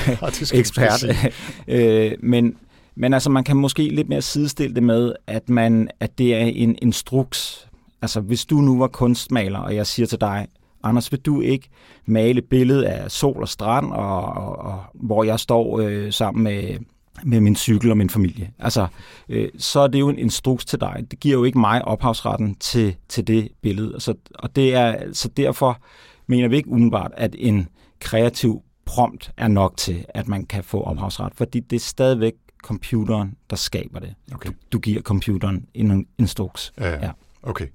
ekspert, 0.54 1.04
øh, 1.68 2.12
men, 2.20 2.56
men 2.94 3.14
altså, 3.14 3.30
man 3.30 3.44
kan 3.44 3.56
måske 3.56 3.88
lidt 3.88 4.08
mere 4.08 4.22
sidestille 4.22 4.74
det 4.74 4.82
med, 4.82 5.12
at, 5.26 5.48
man, 5.48 5.88
at 6.00 6.18
det 6.18 6.34
er 6.34 6.44
en 6.44 6.78
instruks. 6.82 7.68
Altså, 8.02 8.20
hvis 8.20 8.44
du 8.44 8.56
nu 8.56 8.78
var 8.78 8.86
kunstmaler, 8.88 9.58
og 9.58 9.74
jeg 9.74 9.86
siger 9.86 10.06
til 10.06 10.20
dig, 10.20 10.46
Anders, 10.82 11.12
vil 11.12 11.20
du 11.20 11.40
ikke 11.40 11.68
male 12.06 12.38
et 12.38 12.44
billede 12.44 12.88
af 12.88 13.10
sol 13.10 13.42
og 13.42 13.48
strand, 13.48 13.92
og, 13.92 14.24
og, 14.24 14.58
og 14.58 14.82
hvor 14.94 15.24
jeg 15.24 15.40
står 15.40 15.78
øh, 15.80 16.12
sammen 16.12 16.44
med, 16.44 16.78
med 17.24 17.40
min 17.40 17.56
cykel 17.56 17.90
og 17.90 17.96
min 17.96 18.10
familie? 18.10 18.50
Altså, 18.58 18.86
øh, 19.28 19.48
så 19.58 19.80
er 19.80 19.86
det 19.86 20.00
jo 20.00 20.08
en 20.08 20.18
instruks 20.18 20.64
til 20.64 20.80
dig. 20.80 21.06
Det 21.10 21.20
giver 21.20 21.38
jo 21.38 21.44
ikke 21.44 21.58
mig 21.58 21.84
ophavsretten 21.84 22.54
til, 22.54 22.96
til 23.08 23.26
det 23.26 23.48
billede. 23.62 24.00
Så, 24.00 24.14
og 24.34 24.56
det 24.56 24.74
er, 24.74 25.12
så 25.12 25.28
derfor 25.28 25.82
mener 26.26 26.48
vi 26.48 26.56
ikke 26.56 26.70
umiddelbart, 26.70 27.12
at 27.16 27.36
en 27.38 27.68
kreativ 28.00 28.62
prompt 28.84 29.32
er 29.36 29.48
nok 29.48 29.76
til, 29.76 30.04
at 30.08 30.28
man 30.28 30.46
kan 30.46 30.64
få 30.64 30.82
ophavsret, 30.82 31.32
fordi 31.34 31.60
det 31.60 31.76
er 31.76 31.80
stadigvæk 31.80 32.34
computeren, 32.62 33.34
der 33.50 33.56
skaber 33.56 33.98
det. 34.00 34.14
Okay. 34.34 34.48
Du, 34.48 34.54
du 34.72 34.78
giver 34.78 35.02
computeren 35.02 35.66
en 35.74 36.06
instruks. 36.18 36.72
Ja, 36.80 36.90
ja. 36.90 37.10
okay. 37.42 37.66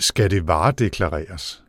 Skal 0.00 0.30
det 0.30 0.46
varedeklareres? 0.46 1.62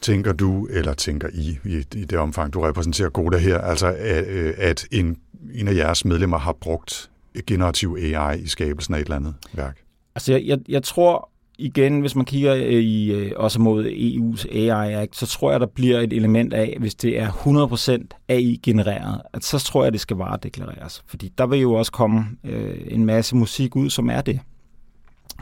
Tænker 0.00 0.32
du, 0.32 0.66
eller 0.66 0.94
tænker 0.94 1.28
I, 1.32 1.58
i, 1.64 1.84
i 1.94 2.04
det 2.04 2.18
omfang, 2.18 2.52
du 2.52 2.60
repræsenterer 2.60 3.08
Goda 3.08 3.38
her, 3.38 3.58
altså 3.58 3.86
at, 3.98 4.26
øh, 4.26 4.54
at 4.58 4.86
en, 4.90 5.16
en 5.54 5.68
af 5.68 5.74
jeres 5.74 6.04
medlemmer 6.04 6.38
har 6.38 6.52
brugt 6.52 7.10
generativ 7.46 7.98
AI 8.00 8.40
i 8.40 8.46
skabelsen 8.46 8.94
af 8.94 8.98
et 8.98 9.04
eller 9.04 9.16
andet 9.16 9.34
værk? 9.52 9.76
Altså, 10.14 10.32
jeg, 10.32 10.42
jeg, 10.44 10.58
jeg 10.68 10.82
tror 10.82 11.30
igen, 11.58 12.00
hvis 12.00 12.16
man 12.16 12.24
kigger 12.24 12.54
øh, 12.54 12.62
i, 12.64 13.12
øh, 13.12 13.32
også 13.36 13.60
mod 13.60 13.86
EU's 13.86 14.56
AI 14.56 14.92
Act, 14.94 15.16
så 15.16 15.26
tror 15.26 15.50
jeg, 15.50 15.60
der 15.60 15.66
bliver 15.66 16.00
et 16.00 16.12
element 16.12 16.52
af, 16.52 16.76
hvis 16.80 16.94
det 16.94 17.18
er 17.18 17.28
100% 17.28 18.24
AI-genereret, 18.28 19.22
at 19.32 19.44
så 19.44 19.58
tror 19.58 19.82
jeg, 19.82 19.92
det 19.92 20.00
skal 20.00 20.16
varedeklareres. 20.16 21.02
Fordi 21.06 21.32
der 21.38 21.46
vil 21.46 21.60
jo 21.60 21.72
også 21.72 21.92
komme 21.92 22.24
øh, 22.44 22.76
en 22.86 23.04
masse 23.04 23.36
musik 23.36 23.76
ud, 23.76 23.90
som 23.90 24.10
er 24.10 24.20
det. 24.20 24.40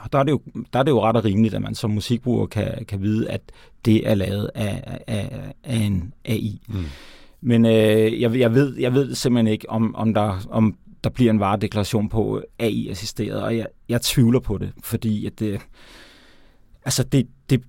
Og 0.03 0.13
der 0.13 0.19
er, 0.19 0.23
det 0.23 0.31
jo, 0.33 0.41
der 0.73 0.79
er 0.79 0.83
det 0.83 0.91
jo 0.91 1.03
ret 1.03 1.17
og 1.17 1.25
rimeligt, 1.25 1.55
at 1.55 1.63
man 1.63 1.75
som 1.75 1.91
musikbruger 1.91 2.47
kan, 2.47 2.85
kan 2.89 3.03
vide, 3.03 3.31
at 3.31 3.41
det 3.85 4.09
er 4.09 4.15
lavet 4.15 4.51
af, 4.55 4.99
af, 5.07 5.53
af 5.65 5.77
en 5.77 6.13
AI. 6.25 6.61
Mm. 6.69 6.85
Men 7.41 7.67
øh, 7.67 8.21
jeg, 8.21 8.39
jeg, 8.39 8.55
ved, 8.55 8.77
jeg 8.79 8.95
ved 8.95 9.15
simpelthen 9.15 9.53
ikke, 9.53 9.71
om, 9.71 9.95
om, 9.95 10.15
der, 10.15 10.47
om 10.51 10.77
der 11.05 11.11
bliver 11.11 11.31
en 11.31 11.41
varedeklaration 11.41 12.09
på 12.09 12.43
AI-assisteret, 12.59 13.43
og 13.43 13.57
jeg, 13.57 13.67
jeg 13.89 14.01
tvivler 14.01 14.41
på 14.41 14.59
det, 14.59 14.73
fordi 14.83 15.27
at 15.27 15.39
det, 15.39 15.61
altså 16.85 17.03
det, 17.03 17.27
det, 17.51 17.63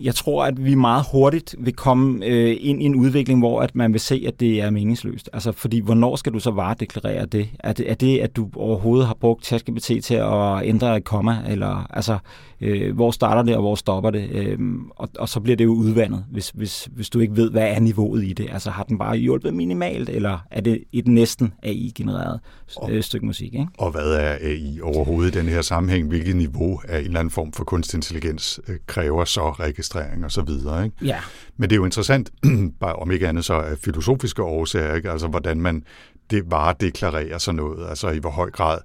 jeg 0.00 0.14
tror, 0.14 0.44
at 0.44 0.64
vi 0.64 0.74
meget 0.74 1.04
hurtigt 1.12 1.54
vil 1.58 1.72
komme 1.72 2.26
øh, 2.26 2.56
ind 2.60 2.82
i 2.82 2.84
en 2.84 2.94
udvikling, 2.94 3.38
hvor 3.38 3.60
at 3.60 3.74
man 3.74 3.92
vil 3.92 4.00
se, 4.00 4.24
at 4.26 4.40
det 4.40 4.60
er 4.60 4.70
meningsløst. 4.70 5.30
Altså, 5.32 5.52
fordi 5.52 5.80
hvornår 5.80 6.16
skal 6.16 6.32
du 6.32 6.38
så 6.38 6.50
varedeklarere 6.50 7.26
det? 7.26 7.48
Er 7.60 7.72
det, 7.72 7.90
er 7.90 7.94
det 7.94 8.18
at 8.18 8.36
du 8.36 8.48
overhovedet 8.56 9.06
har 9.06 9.14
brugt 9.14 9.46
ChatGPT 9.46 9.90
til 10.02 10.14
at 10.14 10.62
ændre 10.64 10.96
et 10.96 11.04
komma? 11.04 11.38
Eller, 11.48 11.86
altså, 11.90 12.18
øh, 12.60 12.94
hvor 12.94 13.10
starter 13.10 13.42
det, 13.42 13.56
og 13.56 13.62
hvor 13.62 13.74
stopper 13.74 14.10
det? 14.10 14.30
Øh, 14.30 14.58
og, 14.96 15.08
og 15.18 15.28
så 15.28 15.40
bliver 15.40 15.56
det 15.56 15.64
jo 15.64 15.72
udvandet, 15.72 16.24
hvis, 16.30 16.50
hvis, 16.50 16.88
hvis 16.92 17.10
du 17.10 17.18
ikke 17.18 17.36
ved, 17.36 17.50
hvad 17.50 17.68
er 17.68 17.80
niveauet 17.80 18.24
i 18.24 18.32
det. 18.32 18.48
Altså, 18.52 18.70
har 18.70 18.82
den 18.82 18.98
bare 18.98 19.16
hjulpet 19.16 19.54
minimalt, 19.54 20.08
eller 20.08 20.38
er 20.50 20.60
det 20.60 20.84
et 20.92 21.08
næsten 21.08 21.52
AI-genereret 21.62 22.40
øh, 22.88 23.02
stykke 23.02 23.26
musik? 23.26 23.54
Ikke? 23.54 23.66
Og 23.78 23.90
hvad 23.90 24.14
er 24.14 24.36
AI 24.40 24.80
overhovedet 24.82 25.36
i 25.36 25.38
den 25.38 25.48
her 25.48 25.62
sammenhæng? 25.62 26.08
Hvilket 26.08 26.36
niveau 26.36 26.80
af 26.88 26.98
en 26.98 27.04
eller 27.04 27.20
anden 27.20 27.30
form 27.30 27.52
for 27.52 27.64
kunstig 27.64 27.96
intelligens 27.96 28.60
øh, 28.68 28.76
kræver 28.86 29.21
så 29.24 29.50
registrering 29.50 30.24
og 30.24 30.30
så 30.32 30.42
videre. 30.42 30.84
Ikke? 30.84 30.96
Ja. 31.02 31.18
Men 31.56 31.70
det 31.70 31.76
er 31.76 31.78
jo 31.78 31.84
interessant, 31.84 32.30
bare 32.80 32.96
om 32.96 33.10
ikke 33.10 33.28
andet 33.28 33.44
så 33.44 33.54
af 33.54 33.78
filosofiske 33.78 34.42
årsager, 34.42 34.94
ikke? 34.94 35.10
altså 35.10 35.28
hvordan 35.28 35.60
man 35.60 35.84
det 36.30 36.48
bare 36.48 36.74
deklarerer 36.80 37.38
sådan 37.38 37.56
noget, 37.56 37.88
altså 37.88 38.08
i 38.08 38.18
hvor 38.18 38.30
høj 38.30 38.50
grad 38.50 38.78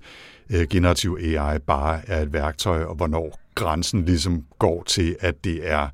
øh, 0.49 0.67
generativ 0.69 1.17
AI 1.21 1.59
bare 1.59 2.09
er 2.09 2.21
et 2.21 2.33
værktøj, 2.33 2.83
og 2.83 2.95
hvornår 2.95 3.39
grænsen 3.55 4.05
ligesom 4.05 4.43
går 4.59 4.83
til, 4.83 5.15
at 5.19 5.43
det 5.43 5.69
er 5.71 5.87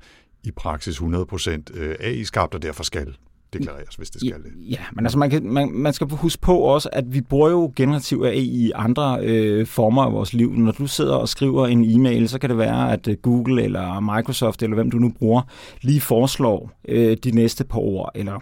i 0.44 0.52
praksis 0.52 1.00
100% 1.00 1.50
øh, 1.74 1.96
AI-skabt, 2.00 2.56
og 2.56 2.62
derfor 2.62 2.84
skal 2.84 3.16
deklareres, 3.54 3.96
hvis 3.96 4.10
det 4.10 4.22
skal 4.22 4.44
det. 4.44 4.52
Ja, 4.70 4.78
men 4.94 5.06
altså 5.06 5.18
man, 5.18 5.30
kan, 5.30 5.46
man, 5.46 5.72
man 5.72 5.94
skal 5.94 6.08
huske 6.12 6.42
på 6.42 6.58
også, 6.58 6.90
at 6.92 7.14
vi 7.14 7.22
bruger 7.22 7.50
jo 7.50 7.74
generativ 7.76 8.24
AI 8.24 8.44
i 8.44 8.72
andre 8.76 9.20
øh, 9.22 9.68
former 9.68 10.04
af 10.04 10.14
vores 10.14 10.34
liv. 10.34 10.54
Når 10.54 10.72
du 10.72 10.88
sidder 10.88 11.16
og 11.16 11.30
skriver 11.30 11.68
en 11.68 11.86
e-mail, 11.92 12.30
så 12.30 12.40
kan 12.40 12.50
det 12.50 12.58
være, 12.58 12.94
at 12.94 13.08
øh, 13.08 13.18
Google 13.18 13.64
eller 13.64 14.00
Microsoft, 14.00 14.64
eller 14.64 14.76
hvem 14.76 14.92
du 14.92 14.98
nu 14.98 15.10
bruger, 15.20 15.42
lige 15.82 16.02
foreslår 16.02 16.72
øh, 16.88 17.18
de 17.24 17.32
næste 17.32 17.64
par 17.64 17.80
ord, 17.80 18.12
eller 18.16 18.40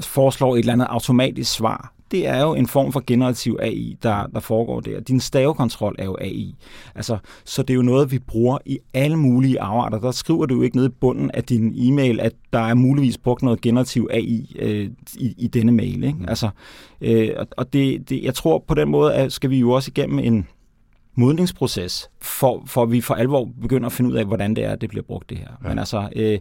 foreslår 0.00 0.54
et 0.54 0.58
eller 0.58 0.72
andet 0.72 0.86
automatisk 0.86 1.52
svar 1.52 1.92
det 2.12 2.26
er 2.26 2.42
jo 2.42 2.54
en 2.54 2.66
form 2.66 2.92
for 2.92 3.02
generativ 3.06 3.58
AI, 3.60 3.96
der, 4.02 4.26
der 4.26 4.40
foregår 4.40 4.80
der. 4.80 5.00
Din 5.00 5.20
stavekontrol 5.20 5.96
er 5.98 6.04
jo 6.04 6.16
AI. 6.20 6.54
Altså, 6.94 7.18
så 7.44 7.62
det 7.62 7.70
er 7.70 7.76
jo 7.76 7.82
noget, 7.82 8.12
vi 8.12 8.18
bruger 8.18 8.58
i 8.66 8.78
alle 8.94 9.16
mulige 9.16 9.60
afarter. 9.60 9.98
Der 9.98 10.10
skriver 10.10 10.46
du 10.46 10.56
jo 10.56 10.62
ikke 10.62 10.76
ned 10.76 10.86
i 10.86 10.92
bunden 11.00 11.30
af 11.30 11.44
din 11.44 11.74
e-mail, 11.76 12.20
at 12.20 12.32
der 12.52 12.58
er 12.58 12.74
muligvis 12.74 13.18
brugt 13.18 13.42
noget 13.42 13.60
generativ 13.60 14.08
AI 14.10 14.56
øh, 14.58 14.90
i, 15.14 15.34
i 15.38 15.46
denne 15.46 15.72
mail. 15.72 16.04
Ikke? 16.04 16.18
Mm. 16.18 16.28
Altså, 16.28 16.48
øh, 17.00 17.30
og 17.56 17.72
det, 17.72 18.08
det, 18.08 18.22
jeg 18.22 18.34
tror 18.34 18.64
på 18.68 18.74
den 18.74 18.88
måde, 18.88 19.14
at 19.14 19.32
skal 19.32 19.50
vi 19.50 19.58
jo 19.58 19.70
også 19.70 19.90
igennem 19.90 20.18
en 20.18 20.46
modningsproces, 21.14 22.10
for, 22.20 22.62
for 22.66 22.82
at 22.82 22.92
vi 22.92 23.00
for 23.00 23.14
alvor 23.14 23.48
begynder 23.62 23.86
at 23.86 23.92
finde 23.92 24.10
ud 24.10 24.16
af, 24.16 24.24
hvordan 24.24 24.56
det 24.56 24.64
er, 24.64 24.76
det 24.76 24.88
bliver 24.88 25.04
brugt 25.04 25.30
det 25.30 25.38
her. 25.38 25.48
Ja. 25.62 25.68
Men 25.68 25.78
altså, 25.78 26.08
øh, 26.16 26.38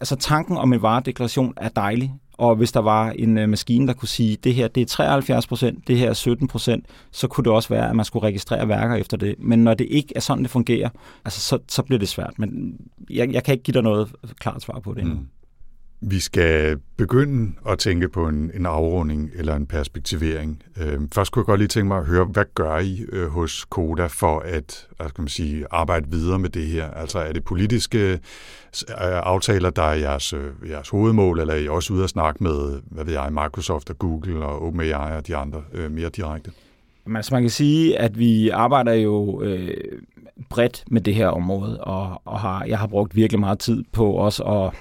altså 0.00 0.16
tanken 0.16 0.56
om 0.56 0.72
en 0.72 0.82
varedeklaration 0.82 1.54
er 1.56 1.68
dejlig, 1.68 2.14
og 2.38 2.56
hvis 2.56 2.72
der 2.72 2.80
var 2.80 3.10
en 3.10 3.38
øh, 3.38 3.48
maskine, 3.48 3.86
der 3.86 3.92
kunne 3.92 4.08
sige, 4.08 4.36
det 4.36 4.54
her 4.54 4.68
det 4.68 4.80
er 4.80 4.86
73 4.86 5.46
procent, 5.46 5.88
det 5.88 5.98
her 5.98 6.10
er 6.10 6.14
17 6.14 6.48
procent, 6.48 6.86
så 7.10 7.28
kunne 7.28 7.44
det 7.44 7.52
også 7.52 7.68
være, 7.68 7.88
at 7.90 7.96
man 7.96 8.04
skulle 8.04 8.26
registrere 8.26 8.68
værker 8.68 8.94
efter 8.94 9.16
det. 9.16 9.34
Men 9.38 9.64
når 9.64 9.74
det 9.74 9.86
ikke 9.90 10.12
er 10.16 10.20
sådan, 10.20 10.42
det 10.42 10.50
fungerer, 10.50 10.88
altså, 11.24 11.40
så, 11.40 11.58
så 11.68 11.82
bliver 11.82 11.98
det 11.98 12.08
svært. 12.08 12.38
Men 12.38 12.76
jeg, 13.10 13.32
jeg 13.32 13.44
kan 13.44 13.52
ikke 13.52 13.64
give 13.64 13.72
dig 13.72 13.82
noget 13.82 14.12
klart 14.38 14.62
svar 14.62 14.80
på 14.80 14.94
det 14.94 15.00
endnu. 15.00 15.14
Mm. 15.14 15.26
Vi 16.04 16.20
skal 16.20 16.78
begynde 16.96 17.52
at 17.68 17.78
tænke 17.78 18.08
på 18.08 18.28
en, 18.28 18.50
en 18.54 18.66
afrunding 18.66 19.30
eller 19.34 19.56
en 19.56 19.66
perspektivering. 19.66 20.62
Øh, 20.80 21.00
først 21.14 21.32
kunne 21.32 21.40
jeg 21.40 21.46
godt 21.46 21.60
lige 21.60 21.68
tænke 21.68 21.88
mig 21.88 21.98
at 21.98 22.06
høre, 22.06 22.24
hvad 22.24 22.44
gør 22.54 22.78
I 22.78 23.04
øh, 23.12 23.28
hos 23.28 23.64
Koda 23.70 24.06
for 24.06 24.38
at 24.38 24.88
hvad 24.96 25.08
skal 25.08 25.22
man 25.22 25.28
sige, 25.28 25.66
arbejde 25.70 26.10
videre 26.10 26.38
med 26.38 26.50
det 26.50 26.66
her? 26.66 26.90
Altså 26.90 27.18
er 27.18 27.32
det 27.32 27.44
politiske 27.44 28.12
øh, 28.12 28.18
aftaler, 28.98 29.70
der 29.70 29.82
er 29.82 29.94
jeres, 29.94 30.32
øh, 30.32 30.70
jeres 30.70 30.88
hovedmål, 30.88 31.40
eller 31.40 31.54
er 31.54 31.58
I 31.58 31.68
også 31.68 31.92
ude 31.92 32.04
at 32.04 32.10
snakke 32.10 32.44
med, 32.44 32.80
hvad 32.84 33.04
ved 33.04 33.12
jeg, 33.12 33.28
Microsoft 33.32 33.90
og 33.90 33.98
Google 33.98 34.44
og 34.44 34.62
OpenAI 34.62 35.16
og 35.16 35.26
de 35.26 35.36
andre 35.36 35.62
øh, 35.72 35.90
mere 35.90 36.08
direkte? 36.08 36.50
Men 37.06 37.16
altså 37.16 37.34
man 37.34 37.42
kan 37.42 37.50
sige, 37.50 37.98
at 37.98 38.18
vi 38.18 38.48
arbejder 38.48 38.92
jo 38.92 39.42
øh, 39.42 39.76
bredt 40.50 40.84
med 40.90 41.00
det 41.00 41.14
her 41.14 41.28
område, 41.28 41.80
og, 41.80 42.22
og 42.24 42.40
har, 42.40 42.64
jeg 42.64 42.78
har 42.78 42.86
brugt 42.86 43.16
virkelig 43.16 43.40
meget 43.40 43.58
tid 43.58 43.84
på 43.92 44.12
også 44.12 44.42
at 44.42 44.74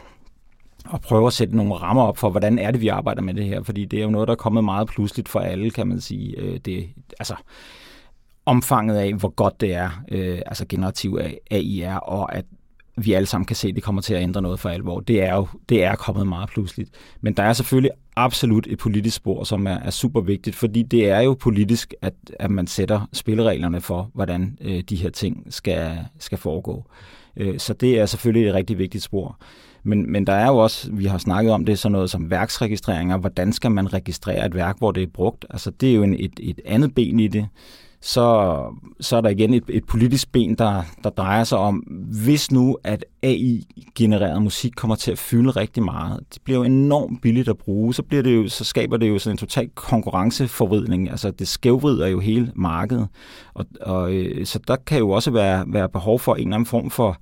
og 0.90 1.02
prøve 1.02 1.28
at 1.28 1.34
sætte 1.34 1.56
nogle 1.56 1.74
rammer 1.74 2.04
op 2.04 2.18
for, 2.18 2.30
hvordan 2.30 2.60
er 2.60 2.72
det, 2.72 2.82
vi 2.82 2.88
arbejder 2.88 3.22
med 3.22 3.34
det 3.34 3.46
her, 3.46 3.64
fordi 3.64 3.86
det 3.86 4.00
er 4.00 4.04
jo 4.04 4.10
noget, 4.10 4.28
der 4.28 4.32
er 4.32 4.38
kommet 4.38 4.64
meget 4.64 4.88
pludseligt 4.88 5.30
for 5.30 5.40
alle, 5.40 5.72
kan 5.72 5.88
man 5.88 6.02
sige. 6.02 6.38
Øh, 6.38 6.58
det, 6.58 6.90
altså, 7.20 7.36
omfanget 8.46 8.98
af, 8.98 9.14
hvor 9.14 9.30
godt 9.30 9.62
det 9.62 9.74
er, 9.74 10.04
øh, 10.12 10.42
altså 10.46 10.66
generativ 10.70 11.20
AI 11.52 11.82
er, 11.82 11.96
og 11.96 12.36
at 12.36 12.46
vi 12.98 13.14
alle 13.14 13.26
sammen 13.26 13.46
kan 13.46 13.56
se, 13.56 13.68
at 13.68 13.76
det 13.76 13.84
kommer 13.84 14.02
til 14.02 14.14
at 14.14 14.24
ændre 14.24 14.42
noget 14.42 14.60
for 14.60 14.70
alvor. 14.70 15.00
Det 15.00 15.24
er 15.24 15.36
jo 15.36 15.48
det 15.70 15.84
er 15.84 15.96
kommet 15.96 16.28
meget 16.28 16.50
pludseligt. 16.50 16.90
Men 17.22 17.34
der 17.34 17.44
er 17.44 17.54
selvfølgelig 17.54 17.92
absolut 18.16 18.68
et 18.70 18.78
politisk 18.78 19.16
spor, 19.16 19.44
som 19.44 19.68
er, 19.68 19.80
er 19.80 19.90
super 19.90 20.22
vigtigt, 20.22 20.56
fordi 20.56 20.84
det 20.84 21.10
er 21.10 21.20
jo 21.20 21.34
politisk, 21.34 21.94
at, 22.02 22.14
at 22.40 22.52
man 22.52 22.68
sætter 22.68 23.10
spillereglerne 23.14 23.82
for, 23.82 24.10
hvordan 24.14 24.58
øh, 24.62 24.82
de 24.82 24.96
her 24.96 25.10
ting 25.10 25.48
skal, 25.50 25.98
skal 26.20 26.38
foregå. 26.38 26.86
Øh, 27.38 27.60
så 27.60 27.74
det 27.74 28.00
er 28.00 28.06
selvfølgelig 28.06 28.48
et 28.48 28.54
rigtig 28.54 28.78
vigtigt 28.78 29.04
spor. 29.04 29.38
Men, 29.84 30.12
men 30.12 30.28
der 30.28 30.34
er 30.34 30.48
jo 30.48 30.58
også, 30.58 30.90
vi 30.92 31.06
har 31.06 31.18
snakket 31.18 31.54
om 31.54 31.66
det, 31.66 31.80
sådan 31.80 31.92
noget 31.92 32.10
som 32.10 32.30
værksregistreringer. 32.30 33.18
Hvordan 33.18 33.54
skal 33.54 33.72
man 33.72 33.94
registrere 33.94 34.46
et 34.46 34.56
værk, 34.56 34.78
hvor 34.78 34.92
det 34.92 35.04
er 35.04 35.08
brugt? 35.14 35.46
Altså 35.50 35.72
det 35.72 35.90
er 35.90 35.94
jo 35.94 36.04
en, 36.04 36.14
et, 36.14 36.40
et 36.40 36.60
andet 36.66 36.96
ben 36.96 37.20
i 37.20 37.28
det 37.28 37.48
så, 38.04 38.58
så 39.00 39.18
er 39.18 39.22
der 39.22 39.30
igen 39.30 39.54
et, 39.54 39.64
et 39.70 39.86
politisk 39.86 40.32
ben, 40.32 40.56
der, 40.56 40.84
der 41.04 41.10
drejer 41.10 41.44
sig 41.44 41.58
om, 41.58 41.76
hvis 42.24 42.52
nu 42.52 42.78
at 42.84 43.06
AI-genereret 43.24 44.42
musik 44.42 44.72
kommer 44.76 44.96
til 44.96 45.12
at 45.12 45.18
fylde 45.18 45.52
rigtig 45.52 45.84
meget, 45.84 46.20
det 46.34 46.42
bliver 46.42 46.58
jo 46.58 46.64
enormt 46.64 47.22
billigt 47.22 47.50
at 47.50 47.58
bruge, 47.58 47.94
så, 47.94 48.04
bliver 48.04 48.24
det 48.24 48.36
jo, 48.36 48.48
så 48.48 48.64
skaber 48.64 48.98
det 48.98 49.10
jo 49.10 49.20
sådan 49.20 49.34
en 49.34 49.38
total 49.38 49.70
konkurrenceforvridning. 49.76 51.10
Altså 51.10 51.32
det 51.32 51.48
skævvrider 51.48 52.08
jo 52.08 52.20
hele 52.20 52.52
markedet. 52.56 53.08
Og, 53.54 53.66
og, 53.82 54.14
øh, 54.14 54.46
så 54.46 54.60
der 54.68 54.76
kan 54.76 55.00
jo 55.00 55.10
også 55.10 55.32
være, 55.32 55.66
være 55.68 55.90
behov 55.90 56.20
for 56.20 56.36
en 56.36 56.42
eller 56.42 56.56
anden 56.56 56.66
form 56.66 56.90
for 56.90 57.10
øh, 57.10 57.16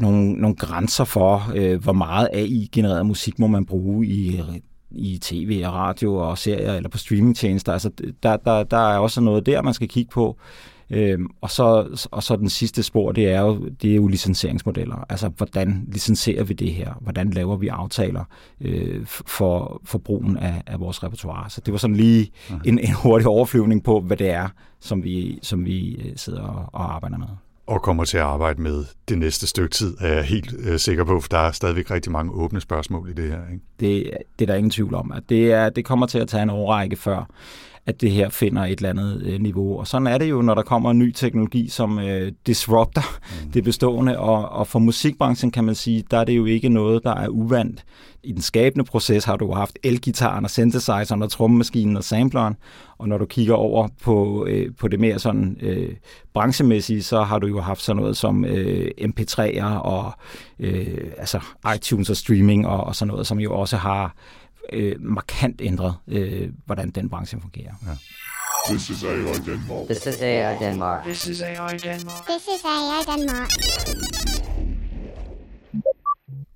nogle, 0.00 0.32
nogle 0.32 0.56
grænser 0.56 1.04
for, 1.04 1.52
øh, 1.54 1.82
hvor 1.82 1.92
meget 1.92 2.28
AI-genereret 2.32 3.06
musik 3.06 3.38
må 3.38 3.46
man 3.46 3.66
bruge 3.66 4.06
i 4.06 4.40
i 4.90 5.18
tv 5.18 5.62
og 5.66 5.74
radio 5.74 6.16
og 6.16 6.38
serier 6.38 6.74
eller 6.74 6.88
på 6.88 6.98
streamingtjenester. 6.98 7.72
Altså, 7.72 7.90
der, 8.22 8.36
der, 8.36 8.62
der 8.62 8.76
er 8.76 8.98
også 8.98 9.20
noget 9.20 9.46
der, 9.46 9.62
man 9.62 9.74
skal 9.74 9.88
kigge 9.88 10.10
på. 10.10 10.38
Øhm, 10.90 11.26
og, 11.40 11.50
så, 11.50 11.86
og 12.10 12.22
så 12.22 12.36
den 12.36 12.48
sidste 12.48 12.82
spor, 12.82 13.12
det 13.12 13.30
er 13.30 13.40
jo, 13.40 13.68
det 13.82 13.90
er 13.90 13.94
jo 13.94 14.06
licenseringsmodeller. 14.06 15.04
Altså, 15.08 15.28
hvordan 15.28 15.88
licenserer 15.92 16.44
vi 16.44 16.54
det 16.54 16.72
her? 16.72 16.94
Hvordan 17.00 17.30
laver 17.30 17.56
vi 17.56 17.68
aftaler 17.68 18.24
øh, 18.60 19.06
for, 19.06 19.80
for 19.84 19.98
brugen 19.98 20.36
af, 20.36 20.62
af 20.66 20.80
vores 20.80 21.02
repertoire? 21.02 21.50
Så 21.50 21.60
det 21.60 21.72
var 21.72 21.78
sådan 21.78 21.96
lige 21.96 22.30
en, 22.64 22.78
en 22.78 22.92
hurtig 22.92 23.28
overflyvning 23.28 23.84
på, 23.84 24.00
hvad 24.00 24.16
det 24.16 24.30
er, 24.30 24.48
som 24.80 25.04
vi, 25.04 25.38
som 25.42 25.64
vi 25.64 25.94
øh, 25.94 26.12
sidder 26.16 26.42
og, 26.42 26.64
og 26.72 26.94
arbejder 26.94 27.18
med 27.18 27.26
og 27.66 27.82
kommer 27.82 28.04
til 28.04 28.16
at 28.16 28.22
arbejde 28.22 28.62
med 28.62 28.84
det 29.08 29.18
næste 29.18 29.46
stykke 29.46 29.74
tid, 29.74 29.96
er 30.00 30.14
jeg 30.14 30.24
helt 30.24 30.54
øh, 30.58 30.78
sikker 30.78 31.04
på, 31.04 31.20
for 31.20 31.28
der 31.28 31.38
er 31.38 31.52
stadigvæk 31.52 31.90
rigtig 31.90 32.12
mange 32.12 32.32
åbne 32.32 32.60
spørgsmål 32.60 33.10
i 33.10 33.12
det 33.12 33.30
her. 33.30 33.40
Ikke? 33.52 33.64
Det, 33.80 34.10
det 34.38 34.44
er 34.44 34.46
der 34.46 34.54
ingen 34.54 34.70
tvivl 34.70 34.94
om. 34.94 35.12
At 35.12 35.22
det, 35.28 35.52
er, 35.52 35.68
det 35.68 35.84
kommer 35.84 36.06
til 36.06 36.18
at 36.18 36.28
tage 36.28 36.42
en 36.42 36.50
årrække 36.50 36.96
før, 36.96 37.30
at 37.86 38.00
det 38.00 38.10
her 38.10 38.28
finder 38.28 38.64
et 38.64 38.76
eller 38.76 38.90
andet 38.90 39.22
øh, 39.22 39.40
niveau. 39.40 39.78
Og 39.78 39.86
sådan 39.86 40.06
er 40.06 40.18
det 40.18 40.30
jo, 40.30 40.42
når 40.42 40.54
der 40.54 40.62
kommer 40.62 40.90
en 40.90 40.98
ny 40.98 41.12
teknologi, 41.12 41.68
som 41.68 41.98
øh, 41.98 42.32
disrupter 42.46 43.18
mm. 43.44 43.50
det 43.50 43.64
bestående. 43.64 44.18
Og, 44.18 44.48
og 44.48 44.66
for 44.66 44.78
musikbranchen 44.78 45.50
kan 45.50 45.64
man 45.64 45.74
sige, 45.74 46.04
der 46.10 46.18
er 46.18 46.24
det 46.24 46.36
jo 46.36 46.44
ikke 46.44 46.68
noget, 46.68 47.04
der 47.04 47.14
er 47.14 47.28
uvandt. 47.28 47.84
I 48.22 48.32
den 48.32 48.42
skabende 48.42 48.84
proces 48.84 49.24
har 49.24 49.36
du 49.36 49.52
haft 49.52 49.78
elgitaren 49.82 50.44
og 50.44 50.50
synthesizeren 50.50 51.22
og 51.22 51.30
trommemaskinen 51.30 51.96
og 51.96 52.04
sampleren. 52.04 52.56
Og 52.98 53.08
når 53.08 53.18
du 53.18 53.26
kigger 53.26 53.54
over 53.54 53.88
på, 54.02 54.46
øh, 54.48 54.70
på 54.78 54.88
det 54.88 55.00
mere 55.00 55.18
sådan 55.18 55.56
øh, 55.60 55.94
branchemæssige, 56.34 57.02
så 57.02 57.22
har 57.22 57.38
du 57.38 57.46
jo 57.46 57.60
haft 57.60 57.82
sådan 57.82 58.02
noget 58.02 58.16
som 58.16 58.44
øh, 58.44 58.90
MP3'er 59.00 59.64
og 59.64 60.12
øh, 60.58 61.10
altså 61.18 61.40
iTunes 61.74 62.10
og 62.10 62.16
streaming 62.16 62.66
og, 62.66 62.84
og 62.84 62.96
sådan 62.96 63.10
noget, 63.10 63.26
som 63.26 63.40
jo 63.40 63.54
også 63.54 63.76
har 63.76 64.14
øh, 64.72 64.96
markant 65.00 65.60
ændret, 65.64 65.94
øh, 66.08 66.50
hvordan 66.66 66.90
den 66.90 67.08
branche 67.08 67.40
fungerer. 67.40 67.74
Ja. 67.86 67.96
This 68.68 68.90
is 68.90 69.04
AI 69.04 69.32
Denmark. 69.46 69.86
This 69.86 70.06
is 70.06 70.20
AI 70.22 70.58
Denmark. 70.58 71.04
This 71.04 71.26
is 71.26 71.42
AI 71.42 71.76
Denmark. 71.78 72.26
This 72.26 72.42
is 72.42 72.64
AI 72.64 73.16
Denmark. 73.16 73.50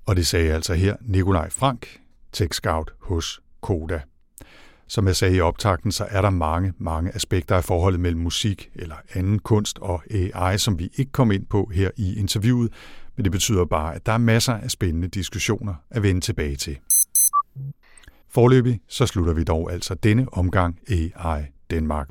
Og 0.06 0.16
det 0.16 0.26
sagde 0.26 0.54
altså 0.54 0.74
her 0.74 0.96
Nikolaj 1.00 1.50
Frank, 1.50 2.00
Tech 2.32 2.50
Scout 2.52 2.90
hos 3.00 3.40
Koda. 3.60 4.00
Som 4.88 5.06
jeg 5.06 5.16
sagde 5.16 5.36
i 5.36 5.40
optakten, 5.40 5.92
så 5.92 6.06
er 6.10 6.22
der 6.22 6.30
mange, 6.30 6.72
mange 6.78 7.14
aspekter 7.14 7.56
af 7.56 7.64
forholdet 7.64 8.00
mellem 8.00 8.20
musik 8.20 8.70
eller 8.74 8.96
anden 9.14 9.38
kunst 9.38 9.78
og 9.78 10.02
AI, 10.10 10.58
som 10.58 10.78
vi 10.78 10.90
ikke 10.96 11.12
kom 11.12 11.30
ind 11.30 11.46
på 11.46 11.70
her 11.74 11.90
i 11.96 12.18
interviewet, 12.18 12.72
men 13.16 13.24
det 13.24 13.32
betyder 13.32 13.64
bare, 13.64 13.94
at 13.94 14.06
der 14.06 14.12
er 14.12 14.18
masser 14.18 14.54
af 14.54 14.70
spændende 14.70 15.08
diskussioner 15.08 15.74
at 15.90 16.02
vende 16.02 16.20
tilbage 16.20 16.56
til. 16.56 16.78
Forløbig 18.30 18.80
så 18.88 19.06
slutter 19.06 19.32
vi 19.32 19.44
dog 19.44 19.72
altså 19.72 19.94
denne 19.94 20.34
omgang 20.34 20.78
AI 20.88 21.42
Danmark. 21.70 22.08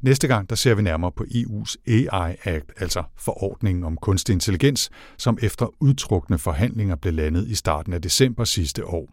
Næste 0.00 0.28
gang 0.28 0.50
der 0.50 0.56
ser 0.56 0.74
vi 0.74 0.82
nærmere 0.82 1.12
på 1.12 1.24
EU's 1.24 1.74
AI 1.86 2.34
Act, 2.44 2.72
altså 2.76 3.02
forordningen 3.16 3.84
om 3.84 3.96
kunstig 3.96 4.32
intelligens, 4.32 4.90
som 5.18 5.38
efter 5.42 5.74
udtrukne 5.80 6.38
forhandlinger 6.38 6.96
blev 6.96 7.12
landet 7.14 7.48
i 7.48 7.54
starten 7.54 7.92
af 7.92 8.02
december 8.02 8.44
sidste 8.44 8.86
år. 8.86 9.08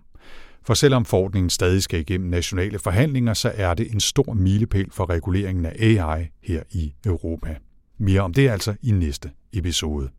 For 0.63 0.73
selvom 0.73 1.05
forordningen 1.05 1.49
stadig 1.49 1.83
skal 1.83 1.99
igennem 1.99 2.29
nationale 2.29 2.79
forhandlinger, 2.79 3.33
så 3.33 3.51
er 3.55 3.73
det 3.73 3.91
en 3.91 3.99
stor 3.99 4.33
milepæl 4.33 4.91
for 4.91 5.09
reguleringen 5.09 5.65
af 5.65 5.75
AI 5.79 6.27
her 6.43 6.63
i 6.71 6.93
Europa. 7.05 7.55
Mere 7.97 8.21
om 8.21 8.33
det 8.33 8.49
altså 8.49 8.75
i 8.81 8.91
næste 8.91 9.31
episode. 9.53 10.09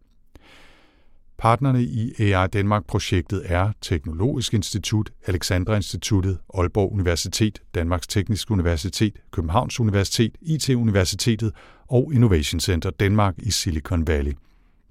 Partnerne 1.43 1.83
i 1.83 2.13
AI 2.19 2.47
Danmark-projektet 2.47 3.43
er 3.45 3.73
Teknologisk 3.81 4.55
Institut, 4.55 5.11
Alexandra 5.27 5.77
Instituttet, 5.77 6.39
Aalborg 6.55 6.93
Universitet, 6.93 7.63
Danmarks 7.75 8.07
Tekniske 8.07 8.53
Universitet, 8.53 9.19
Københavns 9.31 9.81
Universitet, 9.81 10.33
IT-universitetet 10.43 11.53
og 11.89 12.11
Innovation 12.15 12.61
Center 12.61 12.91
Danmark 12.91 13.35
i 13.39 13.51
Silicon 13.51 14.07
Valley. 14.07 14.33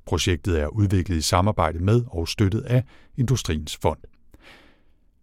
Projektet 0.05 0.61
er 0.61 0.67
udviklet 0.67 1.17
i 1.17 1.21
samarbejde 1.21 1.79
med 1.79 2.01
og 2.07 2.27
støttet 2.27 2.61
af 2.61 2.83
Industriens 3.17 3.77
Fond. 3.81 3.99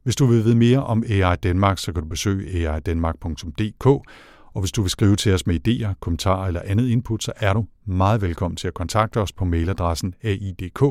Hvis 0.03 0.17
du 0.17 0.27
vil 0.27 0.45
vide 0.45 0.57
mere 0.57 0.83
om 0.85 1.05
AI 1.09 1.37
Danmark, 1.37 1.79
så 1.79 1.93
kan 1.93 2.03
du 2.03 2.09
besøge 2.09 2.71
aidanmark.dk, 2.71 3.87
og 4.55 4.61
hvis 4.61 4.73
du 4.73 4.83
vil 4.83 4.91
skrive 4.91 5.17
til 5.17 5.35
os 5.35 5.47
med 5.47 5.69
idéer, 5.69 5.95
kommentarer 6.01 6.47
eller 6.47 6.63
andet 6.65 6.89
input, 6.89 7.23
så 7.23 7.33
er 7.37 7.53
du 7.53 7.67
meget 7.85 8.23
velkommen 8.23 8.57
til 8.57 8.69
at 8.69 8.75
kontakte 8.75 9.21
os 9.21 9.33
på 9.33 9.45
mailadressen 9.45 10.15
aidk 10.23 10.83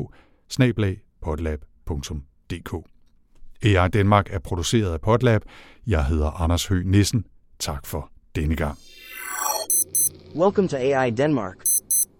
AI 3.62 3.88
Danmark 3.88 4.32
er 4.32 4.38
produceret 4.38 4.92
af 4.92 5.00
Podlab. 5.00 5.42
Jeg 5.86 6.04
hedder 6.04 6.40
Anders 6.40 6.66
Høgh 6.66 6.86
Nissen. 6.86 7.26
Tak 7.58 7.86
for 7.86 8.10
denne 8.34 8.56
gang. 8.56 8.78
Welcome 10.36 10.68
to 10.68 10.76
AI 10.76 11.10
Denmark. 11.10 11.56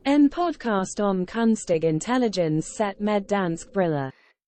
En 0.07 0.31
podcast 0.31 1.01
om 1.01 1.26
kunstig 1.26 1.85
intelligens 1.85 2.64
set 2.64 3.01
med 3.01 3.20
dansk 3.20 3.66
briller. 3.74 4.11